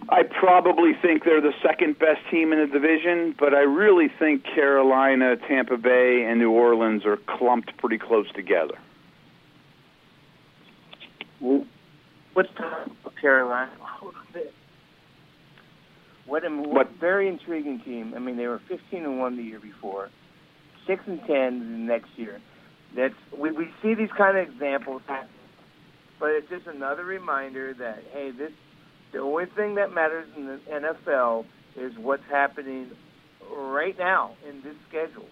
I 0.10 0.24
probably 0.24 0.94
think 1.02 1.26
they're 1.26 1.42
the 1.42 1.54
second 1.62 2.00
best 2.00 2.22
team 2.32 2.54
in 2.54 2.60
the 2.60 2.68
division, 2.68 3.36
but 3.38 3.54
I 3.54 3.62
really 3.62 4.08
think 4.08 4.46
Carolina, 4.46 5.36
Tampa 5.36 5.76
Bay, 5.76 6.24
and 6.26 6.40
New 6.40 6.52
Orleans 6.52 7.06
are 7.06 7.18
clumped 7.18 7.76
pretty 7.78 7.98
close 7.98 8.32
together. 8.32 8.78
Talk 12.56 12.88
about 13.02 13.16
Carolina 13.20 13.72
a 13.82 14.06
little 14.06 14.22
bit. 14.32 14.54
What 16.26 16.46
a 16.46 16.50
what 16.50 16.92
very 16.92 17.28
intriguing 17.28 17.82
team. 17.82 18.14
I 18.16 18.20
mean, 18.20 18.38
they 18.38 18.48
were 18.48 18.62
15 18.70 19.04
and 19.04 19.20
one 19.20 19.36
the 19.36 19.44
year 19.44 19.60
before, 19.60 20.10
six 20.88 21.04
and 21.08 21.20
10 21.26 21.28
the 21.28 21.66
next 21.66 22.10
year. 22.16 22.40
That's 22.96 23.14
we 23.38 23.52
we 23.52 23.70
see 23.82 23.96
these 23.96 24.12
kind 24.18 24.38
of 24.38 24.48
examples, 24.48 25.02
but 25.08 26.30
it's 26.32 26.50
just 26.50 26.68
another 26.68 27.04
reminder 27.04 27.74
that 27.74 28.04
hey, 28.12 28.32
this 28.32 28.52
the 29.12 29.20
only 29.20 29.46
thing 29.46 29.76
that 29.76 29.94
matters 29.94 30.28
in 30.36 30.48
the 30.48 30.60
NFL 30.70 31.46
is 31.76 31.94
what's 31.98 32.24
happening 32.30 32.92
right 33.52 33.98
now 33.98 34.36
in 34.48 34.62
this 34.64 34.76
schedule. 34.90 35.28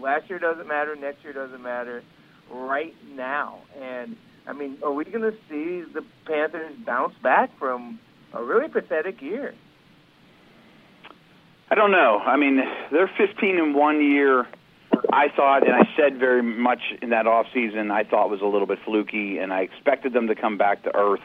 Last 0.00 0.28
year 0.28 0.38
doesn't 0.38 0.66
matter, 0.66 0.96
next 0.96 1.22
year 1.22 1.32
doesn't 1.32 1.62
matter, 1.62 2.02
right 2.50 2.94
now. 3.14 3.60
And 3.80 4.16
I 4.46 4.52
mean, 4.52 4.78
are 4.82 4.92
we 4.92 5.04
going 5.04 5.22
to 5.22 5.36
see 5.48 5.90
the 5.92 6.02
Panthers 6.26 6.74
bounce 6.84 7.14
back 7.22 7.50
from 7.58 7.98
a 8.32 8.42
really 8.42 8.68
pathetic 8.68 9.20
year? 9.20 9.54
I 11.68 11.74
don't 11.74 11.90
know. 11.90 12.18
I 12.24 12.36
mean, 12.36 12.60
they're 12.92 13.10
15 13.18 13.58
in 13.58 13.74
one 13.74 14.00
year. 14.00 14.46
I 15.12 15.28
thought, 15.34 15.66
and 15.66 15.74
I 15.74 15.88
said 15.96 16.18
very 16.18 16.42
much 16.42 16.80
in 17.02 17.10
that 17.10 17.26
off 17.26 17.46
season, 17.52 17.90
I 17.90 18.04
thought 18.04 18.30
was 18.30 18.40
a 18.40 18.46
little 18.46 18.66
bit 18.66 18.78
fluky, 18.84 19.38
and 19.38 19.52
I 19.52 19.62
expected 19.62 20.12
them 20.12 20.28
to 20.28 20.34
come 20.34 20.58
back 20.58 20.82
to 20.84 20.96
earth. 20.96 21.22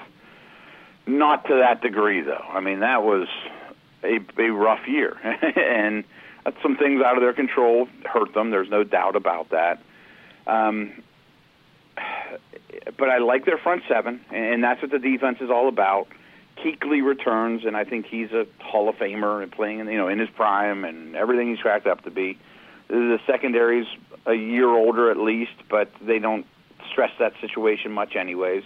Not 1.07 1.45
to 1.47 1.55
that 1.55 1.81
degree, 1.81 2.21
though. 2.21 2.45
I 2.51 2.59
mean, 2.59 2.79
that 2.81 3.03
was 3.03 3.27
a, 4.03 4.19
a 4.37 4.49
rough 4.49 4.87
year, 4.87 5.17
and 5.55 6.03
some 6.61 6.77
things 6.77 7.01
out 7.03 7.17
of 7.17 7.21
their 7.21 7.33
control 7.33 7.87
hurt 8.05 8.33
them. 8.33 8.51
There's 8.51 8.69
no 8.69 8.83
doubt 8.83 9.15
about 9.15 9.49
that. 9.49 9.81
Um, 10.47 11.03
but 12.97 13.09
I 13.09 13.19
like 13.19 13.45
their 13.45 13.57
front 13.57 13.83
seven, 13.87 14.21
and 14.31 14.63
that's 14.63 14.81
what 14.81 14.91
the 14.91 14.99
defense 14.99 15.37
is 15.41 15.49
all 15.49 15.67
about. 15.67 16.07
Kuechly 16.57 17.03
returns, 17.03 17.65
and 17.65 17.75
I 17.75 17.83
think 17.83 18.05
he's 18.05 18.31
a 18.31 18.45
Hall 18.59 18.89
of 18.89 18.95
Famer 18.95 19.41
and 19.41 19.51
playing, 19.51 19.79
you 19.79 19.97
know, 19.97 20.07
in 20.07 20.19
his 20.19 20.29
prime 20.29 20.85
and 20.85 21.15
everything 21.15 21.49
he's 21.49 21.59
cracked 21.59 21.87
up 21.87 22.03
to 22.03 22.11
be. 22.11 22.37
The 22.91 23.19
secondary's 23.25 23.87
a 24.25 24.33
year 24.33 24.69
older 24.69 25.09
at 25.09 25.17
least, 25.17 25.55
but 25.69 25.89
they 26.05 26.19
don't 26.19 26.45
stress 26.91 27.11
that 27.19 27.33
situation 27.39 27.91
much, 27.91 28.15
anyways. 28.15 28.63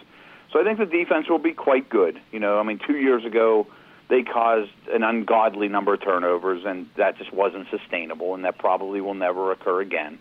So 0.51 0.59
I 0.59 0.63
think 0.63 0.79
the 0.79 0.85
defense 0.85 1.29
will 1.29 1.39
be 1.39 1.53
quite 1.53 1.89
good. 1.89 2.19
You 2.31 2.39
know, 2.39 2.59
I 2.59 2.63
mean, 2.63 2.79
two 2.85 2.97
years 2.97 3.23
ago 3.23 3.67
they 4.09 4.23
caused 4.23 4.71
an 4.91 5.03
ungodly 5.03 5.67
number 5.67 5.93
of 5.93 6.01
turnovers, 6.01 6.63
and 6.65 6.87
that 6.97 7.17
just 7.17 7.33
wasn't 7.33 7.67
sustainable, 7.69 8.35
and 8.35 8.45
that 8.45 8.57
probably 8.57 9.01
will 9.01 9.15
never 9.15 9.51
occur 9.51 9.81
again. 9.81 10.19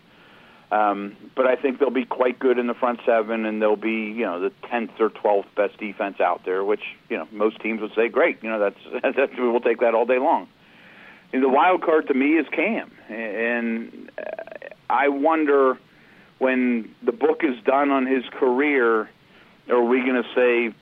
Um, 0.71 1.15
but 1.35 1.45
I 1.45 1.55
think 1.55 1.79
they'll 1.79 1.91
be 1.91 2.05
quite 2.05 2.39
good 2.39 2.57
in 2.57 2.67
the 2.67 2.73
front 2.73 2.99
seven, 3.05 3.45
and 3.45 3.61
they'll 3.61 3.75
be, 3.75 4.11
you 4.11 4.25
know, 4.25 4.39
the 4.39 4.51
tenth 4.69 4.91
or 4.99 5.09
twelfth 5.09 5.49
best 5.55 5.77
defense 5.77 6.19
out 6.19 6.41
there. 6.45 6.63
Which, 6.63 6.81
you 7.09 7.17
know, 7.17 7.27
most 7.31 7.59
teams 7.59 7.81
would 7.81 7.93
say, 7.95 8.09
great. 8.09 8.43
You 8.43 8.49
know, 8.49 8.59
that's, 8.59 9.15
that's 9.15 9.31
we'll 9.37 9.59
take 9.59 9.79
that 9.81 9.93
all 9.93 10.05
day 10.05 10.19
long. 10.19 10.47
The 11.31 11.49
wild 11.49 11.81
card 11.81 12.07
to 12.07 12.13
me 12.13 12.37
is 12.37 12.45
Cam, 12.51 12.91
and 13.09 14.09
I 14.89 15.09
wonder 15.09 15.77
when 16.39 16.93
the 17.03 17.11
book 17.11 17.41
is 17.43 17.61
done 17.65 17.91
on 17.91 18.05
his 18.05 18.23
career, 18.39 19.09
are 19.69 19.83
we 19.83 19.99
going 20.01 20.21
to 20.21 20.29
say 20.35 20.75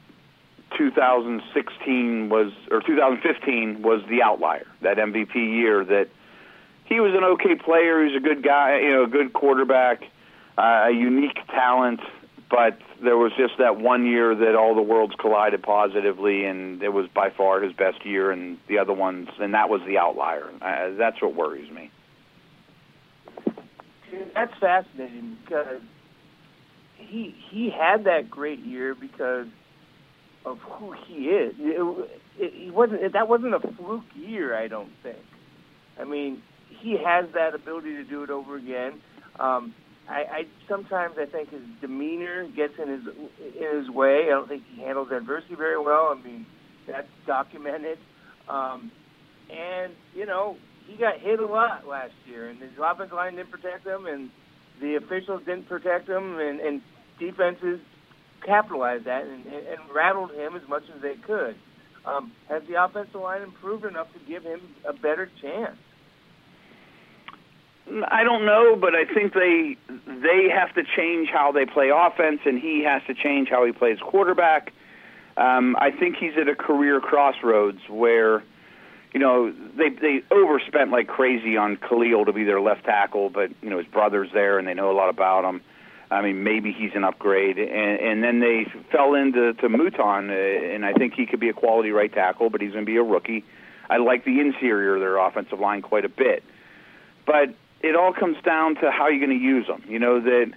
2016 0.77 2.29
was 2.29 2.51
or 2.71 2.81
2015 2.81 3.81
was 3.81 4.01
the 4.09 4.21
outlier, 4.21 4.67
that 4.81 4.97
MVP 4.97 5.35
year 5.35 5.83
that 5.85 6.09
he 6.85 6.99
was 6.99 7.13
an 7.13 7.23
okay 7.23 7.55
player. 7.55 8.05
He 8.05 8.13
was 8.13 8.21
a 8.21 8.23
good 8.23 8.43
guy, 8.43 8.79
you 8.79 8.91
know, 8.91 9.03
a 9.03 9.07
good 9.07 9.33
quarterback, 9.33 10.03
uh, 10.57 10.85
a 10.87 10.91
unique 10.91 11.39
talent. 11.47 12.01
But 12.53 12.77
there 13.03 13.17
was 13.17 13.31
just 13.35 13.53
that 13.57 13.77
one 13.77 14.05
year 14.05 14.35
that 14.35 14.53
all 14.53 14.75
the 14.75 14.81
worlds 14.83 15.15
collided 15.19 15.63
positively, 15.63 16.45
and 16.45 16.83
it 16.83 16.93
was 16.93 17.07
by 17.07 17.31
far 17.31 17.59
his 17.63 17.73
best 17.73 18.05
year. 18.05 18.29
And 18.29 18.59
the 18.69 18.77
other 18.77 18.93
ones, 18.93 19.27
and 19.39 19.55
that 19.55 19.69
was 19.69 19.81
the 19.87 19.97
outlier. 19.97 20.51
Uh, 20.61 20.95
that's 20.95 21.19
what 21.19 21.33
worries 21.33 21.71
me. 21.71 21.89
That's 24.35 24.53
fascinating 24.59 25.35
because 25.43 25.81
he 26.95 27.35
he 27.49 27.71
had 27.71 28.03
that 28.03 28.29
great 28.29 28.59
year 28.59 28.93
because 28.93 29.47
of 30.45 30.59
who 30.59 30.93
he 31.07 31.29
is. 31.29 31.55
It, 31.57 32.09
it, 32.37 32.53
it 32.67 32.73
wasn't 32.73 33.13
that 33.13 33.27
wasn't 33.27 33.55
a 33.55 33.61
fluke 33.61 34.03
year, 34.13 34.55
I 34.55 34.67
don't 34.67 34.91
think. 35.01 35.17
I 35.99 36.03
mean, 36.03 36.43
he 36.69 36.99
has 37.03 37.25
that 37.33 37.55
ability 37.55 37.95
to 37.95 38.03
do 38.03 38.21
it 38.21 38.29
over 38.29 38.57
again. 38.57 39.01
Um, 39.39 39.73
I, 40.09 40.13
I 40.13 40.43
sometimes 40.67 41.15
I 41.17 41.25
think 41.25 41.49
his 41.49 41.61
demeanor 41.81 42.47
gets 42.55 42.73
in 42.81 42.89
his 42.89 43.01
in 43.55 43.79
his 43.79 43.89
way. 43.89 44.25
I 44.27 44.31
don't 44.31 44.47
think 44.47 44.63
he 44.75 44.81
handles 44.81 45.09
adversity 45.11 45.55
very 45.55 45.79
well. 45.79 46.15
I 46.17 46.21
mean, 46.21 46.45
that's 46.87 47.07
documented. 47.25 47.97
Um, 48.49 48.91
and 49.49 49.93
you 50.13 50.25
know, 50.25 50.57
he 50.87 50.97
got 50.97 51.19
hit 51.19 51.39
a 51.39 51.45
lot 51.45 51.87
last 51.87 52.13
year, 52.25 52.49
and 52.49 52.59
his 52.59 52.71
offensive 52.81 53.15
line 53.15 53.35
didn't 53.35 53.51
protect 53.51 53.85
him, 53.85 54.05
and 54.05 54.29
the 54.81 54.95
officials 54.95 55.41
didn't 55.45 55.69
protect 55.69 56.09
him, 56.09 56.39
and, 56.39 56.59
and 56.59 56.81
defenses 57.19 57.79
capitalized 58.45 59.05
that 59.05 59.23
and, 59.23 59.45
and 59.45 59.79
rattled 59.93 60.31
him 60.31 60.55
as 60.55 60.67
much 60.67 60.83
as 60.93 61.01
they 61.01 61.15
could. 61.25 61.55
Um, 62.05 62.33
has 62.49 62.61
the 62.67 62.83
offensive 62.83 63.21
line 63.21 63.41
improved 63.41 63.85
enough 63.85 64.07
to 64.13 64.19
give 64.27 64.43
him 64.43 64.59
a 64.87 64.91
better 64.91 65.31
chance? 65.41 65.77
I 67.87 68.23
don't 68.23 68.45
know, 68.45 68.75
but 68.75 68.95
I 68.95 69.05
think 69.05 69.33
they 69.33 69.77
they 70.07 70.49
have 70.49 70.73
to 70.75 70.83
change 70.95 71.29
how 71.29 71.51
they 71.51 71.65
play 71.65 71.89
offense, 71.93 72.39
and 72.45 72.59
he 72.59 72.83
has 72.83 73.01
to 73.07 73.13
change 73.13 73.49
how 73.49 73.65
he 73.65 73.71
plays 73.73 73.99
quarterback. 73.99 74.71
Um, 75.35 75.75
I 75.77 75.91
think 75.91 76.15
he's 76.17 76.33
at 76.39 76.47
a 76.47 76.55
career 76.55 77.01
crossroads 77.01 77.79
where, 77.89 78.43
you 79.13 79.19
know, 79.19 79.51
they 79.51 79.89
they 79.89 80.23
overspent 80.31 80.91
like 80.91 81.07
crazy 81.07 81.57
on 81.57 81.75
Kalil 81.75 82.25
to 82.25 82.31
be 82.31 82.45
their 82.45 82.61
left 82.61 82.85
tackle, 82.85 83.29
but 83.29 83.51
you 83.61 83.69
know 83.69 83.79
his 83.79 83.87
brother's 83.87 84.29
there 84.33 84.59
and 84.59 84.67
they 84.67 84.73
know 84.73 84.89
a 84.89 84.95
lot 84.95 85.09
about 85.09 85.43
him. 85.43 85.61
I 86.09 86.21
mean, 86.21 86.43
maybe 86.43 86.71
he's 86.71 86.91
an 86.95 87.03
upgrade, 87.03 87.57
and, 87.57 87.99
and 87.99 88.23
then 88.23 88.39
they 88.39 88.65
fell 88.91 89.15
into 89.15 89.53
to 89.55 89.67
Moton, 89.67 90.29
uh, 90.29 90.73
and 90.73 90.85
I 90.85 90.93
think 90.93 91.15
he 91.15 91.25
could 91.25 91.39
be 91.39 91.49
a 91.49 91.53
quality 91.53 91.89
right 91.89 92.13
tackle, 92.13 92.49
but 92.49 92.61
he's 92.61 92.71
going 92.71 92.85
to 92.85 92.91
be 92.91 92.97
a 92.97 93.03
rookie. 93.03 93.43
I 93.89 93.97
like 93.97 94.23
the 94.23 94.39
interior 94.39 94.95
of 94.95 95.01
their 95.01 95.17
offensive 95.17 95.59
line 95.59 95.81
quite 95.81 96.05
a 96.05 96.09
bit, 96.09 96.43
but 97.25 97.55
it 97.83 97.95
all 97.95 98.13
comes 98.13 98.37
down 98.43 98.75
to 98.75 98.89
how 98.89 99.09
you're 99.09 99.25
going 99.25 99.37
to 99.37 99.45
use 99.45 99.67
them. 99.67 99.83
You 99.87 99.99
know 99.99 100.21
that 100.21 100.51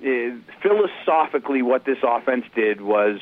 uh, 0.00 0.36
philosophically, 0.60 1.62
what 1.62 1.84
this 1.84 1.98
offense 2.02 2.44
did 2.54 2.80
was 2.80 3.20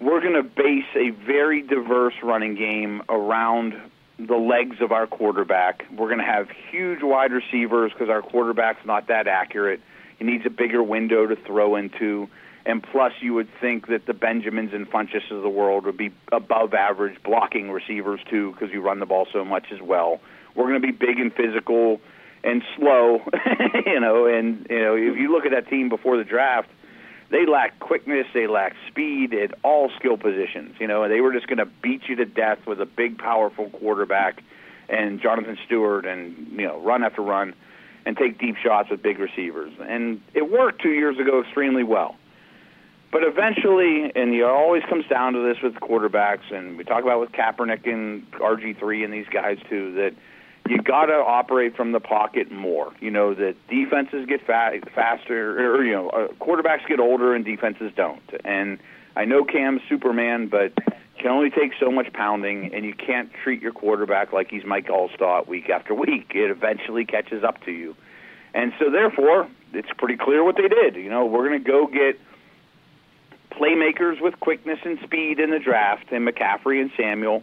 we're 0.00 0.20
going 0.20 0.34
to 0.34 0.42
base 0.42 0.86
a 0.96 1.10
very 1.10 1.60
diverse 1.62 2.14
running 2.22 2.54
game 2.54 3.02
around 3.08 3.74
the 4.18 4.36
legs 4.36 4.76
of 4.80 4.92
our 4.92 5.06
quarterback. 5.06 5.84
We're 5.90 6.08
going 6.08 6.18
to 6.18 6.24
have 6.24 6.48
huge 6.70 7.02
wide 7.02 7.32
receivers 7.32 7.92
because 7.92 8.08
our 8.08 8.22
quarterback's 8.22 8.86
not 8.86 9.08
that 9.08 9.26
accurate. 9.26 9.80
He 10.18 10.24
needs 10.24 10.46
a 10.46 10.50
bigger 10.50 10.82
window 10.82 11.26
to 11.26 11.36
throw 11.36 11.76
into. 11.76 12.28
And 12.64 12.80
plus, 12.80 13.12
you 13.20 13.34
would 13.34 13.48
think 13.60 13.88
that 13.88 14.06
the 14.06 14.14
Benjamins 14.14 14.72
and 14.72 14.88
Funchess 14.88 15.30
of 15.32 15.42
the 15.42 15.48
world 15.48 15.84
would 15.84 15.96
be 15.96 16.12
above 16.30 16.74
average 16.74 17.20
blocking 17.24 17.72
receivers, 17.72 18.20
too, 18.30 18.52
because 18.52 18.72
you 18.72 18.80
run 18.80 19.00
the 19.00 19.06
ball 19.06 19.26
so 19.32 19.44
much 19.44 19.72
as 19.72 19.80
well. 19.80 20.20
We're 20.54 20.68
going 20.68 20.80
to 20.80 20.86
be 20.86 20.92
big 20.92 21.18
and 21.18 21.34
physical 21.34 22.00
and 22.44 22.62
slow, 22.76 23.20
you 23.86 24.00
know. 24.00 24.26
And 24.26 24.66
you 24.68 24.78
know, 24.80 24.96
if 24.96 25.16
you 25.16 25.32
look 25.32 25.44
at 25.46 25.52
that 25.52 25.68
team 25.68 25.88
before 25.88 26.16
the 26.16 26.24
draft, 26.24 26.68
they 27.30 27.46
lack 27.46 27.78
quickness, 27.78 28.26
they 28.34 28.46
lack 28.46 28.74
speed 28.88 29.32
at 29.34 29.54
all 29.62 29.90
skill 29.98 30.16
positions, 30.16 30.76
you 30.78 30.86
know. 30.86 31.02
And 31.04 31.12
they 31.12 31.20
were 31.20 31.32
just 31.32 31.46
going 31.46 31.58
to 31.58 31.68
beat 31.82 32.02
you 32.08 32.16
to 32.16 32.24
death 32.24 32.58
with 32.66 32.80
a 32.80 32.86
big, 32.86 33.18
powerful 33.18 33.70
quarterback 33.70 34.42
and 34.88 35.20
Jonathan 35.20 35.56
Stewart, 35.66 36.04
and 36.04 36.48
you 36.52 36.66
know, 36.66 36.80
run 36.80 37.02
after 37.02 37.22
run, 37.22 37.54
and 38.04 38.16
take 38.16 38.38
deep 38.38 38.56
shots 38.62 38.90
with 38.90 39.02
big 39.02 39.18
receivers. 39.18 39.72
And 39.80 40.20
it 40.34 40.50
worked 40.50 40.82
two 40.82 40.90
years 40.90 41.18
ago 41.18 41.40
extremely 41.40 41.84
well. 41.84 42.16
But 43.12 43.24
eventually, 43.24 44.10
and 44.14 44.34
it 44.34 44.42
always 44.42 44.82
comes 44.88 45.04
down 45.06 45.34
to 45.34 45.40
this 45.40 45.62
with 45.62 45.74
quarterbacks, 45.74 46.50
and 46.50 46.78
we 46.78 46.84
talk 46.84 47.02
about 47.02 47.20
with 47.20 47.30
Kaepernick 47.32 47.86
and 47.86 48.30
RG3 48.32 49.04
and 49.04 49.12
these 49.12 49.26
guys 49.30 49.58
too, 49.68 49.92
that 49.94 50.14
you 50.68 50.78
got 50.78 51.06
to 51.06 51.14
operate 51.14 51.76
from 51.76 51.92
the 51.92 52.00
pocket 52.00 52.50
more. 52.50 52.92
You 53.00 53.10
know 53.10 53.34
that 53.34 53.56
defenses 53.68 54.26
get 54.26 54.44
fa- 54.46 54.78
faster, 54.94 55.76
or 55.76 55.84
you 55.84 55.92
know 55.92 56.08
uh, 56.10 56.28
quarterbacks 56.40 56.86
get 56.86 57.00
older 57.00 57.34
and 57.34 57.44
defenses 57.44 57.92
don't. 57.96 58.22
And 58.44 58.78
I 59.16 59.24
know 59.24 59.44
Cam's 59.44 59.82
Superman, 59.88 60.48
but 60.48 60.72
can 61.18 61.30
only 61.30 61.50
take 61.50 61.72
so 61.78 61.90
much 61.90 62.12
pounding, 62.12 62.74
and 62.74 62.84
you 62.84 62.94
can't 62.94 63.30
treat 63.44 63.62
your 63.62 63.72
quarterback 63.72 64.32
like 64.32 64.50
he's 64.50 64.64
Mike 64.64 64.88
Alstott 64.88 65.46
week 65.46 65.70
after 65.70 65.94
week. 65.94 66.32
It 66.34 66.50
eventually 66.50 67.04
catches 67.04 67.44
up 67.44 67.62
to 67.64 67.72
you, 67.72 67.96
and 68.54 68.72
so 68.78 68.90
therefore 68.90 69.48
it's 69.72 69.90
pretty 69.98 70.16
clear 70.16 70.44
what 70.44 70.56
they 70.56 70.68
did. 70.68 70.96
You 70.96 71.10
know, 71.10 71.26
we're 71.26 71.48
going 71.48 71.62
to 71.62 71.70
go 71.70 71.86
get 71.86 72.18
playmakers 73.50 74.20
with 74.20 74.38
quickness 74.40 74.78
and 74.84 74.98
speed 75.00 75.38
in 75.38 75.50
the 75.50 75.58
draft, 75.58 76.10
and 76.12 76.26
McCaffrey 76.26 76.80
and 76.80 76.90
Samuel 76.96 77.42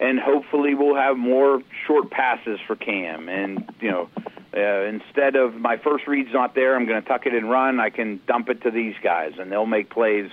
and 0.00 0.18
hopefully 0.18 0.74
we'll 0.74 0.96
have 0.96 1.16
more 1.16 1.62
short 1.86 2.10
passes 2.10 2.58
for 2.66 2.76
Cam. 2.76 3.28
And 3.28 3.68
you 3.80 3.90
know, 3.90 4.08
uh, 4.56 4.84
instead 4.88 5.36
of 5.36 5.54
my 5.54 5.76
first 5.76 6.06
read's 6.06 6.32
not 6.32 6.54
there, 6.54 6.76
I'm 6.76 6.86
going 6.86 7.02
to 7.02 7.08
tuck 7.08 7.26
it 7.26 7.34
and 7.34 7.50
run. 7.50 7.80
I 7.80 7.90
can 7.90 8.20
dump 8.26 8.48
it 8.48 8.62
to 8.62 8.70
these 8.70 8.94
guys, 9.02 9.32
and 9.38 9.50
they'll 9.50 9.66
make 9.66 9.90
plays 9.90 10.30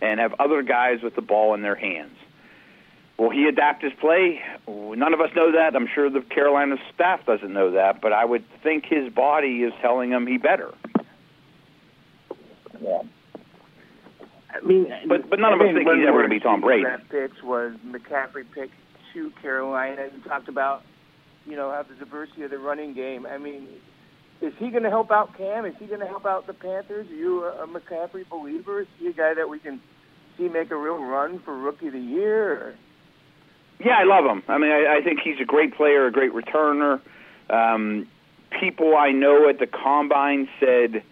and 0.00 0.20
have 0.20 0.34
other 0.38 0.62
guys 0.62 1.02
with 1.02 1.14
the 1.14 1.22
ball 1.22 1.54
in 1.54 1.62
their 1.62 1.74
hands. 1.74 2.16
Will 3.18 3.30
he 3.30 3.46
adapt 3.46 3.82
his 3.82 3.94
play? 3.98 4.42
None 4.68 5.14
of 5.14 5.20
us 5.20 5.30
know 5.34 5.52
that. 5.52 5.74
I'm 5.74 5.88
sure 5.94 6.10
the 6.10 6.20
Carolina 6.20 6.76
staff 6.94 7.24
doesn't 7.24 7.52
know 7.52 7.70
that, 7.72 8.02
but 8.02 8.12
I 8.12 8.24
would 8.24 8.44
think 8.62 8.84
his 8.84 9.10
body 9.10 9.62
is 9.62 9.72
telling 9.80 10.10
him 10.10 10.26
he 10.26 10.36
better. 10.36 10.74
Yeah. 12.80 13.02
I 14.50 14.60
mean, 14.60 14.86
but 15.08 15.28
but 15.28 15.38
none 15.38 15.52
of 15.52 15.60
us 15.60 15.66
think 15.66 15.88
he's 15.88 16.06
ever 16.06 16.18
going 16.18 16.24
to 16.24 16.28
be 16.28 16.40
Tom 16.40 16.60
Brady. 16.60 16.84
That 16.84 17.08
picks 17.08 17.42
was 17.42 17.74
McCaffrey 17.86 18.44
picked 18.52 18.74
to 19.16 19.30
Carolina. 19.40 20.08
You 20.14 20.22
talked 20.28 20.48
about, 20.48 20.82
you 21.46 21.56
know, 21.56 21.70
how 21.70 21.82
the 21.82 21.94
diversity 21.94 22.42
of 22.42 22.50
the 22.50 22.58
running 22.58 22.94
game. 22.94 23.26
I 23.26 23.38
mean, 23.38 23.66
is 24.42 24.52
he 24.58 24.70
going 24.70 24.82
to 24.82 24.90
help 24.90 25.10
out 25.10 25.36
Cam? 25.36 25.64
Is 25.64 25.74
he 25.78 25.86
going 25.86 26.00
to 26.00 26.06
help 26.06 26.26
out 26.26 26.46
the 26.46 26.52
Panthers? 26.52 27.08
Are 27.08 27.14
you 27.14 27.44
a, 27.44 27.66
McCaffrey 27.66 28.28
believer? 28.28 28.82
Is 28.82 28.86
he 28.98 29.08
a 29.08 29.12
guy 29.12 29.32
that 29.34 29.48
we 29.48 29.58
can 29.58 29.80
see 30.36 30.48
make 30.48 30.70
a 30.70 30.76
real 30.76 31.02
run 31.02 31.40
for 31.44 31.56
Rookie 31.56 31.86
of 31.86 31.94
the 31.94 31.98
Year? 31.98 32.76
Yeah, 33.82 33.96
I 33.98 34.04
love 34.04 34.24
him. 34.24 34.42
I 34.48 34.58
mean, 34.58 34.70
I, 34.70 34.98
I 34.98 35.00
think 35.02 35.20
he's 35.24 35.40
a 35.40 35.44
great 35.44 35.74
player, 35.74 36.06
a 36.06 36.12
great 36.12 36.32
returner. 36.32 37.00
Um, 37.48 38.06
people 38.60 38.96
I 38.96 39.12
know 39.12 39.48
at 39.48 39.58
the 39.58 39.66
combine 39.66 40.48
said 40.60 41.02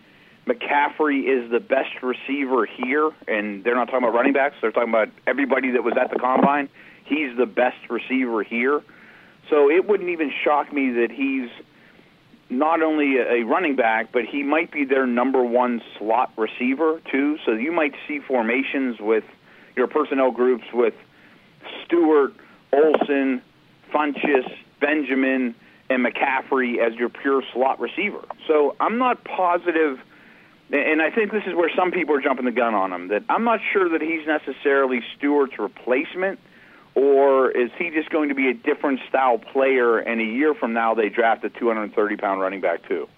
McCaffrey 0.46 1.24
is 1.24 1.50
the 1.50 1.61
best 1.61 2.02
receiver 2.02 2.66
here, 2.66 3.11
and 3.26 3.64
they're 3.64 3.74
not 3.74 3.86
talking 3.86 4.07
about 4.07 4.14
running 4.14 4.34
backs. 4.34 4.57
They're 4.61 4.72
talking 4.72 4.90
about 4.90 5.09
everybody 5.26 5.70
that 5.70 5.84
was 5.84 5.94
at 5.98 6.11
the 6.11 6.18
combine 6.18 6.68
he's 7.05 7.36
the 7.36 7.46
best 7.46 7.76
receiver 7.88 8.42
here. 8.42 8.82
So 9.50 9.70
it 9.70 9.86
wouldn't 9.86 10.11
even 10.11 10.32
shock 10.42 10.72
me 10.72 10.90
that 10.92 11.11
he's 11.11 11.50
not 12.50 12.82
only 12.82 13.16
a 13.18 13.42
running 13.42 13.76
back, 13.76 14.12
but 14.12 14.24
he 14.24 14.42
might 14.42 14.70
be 14.70 14.84
their 14.84 15.07
number 15.07 15.42
one 15.42 15.82
slot 15.98 16.32
receiver 16.36 17.00
too. 17.11 17.38
So 17.44 17.52
you 17.52 17.72
might 17.72 17.94
see 18.07 18.20
formations 18.20 19.00
with 19.00 19.24
your 19.76 19.86
personnel 19.86 20.30
groups 20.30 20.64
with 20.72 20.94
Stewart, 21.84 22.32
Olsen, 22.72 23.42
Funchess, 23.92 24.46
Benjamin, 24.80 25.55
and 25.90 26.05
McCaffrey 26.05 26.78
as 26.78 26.94
your 26.94 27.09
pure 27.09 27.42
slot 27.52 27.80
receiver. 27.80 28.24
So 28.46 28.76
I'm 28.80 28.98
not 28.98 29.24
positive, 29.24 29.98
and 30.70 31.02
I 31.02 31.11
think 31.11 31.32
this 31.32 31.44
is 31.46 31.55
where 31.55 31.70
some 31.76 31.90
people 31.92 32.14
are 32.16 32.20
jumping 32.20 32.44
the 32.44 32.52
gun 32.52 32.74
on 32.74 32.92
him. 32.92 33.09
That 33.09 33.24
I'm 33.28 33.44
not 33.44 33.61
sure 33.72 33.88
that 33.90 34.00
he's 34.00 34.26
necessarily 34.26 35.02
Stewart's 35.16 35.59
replacement 35.59 36.38
or 36.95 37.51
is 37.51 37.70
he 37.78 37.90
just 37.90 38.11
going 38.11 38.28
to 38.28 38.34
be 38.34 38.49
a 38.49 38.55
different 38.55 39.01
style 39.09 39.38
player 39.38 39.99
and 39.99 40.20
a 40.20 40.24
year 40.24 40.55
from 40.55 40.72
now 40.72 40.95
they 40.95 41.09
draft 41.09 41.45
a 41.45 41.51
230 41.51 42.16
pound 42.16 42.40
running 42.40 42.61
back 42.61 42.86
too? 42.88 43.09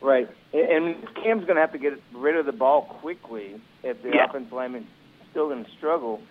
Right. 0.00 0.28
And 0.52 0.96
Cam's 1.16 1.44
going 1.44 1.56
to 1.56 1.60
have 1.60 1.72
to 1.72 1.78
get 1.78 2.00
rid 2.14 2.36
of 2.36 2.46
the 2.46 2.52
ball 2.52 2.82
quickly 3.00 3.60
if 3.82 4.02
the 4.02 4.10
yeah. 4.10 4.26
offensive 4.28 4.52
lineman's 4.52 4.86
still 5.30 5.48
going 5.48 5.64
to 5.64 5.70
struggle. 5.76 6.22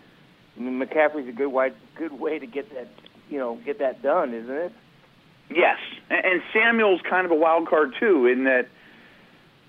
I 0.56 0.62
mean, 0.62 0.80
McCaffrey's 0.80 1.28
a 1.28 1.32
good 1.32 1.50
way, 1.50 1.74
good 1.96 2.14
way 2.14 2.40
to 2.40 2.48
get 2.48 2.74
that, 2.74 2.88
you 3.30 3.38
know, 3.38 3.60
get 3.66 3.80
that 3.80 4.02
done, 4.02 4.34
isn't 4.34 4.56
it? 4.56 4.72
Yes, 5.50 5.78
and 6.10 6.42
Samuel's 6.54 7.02
kind 7.08 7.26
of 7.26 7.32
a 7.32 7.36
wild 7.36 7.68
card 7.68 7.94
too, 8.00 8.26
in 8.26 8.46
that 8.46 8.68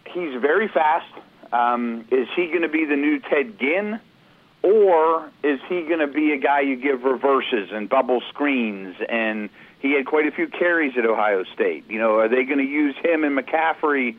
he's 0.07 0.41
very 0.41 0.69
fast. 0.69 1.13
Um, 1.53 2.07
is 2.11 2.29
he 2.35 2.47
going 2.47 2.63
to 2.63 2.69
be 2.69 2.87
the 2.87 2.97
new 2.97 3.21
Ted 3.21 3.59
Ginn? 3.59 4.01
Or 4.67 5.31
is 5.45 5.61
he 5.69 5.83
going 5.83 6.01
to 6.01 6.09
be 6.09 6.33
a 6.33 6.39
guy 6.39 6.61
you 6.63 6.75
give 6.75 7.05
reverses 7.05 7.69
and 7.71 7.89
bubble 7.89 8.21
screens? 8.31 8.97
And 9.09 9.49
he 9.79 9.95
had 9.95 10.07
quite 10.07 10.27
a 10.27 10.33
few 10.33 10.49
carries 10.49 10.95
at 10.99 11.07
Ohio 11.07 11.45
State. 11.55 11.85
You 11.89 12.01
know, 12.01 12.17
are 12.17 12.29
they 12.29 12.43
going 12.43 12.59
to 12.59 12.65
use 12.65 12.97
him 13.01 13.23
and 13.23 13.39
McCaffrey 13.39 14.17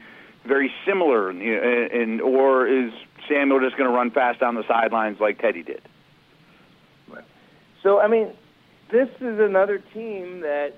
very 0.48 0.72
similar? 0.86 1.30
And 1.32 2.22
or 2.22 2.66
is 2.66 2.94
Samuel 3.28 3.60
just 3.60 3.76
going 3.76 3.90
to 3.90 3.94
run 3.94 4.10
fast 4.10 4.40
down 4.40 4.56
the 4.56 4.66
sidelines 4.70 5.20
like 5.20 5.40
Teddy 5.40 5.64
did? 5.64 5.82
So 7.84 8.00
I 8.00 8.08
mean, 8.08 8.32
this 8.90 9.10
is 9.20 9.40
another 9.42 9.84
team 9.94 10.42
that 10.42 10.76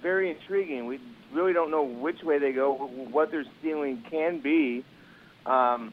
very 0.00 0.30
intriguing. 0.30 0.86
We 0.86 1.00
really 1.34 1.52
don't 1.52 1.70
know 1.70 1.84
which 1.84 2.22
way 2.22 2.38
they 2.38 2.52
go, 2.52 2.72
what 3.10 3.30
their 3.30 3.44
ceiling 3.62 4.02
can 4.10 4.40
be. 4.40 4.86
Um, 5.44 5.92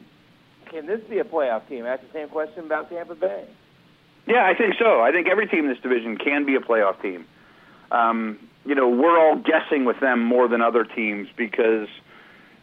can 0.70 0.86
this 0.86 1.00
be 1.08 1.18
a 1.18 1.24
playoff 1.24 1.68
team? 1.68 1.84
I 1.84 1.90
ask 1.90 2.02
the 2.02 2.12
same 2.12 2.28
question 2.28 2.64
about 2.64 2.90
Tampa 2.90 3.14
Bay. 3.14 3.46
Yeah, 4.26 4.44
I 4.44 4.54
think 4.54 4.74
so. 4.78 5.00
I 5.00 5.10
think 5.10 5.26
every 5.28 5.46
team 5.46 5.64
in 5.64 5.70
this 5.70 5.80
division 5.82 6.16
can 6.16 6.44
be 6.44 6.54
a 6.54 6.60
playoff 6.60 7.00
team. 7.00 7.24
Um, 7.90 8.38
you 8.64 8.74
know, 8.74 8.88
we're 8.88 9.18
all 9.18 9.36
guessing 9.36 9.84
with 9.84 10.00
them 10.00 10.22
more 10.22 10.48
than 10.48 10.60
other 10.60 10.84
teams 10.84 11.28
because 11.36 11.88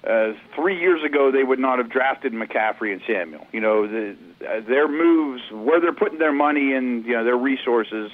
uh, 0.07 0.33
three 0.55 0.79
years 0.79 1.03
ago 1.03 1.31
they 1.31 1.43
would 1.43 1.57
not 1.57 1.79
have 1.79 1.89
drafted 1.89 2.33
McCaffrey 2.33 2.93
and 2.93 3.01
Samuel. 3.07 3.47
You 3.51 3.61
know, 3.61 3.87
the, 3.87 4.15
uh, 4.47 4.61
their 4.67 4.87
moves, 4.87 5.41
where 5.51 5.81
they're 5.81 5.93
putting 5.93 6.19
their 6.19 6.33
money 6.33 6.73
and 6.73 7.03
you 7.05 7.13
know 7.13 7.23
their 7.23 7.37
resources, 7.37 8.11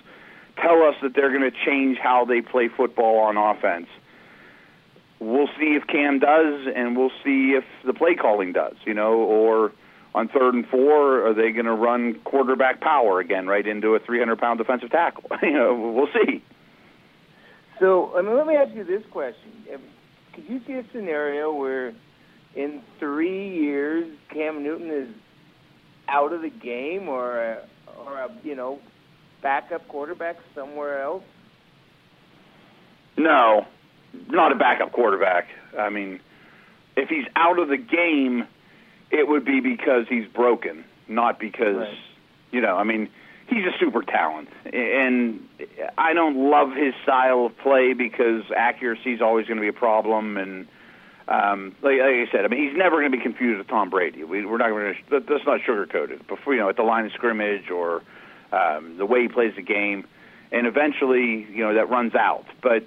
tell 0.61 0.83
us 0.83 0.95
that 1.01 1.13
they're 1.13 1.37
going 1.37 1.51
to 1.51 1.57
change 1.65 1.97
how 1.97 2.23
they 2.23 2.41
play 2.41 2.69
football 2.69 3.19
on 3.19 3.35
offense 3.35 3.87
we'll 5.21 5.47
see 5.59 5.77
if 5.79 5.87
Cam 5.87 6.19
does, 6.19 6.67
and 6.75 6.97
we'll 6.97 7.11
see 7.23 7.51
if 7.51 7.63
the 7.85 7.93
play 7.93 8.15
calling 8.15 8.51
does, 8.51 8.75
you 8.85 8.93
know, 8.93 9.13
or 9.13 9.71
on 10.13 10.27
third 10.27 10.53
and 10.53 10.67
four, 10.67 11.27
are 11.27 11.33
they 11.33 11.51
going 11.51 11.65
to 11.65 11.73
run 11.73 12.19
quarterback 12.25 12.81
power 12.81 13.19
again, 13.19 13.47
right 13.47 13.65
into 13.65 13.95
a 13.95 13.99
300 13.99 14.37
pound 14.37 14.57
defensive 14.57 14.91
tackle? 14.91 15.23
you 15.41 15.53
know, 15.53 15.93
we'll 15.95 16.25
see. 16.25 16.43
So, 17.79 18.15
I 18.15 18.21
mean, 18.21 18.35
let 18.35 18.45
me 18.45 18.55
ask 18.55 18.75
you 18.75 18.83
this 18.83 19.03
question: 19.11 19.51
Could 20.33 20.43
you 20.47 20.61
see 20.67 20.73
a 20.73 20.83
scenario 20.93 21.53
where, 21.53 21.93
in 22.55 22.81
three 22.99 23.49
years, 23.57 24.07
Cam 24.33 24.63
Newton 24.63 24.89
is 24.89 25.09
out 26.07 26.33
of 26.33 26.41
the 26.41 26.49
game, 26.49 27.07
or 27.07 27.41
a, 27.41 27.67
or 28.05 28.19
a 28.19 28.29
you 28.43 28.55
know 28.55 28.79
backup 29.41 29.87
quarterback 29.87 30.37
somewhere 30.53 31.01
else? 31.01 31.23
No, 33.17 33.65
not 34.27 34.51
a 34.51 34.55
backup 34.55 34.91
quarterback. 34.91 35.47
I 35.77 35.89
mean, 35.89 36.19
if 36.95 37.09
he's 37.09 37.25
out 37.35 37.59
of 37.59 37.69
the 37.69 37.77
game, 37.77 38.47
it 39.11 39.27
would 39.27 39.45
be 39.45 39.59
because 39.59 40.07
he's 40.07 40.27
broken, 40.27 40.83
not 41.07 41.39
because 41.39 41.77
right. 41.77 41.97
you 42.51 42.61
know. 42.61 42.77
I 42.77 42.83
mean, 42.83 43.09
he's 43.47 43.65
a 43.65 43.77
super 43.79 44.01
talent, 44.01 44.49
and 44.73 45.47
I 45.97 46.13
don't 46.13 46.49
love 46.49 46.73
his 46.73 46.93
style 47.03 47.45
of 47.45 47.57
play 47.57 47.93
because 47.93 48.43
accuracy 48.55 49.13
is 49.13 49.21
always 49.21 49.45
going 49.45 49.57
to 49.57 49.61
be 49.61 49.67
a 49.67 49.73
problem. 49.73 50.37
And 50.37 50.67
um, 51.27 51.75
like, 51.81 51.99
like 51.99 52.27
I 52.27 52.31
said, 52.31 52.45
I 52.45 52.47
mean, 52.47 52.67
he's 52.67 52.77
never 52.77 52.97
going 52.97 53.11
to 53.11 53.17
be 53.17 53.23
confused 53.23 53.57
with 53.57 53.67
Tom 53.67 53.89
Brady. 53.89 54.23
We, 54.23 54.45
we're 54.45 54.57
not 54.57 54.69
going 54.69 54.95
to. 54.95 55.19
That's 55.19 55.45
not 55.45 55.61
sugarcoated. 55.61 56.27
Before 56.27 56.53
you 56.53 56.61
know, 56.61 56.69
at 56.69 56.77
the 56.77 56.83
line 56.83 57.05
of 57.05 57.11
scrimmage 57.11 57.69
or 57.69 58.01
um, 58.51 58.97
the 58.97 59.05
way 59.05 59.23
he 59.23 59.27
plays 59.27 59.53
the 59.55 59.61
game, 59.61 60.05
and 60.51 60.65
eventually, 60.65 61.47
you 61.51 61.63
know, 61.63 61.73
that 61.73 61.89
runs 61.89 62.15
out. 62.15 62.45
But 62.61 62.85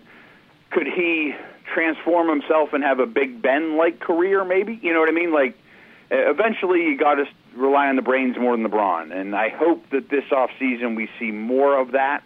could 0.70 0.86
he 0.86 1.34
transform 1.72 2.28
himself 2.28 2.72
and 2.72 2.82
have 2.82 3.00
a 3.00 3.06
Big 3.06 3.40
Ben 3.42 3.76
like 3.76 4.00
career? 4.00 4.44
Maybe 4.44 4.78
you 4.82 4.92
know 4.92 5.00
what 5.00 5.08
I 5.08 5.12
mean. 5.12 5.32
Like 5.32 5.56
Uh, 6.10 6.30
eventually, 6.30 6.80
you 6.82 6.98
got 6.98 7.14
to 7.14 7.24
rely 7.56 7.88
on 7.88 7.96
the 7.96 8.02
brains 8.02 8.36
more 8.38 8.52
than 8.52 8.62
the 8.62 8.68
brawn, 8.68 9.12
and 9.12 9.34
I 9.34 9.48
hope 9.48 9.88
that 9.90 10.10
this 10.10 10.24
off 10.32 10.50
season 10.58 10.94
we 10.94 11.08
see 11.18 11.30
more 11.30 11.78
of 11.78 11.92
that. 11.92 12.24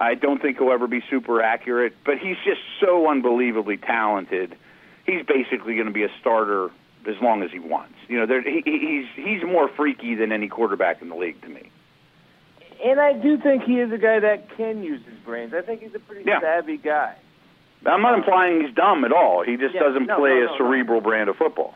I 0.00 0.14
don't 0.14 0.40
think 0.40 0.58
he'll 0.58 0.72
ever 0.72 0.86
be 0.86 1.02
super 1.10 1.42
accurate, 1.42 1.94
but 2.06 2.18
he's 2.18 2.36
just 2.44 2.60
so 2.80 3.10
unbelievably 3.10 3.78
talented. 3.78 4.56
He's 5.04 5.24
basically 5.26 5.74
going 5.74 5.88
to 5.88 5.92
be 5.92 6.04
a 6.04 6.10
starter 6.20 6.70
as 7.06 7.16
long 7.20 7.42
as 7.42 7.50
he 7.50 7.58
wants. 7.58 7.94
You 8.08 8.20
know, 8.20 8.26
there, 8.26 8.42
he, 8.42 8.62
he's 8.64 9.24
he's 9.24 9.42
more 9.44 9.68
freaky 9.68 10.14
than 10.14 10.32
any 10.32 10.48
quarterback 10.48 11.02
in 11.02 11.08
the 11.10 11.16
league 11.16 11.40
to 11.42 11.48
me. 11.48 11.70
And 12.82 12.98
I 12.98 13.12
do 13.12 13.36
think 13.36 13.64
he 13.64 13.74
is 13.74 13.92
a 13.92 13.98
guy 13.98 14.20
that 14.20 14.56
can 14.56 14.82
use 14.82 15.04
his 15.04 15.18
brains. 15.24 15.52
I 15.52 15.60
think 15.60 15.82
he's 15.82 15.94
a 15.94 15.98
pretty 15.98 16.24
yeah. 16.26 16.40
savvy 16.40 16.78
guy. 16.78 17.16
I'm 17.84 18.02
not 18.02 18.18
implying 18.18 18.62
he's 18.62 18.74
dumb 18.74 19.04
at 19.04 19.12
all. 19.12 19.42
He 19.44 19.56
just 19.56 19.74
yeah, 19.74 19.82
doesn't 19.82 20.06
no, 20.06 20.16
play 20.18 20.30
no, 20.30 20.46
no, 20.46 20.54
a 20.54 20.56
cerebral 20.58 21.00
brand 21.00 21.28
of 21.28 21.36
football. 21.36 21.74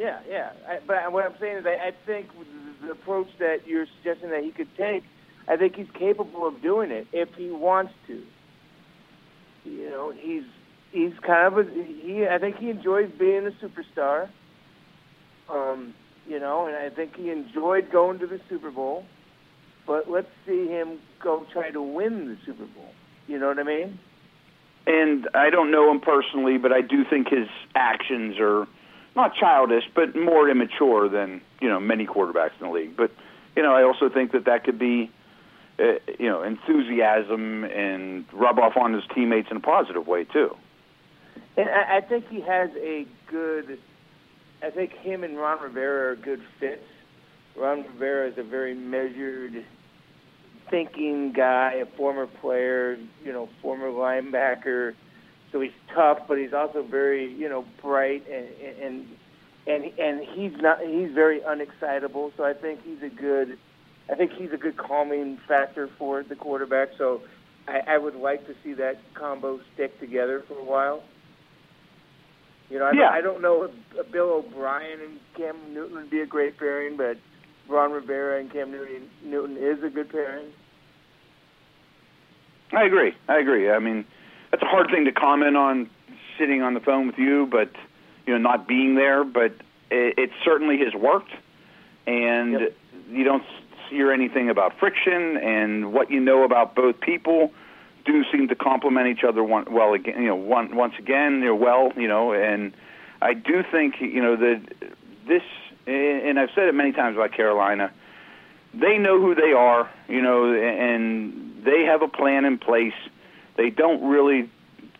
Yeah, 0.00 0.20
yeah. 0.26 0.52
I, 0.66 0.78
but 0.86 1.12
what 1.12 1.26
I'm 1.26 1.34
saying 1.38 1.58
is, 1.58 1.66
I, 1.66 1.88
I 1.88 1.92
think 2.06 2.28
the 2.82 2.92
approach 2.92 3.28
that 3.38 3.66
you're 3.66 3.84
suggesting 3.98 4.30
that 4.30 4.42
he 4.42 4.50
could 4.50 4.74
take, 4.74 5.04
I 5.46 5.58
think 5.58 5.76
he's 5.76 5.90
capable 5.92 6.48
of 6.48 6.62
doing 6.62 6.90
it 6.90 7.06
if 7.12 7.28
he 7.36 7.50
wants 7.50 7.92
to. 8.06 8.22
You 9.64 9.90
know, 9.90 10.10
he's 10.10 10.44
he's 10.90 11.12
kind 11.20 11.52
of 11.52 11.58
a 11.58 11.70
he. 11.70 12.26
I 12.26 12.38
think 12.38 12.56
he 12.56 12.70
enjoys 12.70 13.10
being 13.18 13.46
a 13.46 13.50
superstar. 13.62 14.30
Um, 15.50 15.92
you 16.26 16.40
know, 16.40 16.66
and 16.66 16.76
I 16.76 16.88
think 16.88 17.14
he 17.14 17.28
enjoyed 17.28 17.92
going 17.92 18.20
to 18.20 18.26
the 18.26 18.40
Super 18.48 18.70
Bowl. 18.70 19.04
But 19.86 20.10
let's 20.10 20.30
see 20.46 20.66
him 20.66 20.98
go 21.22 21.44
try 21.52 21.72
to 21.72 21.82
win 21.82 22.26
the 22.26 22.38
Super 22.46 22.64
Bowl. 22.64 22.88
You 23.26 23.38
know 23.38 23.48
what 23.48 23.58
I 23.58 23.64
mean? 23.64 23.98
and 24.86 25.28
I 25.34 25.50
don't 25.50 25.70
know 25.70 25.90
him 25.90 26.00
personally, 26.00 26.58
but 26.58 26.72
I 26.72 26.80
do 26.80 27.04
think 27.04 27.28
his 27.28 27.48
actions 27.74 28.36
are 28.40 28.66
not 29.16 29.34
childish, 29.34 29.84
but 29.94 30.16
more 30.16 30.48
immature 30.48 31.08
than 31.08 31.40
you 31.60 31.68
know 31.68 31.80
many 31.80 32.06
quarterbacks 32.06 32.52
in 32.60 32.66
the 32.66 32.72
league. 32.72 32.96
But 32.96 33.10
you 33.56 33.62
know, 33.62 33.74
I 33.74 33.82
also 33.82 34.08
think 34.08 34.32
that 34.32 34.44
that 34.44 34.64
could 34.64 34.78
be 34.78 35.10
uh, 35.78 35.94
you 36.18 36.28
know 36.28 36.42
enthusiasm 36.42 37.64
and 37.64 38.24
rub 38.32 38.58
off 38.58 38.76
on 38.76 38.92
his 38.92 39.04
teammates 39.14 39.48
in 39.50 39.56
a 39.56 39.60
positive 39.60 40.06
way 40.06 40.24
too. 40.24 40.56
And 41.56 41.68
I, 41.68 41.98
I 41.98 42.00
think 42.00 42.28
he 42.28 42.40
has 42.40 42.70
a 42.76 43.06
good. 43.26 43.78
I 44.62 44.70
think 44.70 44.92
him 44.92 45.24
and 45.24 45.38
Ron 45.38 45.62
Rivera 45.62 46.12
are 46.12 46.16
good 46.16 46.42
fits. 46.58 46.84
Ron 47.56 47.82
Rivera 47.82 48.28
is 48.28 48.38
a 48.38 48.42
very 48.42 48.74
measured 48.74 49.64
thinking 50.70 51.32
guy, 51.32 51.82
a 51.82 51.86
former 51.96 52.26
player, 52.26 52.96
you 53.24 53.32
know, 53.32 53.48
former 53.60 53.88
linebacker. 53.88 54.94
So 55.52 55.60
he's 55.60 55.72
tough, 55.94 56.20
but 56.28 56.38
he's 56.38 56.52
also 56.52 56.82
very, 56.82 57.32
you 57.32 57.48
know, 57.48 57.64
bright 57.82 58.24
and 58.30 58.48
and 58.80 59.08
and 59.66 59.98
and 59.98 60.20
he's 60.20 60.52
not 60.60 60.80
he's 60.80 61.12
very 61.12 61.40
unexcitable. 61.40 62.32
So 62.36 62.44
I 62.44 62.52
think 62.52 62.82
he's 62.84 63.02
a 63.02 63.08
good 63.08 63.58
I 64.10 64.14
think 64.14 64.32
he's 64.32 64.52
a 64.52 64.56
good 64.56 64.76
calming 64.76 65.38
factor 65.48 65.88
for 65.98 66.22
the 66.22 66.36
quarterback. 66.36 66.90
So 66.98 67.22
I, 67.68 67.94
I 67.94 67.98
would 67.98 68.16
like 68.16 68.46
to 68.46 68.54
see 68.62 68.74
that 68.74 69.00
combo 69.14 69.60
stick 69.74 69.98
together 70.00 70.42
for 70.46 70.54
a 70.54 70.64
while. 70.64 71.02
You 72.68 72.78
know, 72.78 72.86
I, 72.86 72.92
yeah. 72.92 72.98
don't, 73.00 73.12
I 73.12 73.20
don't 73.20 73.42
know 73.42 73.70
if 73.96 74.12
Bill 74.12 74.44
O'Brien 74.46 75.00
and 75.00 75.18
Cam 75.36 75.56
Newton 75.74 75.96
would 75.96 76.10
be 76.10 76.20
a 76.20 76.26
great 76.26 76.56
pairing, 76.56 76.96
but 76.96 77.18
Ron 77.68 77.92
Rivera 77.92 78.38
and 78.38 78.52
Cam 78.52 78.70
Newton, 78.70 79.08
Newton 79.24 79.56
is 79.56 79.82
a 79.82 79.90
good 79.90 80.10
pairing. 80.10 80.52
I 82.72 82.84
agree. 82.84 83.12
I 83.28 83.38
agree. 83.38 83.70
I 83.70 83.80
mean, 83.80 84.04
that's 84.50 84.62
a 84.62 84.66
hard 84.66 84.90
thing 84.90 85.04
to 85.04 85.12
comment 85.12 85.56
on 85.56 85.88
sitting 86.38 86.62
on 86.62 86.74
the 86.74 86.80
phone 86.80 87.06
with 87.06 87.18
you, 87.18 87.46
but 87.50 87.70
you 88.26 88.32
know, 88.32 88.38
not 88.38 88.66
being 88.66 88.94
there. 88.94 89.24
But 89.24 89.52
it, 89.90 90.18
it 90.18 90.30
certainly 90.44 90.78
has 90.78 90.94
worked, 90.94 91.30
and 92.06 92.52
yep. 92.52 92.76
you 93.10 93.24
don't 93.24 93.44
hear 93.88 94.12
anything 94.12 94.48
about 94.48 94.78
friction, 94.78 95.36
and 95.36 95.92
what 95.92 96.10
you 96.10 96.20
know 96.20 96.44
about 96.44 96.74
both 96.74 97.00
people 97.00 97.52
do 98.04 98.24
seem 98.32 98.48
to 98.48 98.54
complement 98.54 99.08
each 99.08 99.24
other 99.24 99.42
one, 99.44 99.66
well 99.70 99.92
again. 99.92 100.22
You 100.22 100.28
know, 100.28 100.36
one, 100.36 100.74
once 100.74 100.94
again, 100.98 101.40
they're 101.40 101.54
well. 101.54 101.92
You 101.96 102.08
know, 102.08 102.32
and 102.32 102.72
I 103.20 103.34
do 103.34 103.62
think 103.70 104.00
you 104.00 104.22
know 104.22 104.36
that 104.36 104.62
this, 105.28 105.42
and 105.86 106.38
I've 106.38 106.50
said 106.54 106.68
it 106.68 106.74
many 106.74 106.92
times 106.92 107.16
about 107.16 107.32
Carolina. 107.32 107.92
They 108.72 108.98
know 108.98 109.20
who 109.20 109.34
they 109.34 109.52
are, 109.52 109.90
you 110.08 110.22
know, 110.22 110.54
and 110.54 111.64
they 111.64 111.82
have 111.84 112.02
a 112.02 112.08
plan 112.08 112.44
in 112.44 112.56
place. 112.56 112.94
They 113.60 113.68
don't 113.68 114.08
really, 114.08 114.48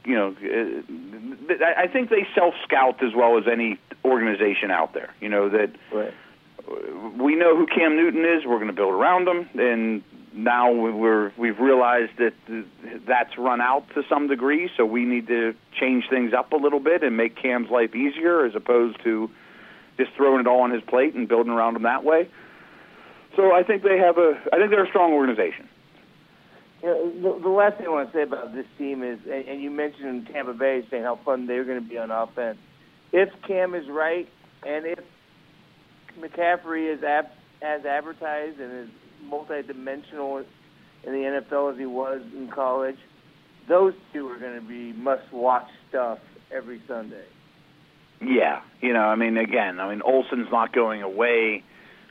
you 0.05 0.15
know, 0.15 0.37
uh, 0.39 1.65
I 1.79 1.87
think 1.87 2.11
they 2.11 2.27
self 2.35 2.53
scout 2.63 3.03
as 3.03 3.15
well 3.17 3.39
as 3.39 3.45
any 3.51 3.79
organization 4.05 4.71
out 4.71 4.93
there. 4.93 5.15
You 5.19 5.31
know 5.31 5.49
that 5.49 5.71
right. 5.91 6.13
we 7.19 7.37
know 7.37 7.57
who 7.57 7.67
Cam 7.67 7.97
Newton 7.97 8.27
is. 8.27 8.45
We're 8.45 8.57
going 8.57 8.67
to 8.67 8.75
build 8.75 8.93
around 8.93 9.27
him, 9.27 9.49
and 9.59 10.03
now 10.35 10.71
we're 10.73 11.33
we've 11.39 11.59
realized 11.59 12.13
that 12.19 12.35
that's 13.07 13.39
run 13.39 13.63
out 13.63 13.87
to 13.95 14.03
some 14.11 14.29
degree. 14.29 14.69
So 14.77 14.85
we 14.85 15.07
need 15.07 15.27
to 15.29 15.55
change 15.81 16.05
things 16.11 16.35
up 16.35 16.53
a 16.53 16.57
little 16.57 16.81
bit 16.81 17.03
and 17.03 17.17
make 17.17 17.37
Cam's 17.37 17.71
life 17.71 17.95
easier, 17.95 18.45
as 18.45 18.55
opposed 18.55 19.03
to 19.05 19.31
just 19.97 20.13
throwing 20.19 20.41
it 20.41 20.47
all 20.47 20.61
on 20.61 20.71
his 20.71 20.83
plate 20.83 21.15
and 21.15 21.27
building 21.27 21.51
around 21.51 21.77
him 21.77 21.85
that 21.85 22.05
way. 22.05 22.29
So 23.37 23.55
I 23.55 23.63
think 23.63 23.85
they 23.85 23.97
have 23.97 24.19
a. 24.19 24.39
I 24.53 24.59
think 24.59 24.71
they're 24.71 24.85
a 24.85 24.89
strong 24.89 25.15
organization. 25.15 25.67
You 26.83 26.89
know, 26.89 27.35
the, 27.35 27.43
the 27.43 27.49
last 27.49 27.77
thing 27.77 27.87
I 27.87 27.91
want 27.91 28.11
to 28.11 28.17
say 28.17 28.23
about 28.23 28.55
this 28.55 28.67
team 28.79 29.03
is, 29.03 29.19
and, 29.25 29.47
and 29.47 29.63
you 29.63 29.71
mentioned 29.71 30.29
Tampa 30.33 30.55
Bay 30.55 30.83
saying 30.91 31.03
how 31.03 31.19
fun 31.25 31.47
they're 31.47 31.65
going 31.65 31.83
to 31.83 31.89
be 31.89 31.99
on 31.99 32.11
offense. 32.11 32.59
If 33.13 33.29
Cam 33.47 33.75
is 33.75 33.89
right, 33.89 34.29
and 34.67 34.87
if 34.87 35.01
McCaffrey 36.19 36.95
is 36.95 37.03
ab- 37.03 37.31
as 37.63 37.85
advertised 37.85 38.61
and 38.61 38.85
is 38.85 38.91
multidimensional 39.25 40.45
in 41.05 41.13
the 41.13 41.43
NFL 41.53 41.73
as 41.73 41.79
he 41.79 41.87
was 41.87 42.23
in 42.35 42.49
college, 42.49 42.99
those 43.69 43.95
two 44.13 44.29
are 44.29 44.39
going 44.39 44.59
to 44.61 44.67
be 44.67 44.93
must-watch 44.93 45.69
stuff 45.89 46.19
every 46.51 46.81
Sunday. 46.89 47.25
Yeah, 48.21 48.61
you 48.81 48.93
know, 48.93 49.01
I 49.01 49.17
mean, 49.17 49.37
again, 49.37 49.81
I 49.81 49.89
mean, 49.89 50.03
Olsen's 50.03 50.49
not 50.51 50.73
going 50.75 51.03
away. 51.03 51.63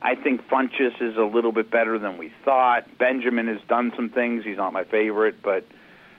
I 0.02 0.16
think 0.16 0.47
Funchess 0.47 1.02
is 1.02 1.18
a 1.18 1.24
little 1.24 1.52
bit 1.52 1.70
better 1.70 2.00
than 2.00 2.18
we 2.18 2.32
thought. 2.45 2.97
Benjamin 2.97 3.47
has 3.47 3.60
done 3.68 3.91
some 3.95 4.10
things. 4.10 4.45
He's 4.45 4.58
not 4.58 4.72
my 4.72 4.86
favorite, 4.86 5.41
but 5.41 5.66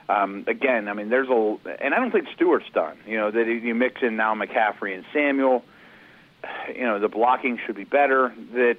um, 0.07 0.43
again, 0.47 0.87
I 0.87 0.93
mean, 0.93 1.09
there's 1.09 1.29
a, 1.29 1.57
and 1.79 1.93
I 1.93 1.99
don't 1.99 2.11
think 2.11 2.27
Stewart's 2.35 2.69
done. 2.73 2.97
You 3.07 3.17
know, 3.17 3.31
that 3.31 3.47
you 3.47 3.73
mix 3.73 4.01
in 4.01 4.17
now 4.17 4.35
McCaffrey 4.35 4.93
and 4.93 5.03
Samuel. 5.13 5.63
You 6.75 6.83
know, 6.83 6.99
the 6.99 7.07
blocking 7.07 7.59
should 7.65 7.75
be 7.75 7.83
better. 7.83 8.33
That 8.53 8.77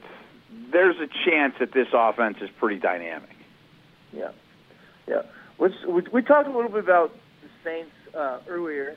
there's 0.71 0.97
a 0.97 1.09
chance 1.29 1.55
that 1.61 1.73
this 1.73 1.89
offense 1.93 2.39
is 2.41 2.51
pretty 2.59 2.81
dynamic. 2.81 3.37
Yeah, 4.13 4.33
yeah. 5.09 5.23
We, 5.59 6.03
we 6.13 6.23
talked 6.23 6.49
a 6.49 6.53
little 6.53 6.71
bit 6.71 6.85
about 6.85 7.15
the 7.43 7.49
Saints 7.65 7.93
uh, 8.15 8.41
earlier, 8.49 8.97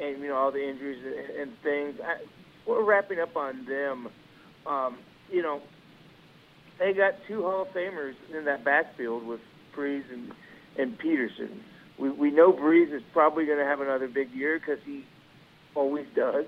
and 0.00 0.20
you 0.20 0.28
know 0.28 0.36
all 0.36 0.52
the 0.52 0.66
injuries 0.66 1.04
and, 1.04 1.38
and 1.38 1.62
things. 1.62 2.00
I, 2.02 2.24
we're 2.66 2.82
wrapping 2.82 3.20
up 3.20 3.36
on 3.36 3.66
them. 3.66 4.08
Um, 4.66 4.98
you 5.34 5.42
know, 5.42 5.60
they 6.78 6.92
got 6.92 7.14
two 7.26 7.42
Hall 7.42 7.62
of 7.62 7.68
Famers 7.68 8.14
in 8.36 8.44
that 8.44 8.64
backfield 8.64 9.26
with 9.26 9.40
Brees 9.76 10.04
and 10.12 10.30
and 10.78 10.98
Peterson. 10.98 11.60
We 11.98 12.10
we 12.10 12.30
know 12.30 12.52
Brees 12.52 12.94
is 12.94 13.02
probably 13.12 13.44
going 13.44 13.58
to 13.58 13.64
have 13.64 13.80
another 13.80 14.08
big 14.08 14.30
year 14.32 14.58
because 14.58 14.82
he 14.84 15.04
always 15.74 16.06
does, 16.14 16.46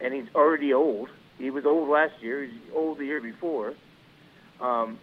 and 0.00 0.12
he's 0.12 0.32
already 0.34 0.72
old. 0.72 1.08
he 1.38 1.50
was 1.50 1.64
old 1.64 1.88
last 1.88 2.14
year. 2.20 2.44
He's 2.44 2.60
old 2.74 2.98
the 2.98 3.04
year 3.04 3.20
before. 3.20 3.74
Um, 4.60 4.98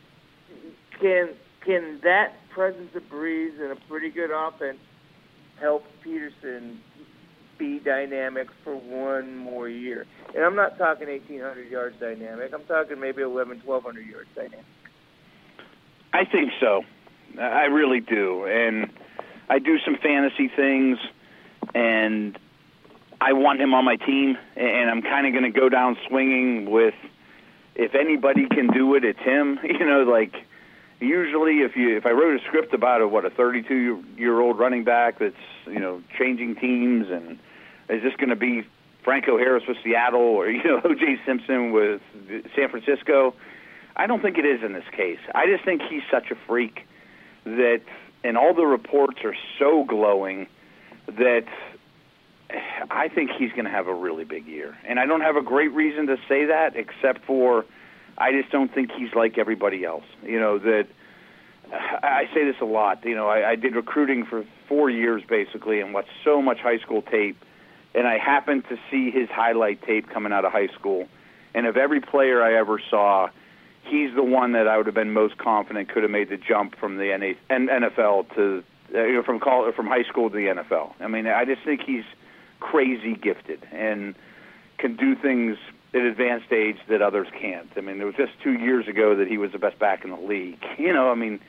can 1.00 1.30
can 1.66 2.00
that 2.04 2.34
presence 2.54 2.89
of 2.95 3.04
Brees 3.04 3.62
and 3.62 3.72
a 3.72 3.78
pretty 3.88 4.10
good 4.10 4.32
offense 4.32 4.80
help 5.60 5.84
Peterson 6.04 6.80
be 7.60 7.78
dynamic 7.78 8.47
for 8.64 8.76
one 8.76 9.38
more 9.38 9.70
year? 9.70 10.07
And 10.34 10.43
I'm 10.43 10.55
not 10.55 10.80
talking 10.80 11.07
1,800 11.07 11.70
yards 11.70 11.99
dynamic. 11.99 12.51
I'm 12.53 12.64
talking 12.64 12.99
maybe 12.99 13.22
11, 13.22 13.62
1,200 13.64 14.07
yards 14.07 14.30
dynamic. 14.34 14.66
I 16.12 16.26
think 16.26 16.51
so. 16.60 16.84
I 17.39 17.66
really 17.66 17.99
do. 17.99 18.45
And 18.45 18.89
I 19.49 19.60
do 19.60 19.78
some 19.80 19.97
fantasy 19.97 20.47
things, 20.47 20.97
and 21.76 22.38
I 23.22 23.34
want 23.34 23.62
him 23.62 23.76
on 23.76 23.86
my 23.86 23.97
team, 23.97 24.38
and 24.55 24.89
I'm 24.89 25.03
kind 25.03 25.28
of 25.28 25.34
going 25.34 25.51
to 25.51 25.60
go 25.60 25.70
down 25.70 25.97
swinging 26.07 26.72
with 26.72 26.95
if 27.76 27.95
anybody 27.95 28.47
can 28.47 28.68
do 28.68 28.95
it, 28.95 29.03
it's 29.05 29.20
him. 29.20 29.60
You 29.64 29.86
know, 29.86 30.03
like 30.03 30.36
usually 30.99 31.62
if 31.62 31.76
you 31.76 31.95
if 31.95 32.05
I 32.05 32.12
wrote 32.12 32.39
a 32.39 32.43
script 32.45 32.74
about 32.74 33.01
a 33.01 33.07
what 33.07 33.26
a 33.26 33.30
32 33.30 34.03
year 34.18 34.39
old 34.41 34.60
running 34.60 34.84
back 34.84 35.20
that's 35.20 35.36
you 35.66 35.80
know 35.80 36.01
changing 36.18 36.55
teams 36.55 37.10
and 37.10 37.39
is 37.89 38.03
this 38.03 38.13
going 38.17 38.29
to 38.29 38.35
be 38.35 38.63
Franco 39.03 39.37
Harris 39.37 39.63
with 39.67 39.77
Seattle 39.83 40.21
or 40.21 40.49
you 40.49 40.63
know 40.63 40.81
O.J. 40.83 41.19
Simpson 41.25 41.71
with 41.71 42.01
San 42.55 42.69
Francisco? 42.69 43.33
I 43.95 44.07
don't 44.07 44.21
think 44.21 44.37
it 44.37 44.45
is 44.45 44.63
in 44.63 44.73
this 44.73 44.85
case. 44.95 45.19
I 45.35 45.45
just 45.47 45.65
think 45.65 45.81
he's 45.89 46.03
such 46.09 46.31
a 46.31 46.35
freak 46.47 46.85
that, 47.43 47.81
and 48.23 48.37
all 48.37 48.53
the 48.53 48.65
reports 48.65 49.19
are 49.25 49.35
so 49.57 49.83
glowing 49.83 50.47
that 51.07 51.45
I 52.89 53.09
think 53.09 53.31
he's 53.37 53.51
going 53.51 53.65
to 53.65 53.71
have 53.71 53.87
a 53.87 53.93
really 53.93 54.23
big 54.23 54.47
year. 54.47 54.77
And 54.87 54.99
I 54.99 55.05
don't 55.05 55.21
have 55.21 55.35
a 55.35 55.41
great 55.41 55.71
reason 55.73 56.07
to 56.07 56.17
say 56.27 56.45
that 56.45 56.75
except 56.75 57.25
for 57.25 57.65
I 58.17 58.31
just 58.31 58.51
don't 58.51 58.73
think 58.73 58.91
he's 58.91 59.13
like 59.13 59.37
everybody 59.37 59.83
else. 59.85 60.05
You 60.23 60.39
know, 60.39 60.59
that 60.59 60.87
I 61.71 62.25
say 62.33 62.45
this 62.45 62.55
a 62.61 62.65
lot. 62.65 63.05
You 63.05 63.15
know, 63.15 63.27
I, 63.27 63.51
I 63.51 63.55
did 63.55 63.75
recruiting 63.75 64.25
for 64.25 64.45
four 64.67 64.89
years 64.89 65.21
basically 65.27 65.79
and 65.79 65.93
watched 65.93 66.09
so 66.23 66.41
much 66.41 66.59
high 66.59 66.79
school 66.79 67.01
tape. 67.01 67.37
And 67.95 68.07
I 68.07 68.17
happened 68.17 68.65
to 68.69 68.77
see 68.91 69.11
his 69.11 69.29
highlight 69.29 69.81
tape 69.83 70.09
coming 70.09 70.31
out 70.31 70.45
of 70.45 70.51
high 70.51 70.67
school. 70.67 71.07
And 71.55 71.65
of 71.65 71.77
every 71.77 72.01
player 72.01 72.43
I 72.43 72.55
ever 72.55 72.79
saw, 72.89 73.29
he's 73.83 74.13
the 74.15 74.23
one 74.23 74.51
that 74.51 74.67
I 74.67 74.77
would 74.77 74.85
have 74.85 74.95
been 74.95 75.11
most 75.11 75.37
confident 75.37 75.89
could 75.89 76.03
have 76.03 76.11
made 76.11 76.29
the 76.29 76.37
jump 76.37 76.77
from 76.77 76.97
the 76.97 77.35
NFL 77.49 78.35
to 78.35 78.63
uh, 78.93 79.03
you 79.03 79.13
know 79.13 79.23
from 79.23 79.39
call 79.39 79.71
from 79.71 79.87
high 79.87 80.03
school 80.03 80.29
to 80.29 80.35
the 80.35 80.47
NFL. 80.47 80.93
I 80.99 81.07
mean, 81.07 81.27
I 81.27 81.45
just 81.45 81.63
think 81.63 81.81
he's 81.81 82.05
crazy 82.59 83.15
gifted 83.15 83.65
and 83.71 84.15
can 84.77 84.95
do 84.95 85.15
things 85.15 85.57
at 85.93 86.01
advanced 86.01 86.51
age 86.51 86.77
that 86.87 87.01
others 87.01 87.27
can't. 87.39 87.69
I 87.75 87.81
mean, 87.81 87.99
it 87.99 88.03
was 88.03 88.15
just 88.15 88.33
two 88.43 88.53
years 88.53 88.87
ago 88.87 89.15
that 89.15 89.27
he 89.27 89.37
was 89.37 89.51
the 89.51 89.59
best 89.59 89.79
back 89.79 90.03
in 90.03 90.11
the 90.11 90.19
league. 90.19 90.63
You 90.77 90.93
know, 90.93 91.11
I 91.11 91.15
mean, 91.15 91.41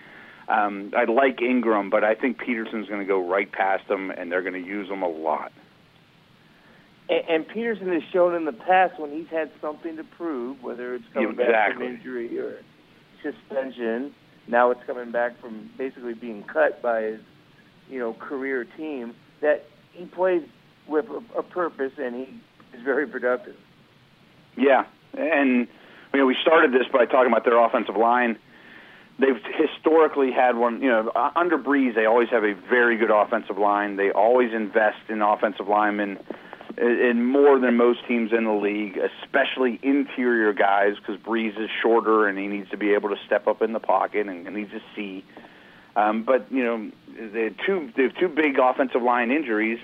um, 0.49 0.93
I 0.97 1.05
like 1.05 1.41
Ingram, 1.41 1.89
but 1.89 2.03
I 2.03 2.15
think 2.15 2.39
Peterson's 2.39 2.89
going 2.89 3.01
to 3.01 3.07
go 3.07 3.25
right 3.25 3.51
past 3.51 3.89
him, 3.89 4.11
and 4.11 4.31
they're 4.31 4.43
going 4.43 4.61
to 4.61 4.69
use 4.69 4.89
him 4.89 5.03
a 5.03 5.09
lot. 5.09 5.53
And, 7.11 7.29
and 7.29 7.49
Peterson 7.49 7.93
has 7.93 8.03
shown 8.13 8.35
in 8.35 8.45
the 8.45 8.53
past 8.53 8.99
when 8.99 9.11
he's 9.11 9.29
had 9.29 9.51
something 9.61 9.97
to 9.97 10.05
prove, 10.05 10.63
whether 10.63 10.95
it's 10.95 11.05
coming 11.13 11.31
exactly. 11.31 11.53
back 11.53 11.75
from 11.75 11.83
injury 11.83 12.39
or 12.39 12.63
suspension. 13.23 14.15
Now 14.47 14.71
it's 14.71 14.81
coming 14.87 15.11
back 15.11 15.41
from 15.41 15.71
basically 15.77 16.15
being 16.15 16.45
cut 16.45 16.81
by 16.81 17.03
his, 17.03 17.21
you 17.89 17.99
know, 17.99 18.15
career 18.15 18.65
team. 18.65 19.15
That 19.43 19.67
he 19.93 20.05
plays 20.05 20.43
with 20.87 21.07
a, 21.07 21.39
a 21.39 21.43
purpose 21.43 21.93
and 21.99 22.15
he 22.15 22.77
is 22.77 22.83
very 22.85 23.07
productive. 23.07 23.57
Yeah, 24.57 24.85
and 25.17 25.69
you 26.13 26.21
know 26.21 26.27
we 26.27 26.37
started 26.43 26.73
this 26.73 26.87
by 26.93 27.07
talking 27.07 27.33
about 27.33 27.45
their 27.45 27.59
offensive 27.59 27.97
line. 27.97 28.39
They've 29.19 29.41
historically 29.57 30.33
had 30.33 30.57
one, 30.57 30.81
you 30.81 30.89
know, 30.89 31.13
under 31.37 31.59
Brees, 31.59 31.95
they 31.95 32.07
always 32.07 32.31
have 32.31 32.43
a 32.43 32.55
very 32.55 32.97
good 32.97 33.11
offensive 33.11 33.59
line. 33.59 33.97
They 33.97 34.11
always 34.11 34.53
invest 34.55 35.11
in 35.11 35.21
offensive 35.21 35.69
linemen 35.69 36.19
in 36.79 37.25
more 37.25 37.59
than 37.59 37.77
most 37.77 38.07
teams 38.07 38.33
in 38.33 38.45
the 38.45 38.53
league, 38.53 38.99
especially 38.99 39.79
interior 39.83 40.53
guys, 40.53 40.95
because 40.97 41.21
Brees 41.21 41.59
is 41.61 41.71
shorter 41.83 42.27
and 42.27 42.39
he 42.39 42.47
needs 42.47 42.71
to 42.71 42.77
be 42.77 42.95
able 42.95 43.09
to 43.11 43.17
step 43.27 43.47
up 43.47 43.63
in 43.63 43.73
the 43.73 43.81
pocket 43.81 44.29
and, 44.29 44.47
and 44.47 44.57
needs 44.57 44.71
to 44.71 44.83
see. 44.95 45.25
Um, 45.97 46.23
but 46.23 46.51
you 46.51 46.65
know, 46.65 46.91
they 47.33 47.45
have 47.45 47.55
two 47.67 47.91
they 47.97 48.05
have 48.05 48.15
two 48.17 48.29
big 48.29 48.59
offensive 48.59 49.03
line 49.03 49.31
injuries, 49.31 49.79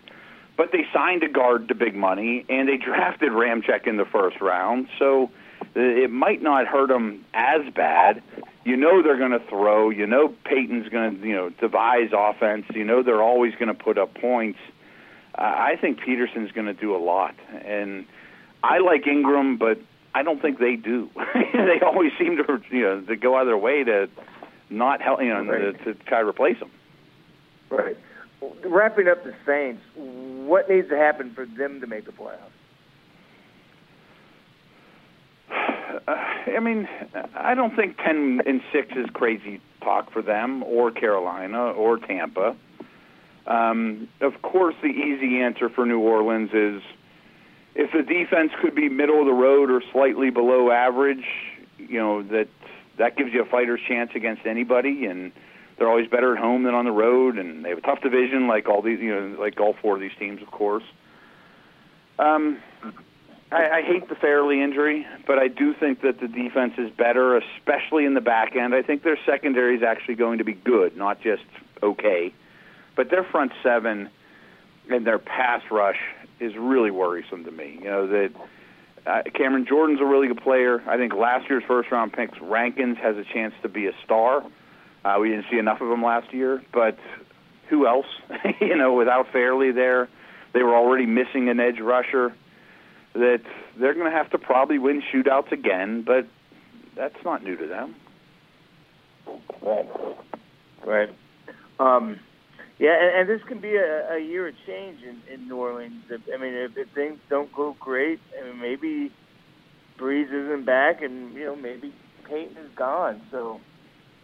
but 0.57 0.70
they 0.72 0.87
signed 0.93 1.22
a 1.22 1.28
guard 1.28 1.68
to 1.68 1.74
big 1.74 1.95
money 1.95 2.45
and 2.49 2.68
they 2.68 2.76
drafted 2.84 3.32
Ramczyk 3.32 3.87
in 3.87 3.97
the 3.97 4.07
first 4.07 4.41
round, 4.41 4.89
so 4.99 5.30
it 5.74 6.11
might 6.11 6.43
not 6.43 6.66
hurt 6.66 6.89
them 6.89 7.24
as 7.34 7.62
bad. 7.74 8.22
You 8.64 8.76
know 8.76 9.03
they're 9.03 9.18
going 9.18 9.32
to 9.32 9.47
throw. 9.49 9.91
You 9.91 10.07
know 10.07 10.34
Payton's 10.45 10.89
going 10.89 11.20
to 11.20 11.26
you 11.26 11.34
know 11.34 11.51
devise 11.51 12.11
offense. 12.16 12.66
You 12.74 12.84
know 12.84 13.03
they're 13.03 13.22
always 13.22 13.55
going 13.55 13.68
to 13.68 13.74
put 13.74 13.99
up 13.99 14.14
points 14.14 14.59
I 15.39 15.76
think 15.80 16.01
Peterson's 16.01 16.53
going 16.53 16.66
to 16.66 16.74
do 16.74 16.97
a 16.97 16.99
lot, 16.99 17.34
and 17.64 18.07
I 18.62 18.78
like 18.78 19.07
Ingram, 19.07 19.59
but 19.59 19.78
I 20.14 20.22
don't 20.22 20.41
think 20.41 20.59
they 20.59 20.76
do. 20.76 21.11
they 21.34 21.80
always 21.84 22.12
seem 22.18 22.39
to 22.39 22.61
you 22.70 22.82
know 22.82 23.01
to 23.03 23.16
go 23.16 23.37
out 23.37 23.43
of 23.43 23.49
their 23.49 23.59
way 23.59 23.84
to 23.84 24.09
not 24.70 25.03
help 25.03 25.20
you 25.20 25.28
know 25.28 25.45
right. 25.45 25.84
to, 25.84 25.95
to 25.95 26.05
try 26.05 26.20
to 26.20 26.26
replace 26.26 26.57
him. 26.57 26.70
Right. 27.70 27.97
Wrapping 28.64 29.09
up 29.09 29.24
the 29.24 29.34
Saints, 29.45 29.82
what 29.95 30.68
needs 30.70 30.89
to 30.89 30.97
happen 30.97 31.32
for 31.34 31.47
them 31.47 31.80
to 31.80 31.87
make 31.87 32.07
the 32.07 32.12
playoffs? 32.12 32.39
Uh, 36.07 36.11
I 36.57 36.61
mean, 36.61 36.89
I 37.34 37.55
don't 37.55 37.76
think 37.76 37.99
ten 37.99 38.41
and 38.47 38.62
six 38.72 38.93
is 38.97 39.07
crazy 39.12 39.61
talk 39.82 40.11
for 40.12 40.22
them, 40.22 40.62
or 40.62 40.91
Carolina, 40.91 41.72
or 41.72 41.99
Tampa. 41.99 42.57
Um, 43.47 44.09
of 44.20 44.42
course, 44.42 44.74
the 44.82 44.88
easy 44.88 45.40
answer 45.40 45.68
for 45.68 45.86
New 45.86 46.01
Orleans 46.01 46.51
is 46.53 46.82
if 47.74 47.92
the 47.92 48.03
defense 48.03 48.53
could 48.61 48.74
be 48.74 48.88
middle 48.88 49.20
of 49.20 49.26
the 49.26 49.32
road 49.32 49.70
or 49.70 49.82
slightly 49.92 50.30
below 50.30 50.70
average, 50.70 51.24
you 51.78 51.99
know 51.99 52.22
that 52.22 52.49
that 52.99 53.16
gives 53.16 53.32
you 53.32 53.42
a 53.42 53.47
fighter's 53.47 53.80
chance 53.86 54.11
against 54.14 54.47
anybody, 54.47 55.07
and 55.07 55.30
they're 55.76 55.88
always 55.88 56.09
better 56.09 56.34
at 56.34 56.42
home 56.42 56.64
than 56.64 56.74
on 56.74 56.86
the 56.86 56.92
road, 56.92 57.38
and 57.38 57.64
they 57.64 57.68
have 57.68 57.78
a 57.78 57.82
tough 57.82 58.01
division 58.01 58.49
like 58.49 58.68
all 58.68 58.82
these, 58.82 58.99
you 58.99 59.14
know, 59.14 59.36
like 59.38 59.61
all 59.61 59.74
four 59.74 59.94
of 59.94 60.01
these 60.01 60.16
teams, 60.18 60.40
of 60.42 60.51
course. 60.51 60.84
Um, 62.18 62.59
I, 63.53 63.68
I 63.68 63.82
hate 63.82 64.09
the 64.09 64.14
Fairley 64.14 64.62
injury, 64.62 65.07
but 65.26 65.38
I 65.38 65.49
do 65.49 65.74
think 65.74 66.01
that 66.01 66.18
the 66.18 66.28
defense 66.28 66.74
is 66.78 66.90
better, 66.90 67.36
especially 67.36 68.07
in 68.07 68.14
the 68.14 68.20
back 68.20 68.57
end. 68.57 68.74
I 68.74 68.82
think 68.82 69.03
their 69.03 69.18
secondary 69.26 69.76
is 69.76 69.82
actually 69.82 70.14
going 70.14 70.38
to 70.38 70.44
be 70.44 70.55
good, 70.55 70.97
not 70.97 71.20
just 71.20 71.44
okay. 71.82 72.32
But 72.97 73.11
their 73.11 73.24
front 73.24 73.53
seven 73.62 74.11
and 74.90 75.07
their 75.07 75.18
pass 75.18 75.62
rush 75.70 75.99
is 76.40 76.53
really 76.57 76.90
worrisome 76.90 77.44
to 77.44 77.51
me. 77.51 77.78
You 77.82 77.90
know 77.90 78.07
that 78.09 78.30
uh, 79.07 79.22
Cameron 79.34 79.66
Jordan's 79.68 80.01
a 80.01 80.05
really 80.05 80.28
good 80.28 80.42
player. 80.42 80.82
I 80.88 80.97
think 80.97 81.14
last 81.14 81.49
year's 81.49 81.62
first 81.66 81.90
round 81.92 82.12
picks 82.12 82.38
Rankins 82.40 82.99
has 82.99 83.16
a 83.16 83.24
chance 83.24 83.55
to 83.62 83.68
be 83.68 83.86
a 83.86 83.92
star. 84.05 84.42
Uh, 85.05 85.18
we 85.20 85.28
didn't 85.28 85.47
see 85.51 85.59
enough 85.59 85.80
of 85.80 85.90
him 85.90 86.03
last 86.03 86.32
year, 86.34 86.62
but 86.72 86.99
who 87.68 87.86
else? 87.86 88.07
you 88.61 88.76
know, 88.76 88.94
without 88.94 89.30
Fairley 89.32 89.70
there, 89.70 90.09
they 90.53 90.62
were 90.62 90.74
already 90.74 91.07
missing 91.07 91.49
an 91.49 91.61
edge 91.61 91.78
rusher. 91.80 92.34
That 93.14 93.40
they're 93.78 93.94
going 93.94 94.11
to 94.11 94.16
have 94.16 94.30
to 94.30 94.38
probably 94.38 94.78
win 94.78 95.03
shootouts 95.12 95.51
again, 95.51 96.03
but 96.03 96.26
that's 96.97 97.16
not 97.24 97.42
new 97.42 97.57
to 97.57 97.66
them. 97.66 97.94
Right. 99.62 99.88
Right. 100.84 101.09
Um, 101.78 102.20
yeah, 102.79 102.93
and, 103.01 103.20
and 103.20 103.29
this 103.29 103.47
can 103.49 103.59
be 103.59 103.77
a, 103.77 104.14
a 104.14 104.18
year 104.18 104.49
of 104.49 104.55
change 104.66 105.01
in, 105.03 105.20
in 105.33 105.49
New 105.49 105.57
Orleans. 105.57 106.05
I 106.11 106.37
mean, 106.37 106.55
if, 106.55 106.77
if 106.77 106.89
things 106.91 107.18
don't 107.31 107.53
go 107.53 107.74
great, 107.81 108.20
I 108.39 108.45
mean, 108.47 108.61
maybe 108.61 109.12
Brees 109.99 110.27
isn't 110.27 110.66
back, 110.66 111.01
and 111.03 111.35
you 111.35 111.45
know, 111.45 111.57
maybe 111.57 111.95
Payton 112.29 112.57
is 112.59 112.70
gone. 112.77 113.22
So, 113.31 113.61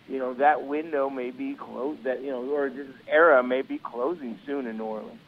you 0.07 0.19
know, 0.19 0.35
that 0.35 0.67
window 0.67 1.09
may 1.09 1.31
be 1.31 1.55
closed. 1.55 2.05
That 2.05 2.23
you 2.23 2.31
know, 2.31 2.43
or 2.43 2.69
this 2.69 2.89
era 3.09 3.43
may 3.43 3.63
be 3.63 3.79
closing 3.79 4.39
soon 4.45 4.67
in 4.67 4.77
New 4.77 4.85
Orleans. 4.85 5.19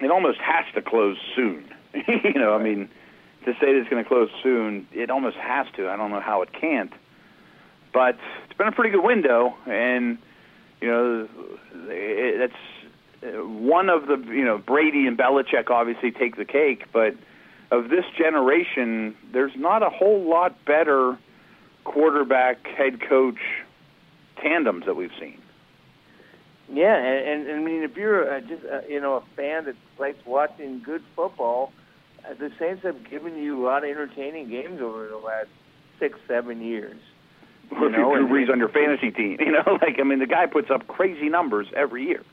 It 0.00 0.10
almost 0.10 0.38
has 0.38 0.64
to 0.74 0.80
close 0.80 1.18
soon. 1.36 1.68
you 2.08 2.40
know, 2.40 2.54
I 2.54 2.62
mean, 2.62 2.88
to 3.44 3.52
say 3.52 3.72
that 3.72 3.80
it's 3.80 3.90
going 3.90 4.02
to 4.02 4.08
close 4.08 4.30
soon, 4.42 4.86
it 4.92 5.10
almost 5.10 5.36
has 5.36 5.66
to. 5.76 5.90
I 5.90 5.96
don't 5.96 6.10
know 6.10 6.20
how 6.20 6.40
it 6.40 6.50
can't, 6.58 6.92
but 7.92 8.16
it's 8.48 8.56
been 8.56 8.68
a 8.68 8.72
pretty 8.72 8.90
good 8.90 9.04
window, 9.04 9.54
and 9.66 10.16
you 10.80 10.88
know, 10.88 11.28
that's 12.38 12.52
uh, 13.22 13.44
one 13.46 13.88
of 13.88 14.06
the 14.06 14.16
you 14.32 14.44
know 14.44 14.58
Brady 14.58 15.06
and 15.06 15.16
Belichick 15.18 15.70
obviously 15.70 16.10
take 16.10 16.36
the 16.36 16.44
cake, 16.44 16.84
but 16.92 17.14
of 17.70 17.88
this 17.88 18.04
generation, 18.16 19.14
there's 19.32 19.52
not 19.56 19.82
a 19.82 19.90
whole 19.90 20.28
lot 20.28 20.64
better 20.64 21.18
quarterback 21.84 22.66
head 22.66 23.00
coach 23.08 23.38
tandems 24.42 24.86
that 24.86 24.96
we've 24.96 25.12
seen. 25.20 25.40
Yeah, 26.72 26.96
and, 26.96 27.48
and 27.48 27.60
I 27.60 27.62
mean, 27.62 27.82
if 27.82 27.96
you're 27.96 28.32
uh, 28.32 28.40
just 28.40 28.64
uh, 28.64 28.80
you 28.88 29.00
know 29.00 29.16
a 29.16 29.22
fan 29.36 29.64
that 29.66 29.76
likes 29.98 30.24
watching 30.24 30.82
good 30.84 31.02
football, 31.16 31.72
uh, 32.24 32.34
the 32.34 32.50
Saints 32.58 32.82
have 32.84 33.08
given 33.10 33.36
you 33.36 33.60
a 33.60 33.64
lot 33.64 33.84
of 33.84 33.90
entertaining 33.90 34.48
games 34.48 34.80
over 34.80 35.08
the 35.08 35.16
last 35.16 35.48
six, 35.98 36.18
seven 36.28 36.62
years. 36.62 37.00
Or 37.70 37.86
if 37.86 37.92
know, 37.92 38.14
you 38.14 38.26
Drew 38.26 38.28
Brees 38.28 38.50
on 38.50 38.58
your 38.58 38.68
fantasy 38.68 39.10
team, 39.10 39.36
you 39.40 39.52
know, 39.52 39.78
like 39.80 39.98
I 40.00 40.02
mean, 40.02 40.18
the 40.18 40.26
guy 40.26 40.46
puts 40.46 40.70
up 40.70 40.86
crazy 40.88 41.28
numbers 41.28 41.66
every 41.76 42.04
year. 42.04 42.24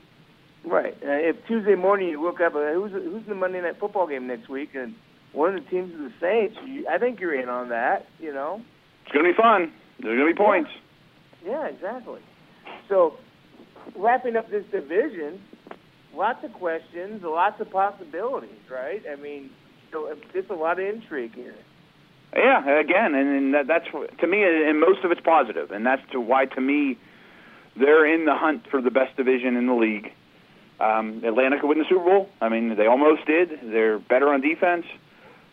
Right. 0.65 0.93
Uh, 1.01 1.11
if 1.11 1.35
Tuesday 1.47 1.75
morning 1.75 2.09
you 2.09 2.21
look 2.21 2.41
up, 2.41 2.55
uh, 2.55 2.73
who's 2.73 2.91
who's 2.91 3.25
the 3.27 3.35
Monday 3.35 3.61
night 3.61 3.79
football 3.79 4.07
game 4.07 4.27
next 4.27 4.49
week, 4.49 4.71
and 4.73 4.95
one 5.31 5.55
of 5.55 5.63
the 5.63 5.69
teams 5.69 5.91
is 5.93 5.97
the 5.97 6.13
Saints, 6.19 6.57
you, 6.65 6.87
I 6.89 6.97
think 6.97 7.19
you're 7.19 7.39
in 7.39 7.49
on 7.49 7.69
that. 7.69 8.07
You 8.19 8.33
know. 8.33 8.61
It's 9.05 9.13
gonna 9.13 9.29
be 9.29 9.37
fun. 9.37 9.71
There's 9.99 10.17
gonna 10.17 10.31
be 10.31 10.37
points. 10.37 10.69
Yeah, 11.45 11.67
exactly. 11.67 12.19
So, 12.89 13.17
wrapping 13.95 14.35
up 14.35 14.49
this 14.49 14.65
division, 14.71 15.41
lots 16.13 16.43
of 16.43 16.51
questions, 16.53 17.21
lots 17.23 17.61
of 17.61 17.69
possibilities, 17.69 18.59
right? 18.69 19.01
I 19.09 19.15
mean, 19.15 19.51
so 19.91 20.11
uh, 20.11 20.15
there's 20.33 20.49
a 20.49 20.53
lot 20.53 20.79
of 20.79 20.85
intrigue 20.85 21.35
here. 21.35 21.55
Yeah, 22.35 22.79
again, 22.79 23.15
and, 23.15 23.29
and 23.29 23.53
that, 23.53 23.67
that's 23.67 23.87
to 24.19 24.27
me, 24.27 24.43
and 24.43 24.79
most 24.79 25.03
of 25.03 25.11
it's 25.11 25.21
positive, 25.21 25.71
and 25.71 25.85
that's 25.85 26.01
to 26.11 26.19
why 26.19 26.45
to 26.45 26.61
me 26.61 26.97
they're 27.75 28.05
in 28.05 28.25
the 28.25 28.35
hunt 28.35 28.67
for 28.69 28.81
the 28.81 28.91
best 28.91 29.15
division 29.15 29.55
in 29.55 29.67
the 29.67 29.73
league. 29.73 30.11
Um, 30.79 31.23
Atlanta 31.23 31.59
could 31.59 31.67
win 31.69 31.79
the 31.79 31.85
Super 31.89 32.03
Bowl. 32.03 32.29
I 32.41 32.49
mean, 32.49 32.75
they 32.75 32.85
almost 32.85 33.25
did. 33.25 33.59
They're 33.63 33.97
better 33.97 34.31
on 34.31 34.41
defense. 34.41 34.85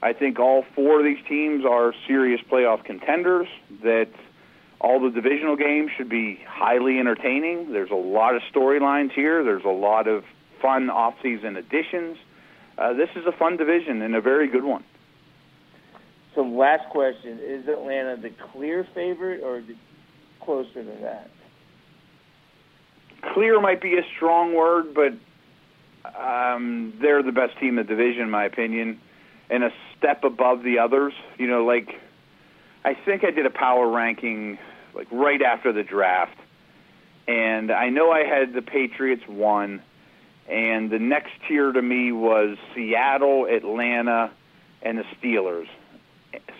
I 0.02 0.12
think 0.12 0.38
all 0.38 0.64
four 0.74 0.98
of 0.98 1.04
these 1.04 1.24
teams 1.26 1.64
are 1.64 1.94
serious 2.06 2.40
playoff 2.50 2.84
contenders. 2.84 3.48
That 3.82 4.08
all 4.80 5.00
the 5.00 5.10
divisional 5.10 5.56
games 5.56 5.92
should 5.96 6.10
be 6.10 6.40
highly 6.46 6.98
entertaining. 6.98 7.72
There's 7.72 7.90
a 7.90 7.94
lot 7.94 8.36
of 8.36 8.42
storylines 8.54 9.12
here. 9.12 9.42
There's 9.42 9.64
a 9.64 9.68
lot 9.68 10.06
of 10.06 10.24
fun 10.60 10.90
off-season 10.90 11.56
additions. 11.56 12.18
Uh, 12.76 12.92
this 12.92 13.08
is 13.16 13.24
a 13.26 13.32
fun 13.32 13.56
division 13.56 14.02
and 14.02 14.14
a 14.14 14.20
very 14.20 14.48
good 14.48 14.64
one. 14.64 14.84
So, 16.34 16.42
last 16.42 16.88
question: 16.90 17.38
Is 17.40 17.68
Atlanta 17.68 18.16
the 18.16 18.30
clear 18.52 18.86
favorite, 18.94 19.42
or 19.42 19.62
closer 20.40 20.82
than 20.82 21.02
that? 21.02 21.30
clear 23.32 23.60
might 23.60 23.80
be 23.80 23.96
a 23.96 24.02
strong 24.16 24.54
word, 24.54 24.94
but 24.94 25.14
um, 26.18 26.94
they're 27.00 27.22
the 27.22 27.32
best 27.32 27.58
team 27.58 27.78
in 27.78 27.86
the 27.86 27.94
division, 27.94 28.22
in 28.22 28.30
my 28.30 28.44
opinion, 28.44 29.00
and 29.48 29.64
a 29.64 29.70
step 29.96 30.24
above 30.24 30.62
the 30.62 30.78
others. 30.78 31.14
You 31.38 31.46
know, 31.46 31.64
like 31.64 32.00
I 32.84 32.94
think 32.94 33.24
I 33.24 33.30
did 33.30 33.46
a 33.46 33.50
power 33.50 33.88
ranking 33.88 34.58
like 34.94 35.08
right 35.10 35.40
after 35.40 35.72
the 35.72 35.82
draft, 35.82 36.38
and 37.26 37.70
I 37.70 37.88
know 37.88 38.10
I 38.10 38.24
had 38.24 38.52
the 38.52 38.62
Patriots 38.62 39.26
one, 39.26 39.82
and 40.48 40.90
the 40.90 40.98
next 40.98 41.32
tier 41.48 41.72
to 41.72 41.82
me 41.82 42.12
was 42.12 42.58
Seattle, 42.74 43.46
Atlanta, 43.46 44.30
and 44.82 44.98
the 44.98 45.04
Steelers. 45.20 45.68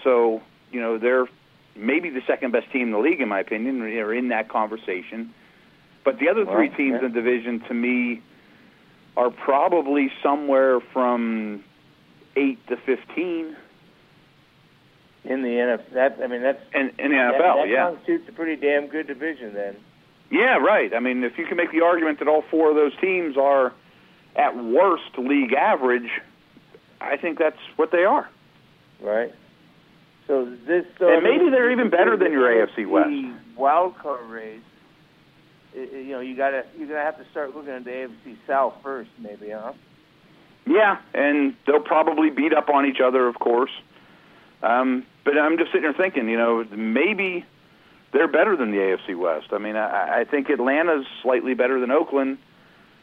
So 0.04 0.42
you 0.70 0.80
know 0.80 0.98
they're 0.98 1.26
maybe 1.74 2.10
the 2.10 2.22
second 2.26 2.52
best 2.52 2.70
team 2.70 2.82
in 2.82 2.90
the 2.92 2.98
league, 2.98 3.20
in 3.20 3.28
my 3.28 3.40
opinion, 3.40 3.82
or 3.82 4.14
in 4.14 4.28
that 4.28 4.48
conversation. 4.48 5.34
But 6.04 6.18
the 6.18 6.28
other 6.28 6.44
three 6.44 6.68
Well, 6.68 6.76
teams 6.76 6.90
yeah. 7.00 7.06
in 7.06 7.12
the 7.12 7.20
division, 7.20 7.60
to 7.68 7.74
me, 7.74 8.20
are 9.16 9.30
probably 9.30 10.12
somewhere 10.22 10.78
from 10.92 11.64
eight 12.36 12.64
to 12.68 12.76
fifteen 12.76 13.56
In 15.24 15.42
the 15.42 15.48
NFL, 15.48 15.90
that 15.94 16.18
I 16.22 16.26
mean, 16.26 16.42
that's 16.42 16.60
in, 16.74 16.90
in 16.98 17.10
the 17.12 17.16
that, 17.16 17.34
NFL. 17.34 17.54
that 17.62 17.68
yeah, 17.68 17.90
constitutes 17.90 18.28
a 18.28 18.32
pretty 18.32 18.56
damn 18.60 18.86
good 18.88 19.06
division. 19.06 19.54
Then, 19.54 19.76
yeah, 20.30 20.58
right. 20.58 20.92
I 20.94 21.00
mean, 21.00 21.24
if 21.24 21.38
you 21.38 21.46
can 21.46 21.56
make 21.56 21.72
the 21.72 21.80
argument 21.80 22.18
that 22.18 22.28
all 22.28 22.42
four 22.50 22.68
of 22.70 22.76
those 22.76 22.92
teams 23.00 23.36
are 23.38 23.72
at 24.36 24.56
worst 24.62 25.16
league 25.16 25.52
average, 25.54 26.10
I 27.00 27.16
think 27.16 27.38
that's 27.38 27.58
what 27.76 27.90
they 27.90 28.04
are. 28.04 28.28
right? 29.00 29.32
So 30.26 30.46
this, 30.66 30.86
And 31.00 31.22
maybe 31.22 31.50
they're 31.50 31.70
even 31.70 31.90
better 31.90 32.16
than 32.16 32.32
your 32.32 32.48
AFC 32.48 32.86
West. 32.86 33.10
wild 33.56 33.98
card 33.98 34.26
race. 34.28 34.60
i- 35.76 35.80
i- 35.80 35.98
you 35.98 36.12
know, 36.12 36.20
you 36.20 36.36
gotta 36.36 36.64
you're 36.78 36.86
gonna 36.86 37.02
have 37.02 37.18
to 37.18 37.24
start 37.32 37.54
looking 37.54 37.72
at 37.72 37.84
the 37.84 37.90
AFC 37.90 38.36
South 38.46 38.74
first, 38.82 39.10
maybe, 39.18 39.50
huh? 39.50 39.72
Yeah, 40.66 40.98
and 41.12 41.56
they'll 41.66 41.80
probably 41.80 42.30
beat 42.30 42.54
up 42.54 42.70
on 42.70 42.86
each 42.86 43.00
other, 43.00 43.26
of 43.26 43.38
course. 43.40 43.72
Um, 44.62 45.04
but 45.24 45.36
I'm 45.36 45.58
just 45.58 45.72
sitting 45.72 45.82
there 45.82 45.92
thinking, 45.92 46.28
you 46.28 46.38
know, 46.38 46.64
maybe 46.70 47.44
they're 48.12 48.28
better 48.28 48.54
than 48.56 48.70
the 48.70 48.78
AFC 48.78 49.14
West. 49.16 49.48
I 49.52 49.58
mean, 49.58 49.74
I, 49.76 50.20
I 50.20 50.24
think 50.24 50.48
Atlanta's 50.48 51.06
slightly 51.22 51.54
better 51.54 51.80
than 51.80 51.90
Oakland, 51.90 52.38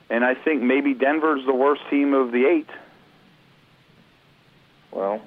and 0.10 0.24
I 0.24 0.34
think 0.34 0.62
maybe 0.62 0.94
Denver's 0.94 1.46
the 1.46 1.54
worst 1.54 1.82
team 1.90 2.14
of 2.14 2.32
the 2.32 2.46
eight. 2.46 2.70
Well, 4.92 5.22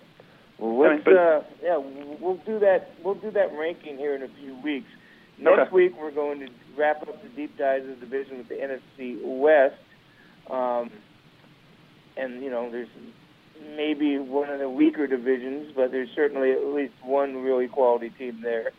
well, 0.59 0.79
let's 0.79 1.07
uh, 1.07 1.43
yeah, 1.63 1.79
we'll 2.21 2.41
do 2.47 2.59
that. 2.61 2.91
We'll 3.03 3.15
do 3.15 3.31
that 3.33 3.53
ranking 3.59 3.97
here 3.99 4.15
in 4.15 4.23
a 4.23 4.29
few 4.41 4.55
weeks. 4.63 4.87
Next 5.39 5.59
Okay. 5.63 5.71
week 5.73 5.93
we're 6.01 6.13
going 6.13 6.41
to 6.41 6.49
wrap 6.77 7.03
up 7.03 7.23
the 7.23 7.29
deep 7.31 7.57
dives 7.59 7.89
of 7.89 7.99
the 8.01 8.07
division 8.07 8.39
with 8.39 8.49
the 8.49 8.55
NFC 8.55 9.19
West, 9.23 9.75
um, 10.51 10.91
and 12.17 12.43
you 12.43 12.51
know 12.51 12.71
there's 12.71 12.89
maybe 13.77 14.19
one 14.19 14.51
of 14.51 14.59
the 14.61 14.69
weaker 14.69 15.07
divisions, 15.07 15.73
but 15.75 15.91
there's 15.91 16.09
certainly 16.15 16.53
at 16.53 16.65
least 16.65 16.95
one 17.03 17.37
really 17.43 17.69
quality 17.69 18.11
team 18.11 18.41
there. 18.43 18.71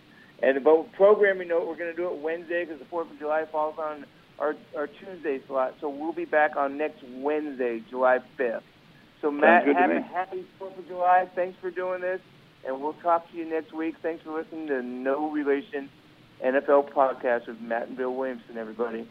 And 0.42 0.58
about 0.58 0.92
programming 0.94 1.48
note, 1.48 1.66
we're 1.68 1.78
going 1.78 1.92
to 1.92 1.96
do 1.96 2.08
it 2.14 2.18
Wednesday 2.22 2.66
because 2.66 2.80
the 2.80 2.86
Fourth 2.86 3.10
of 3.10 3.18
July 3.20 3.46
falls 3.52 3.76
on 3.78 4.06
our 4.40 4.56
our 4.78 4.88
Tuesday 4.88 5.40
slot, 5.48 5.76
so 5.82 5.90
we'll 5.90 6.14
be 6.14 6.26
back 6.26 6.56
on 6.56 6.78
next 6.78 7.04
Wednesday, 7.18 7.82
July 7.90 8.20
fifth. 8.38 8.64
So 9.26 9.32
Matt, 9.32 9.66
good 9.66 9.74
to 9.74 9.80
have 9.80 9.90
a 9.90 10.02
happy 10.02 10.46
Fourth 10.60 10.78
of 10.78 10.88
July. 10.88 11.28
Thanks 11.34 11.58
for 11.60 11.72
doing 11.72 12.00
this, 12.00 12.22
and 12.64 12.80
we'll 12.80 12.94
talk 12.94 13.28
to 13.32 13.36
you 13.36 13.50
next 13.50 13.74
week. 13.74 13.96
Thanks 14.04 14.24
for 14.24 14.40
listening 14.40 14.68
to 14.68 14.84
No 14.84 15.32
Relation 15.32 15.90
NFL 16.46 16.94
podcast 16.94 17.48
with 17.48 17.60
Matt 17.60 17.88
and 17.88 17.98
Bill 17.98 18.14
Williamson, 18.14 18.60
everybody. 18.60 19.08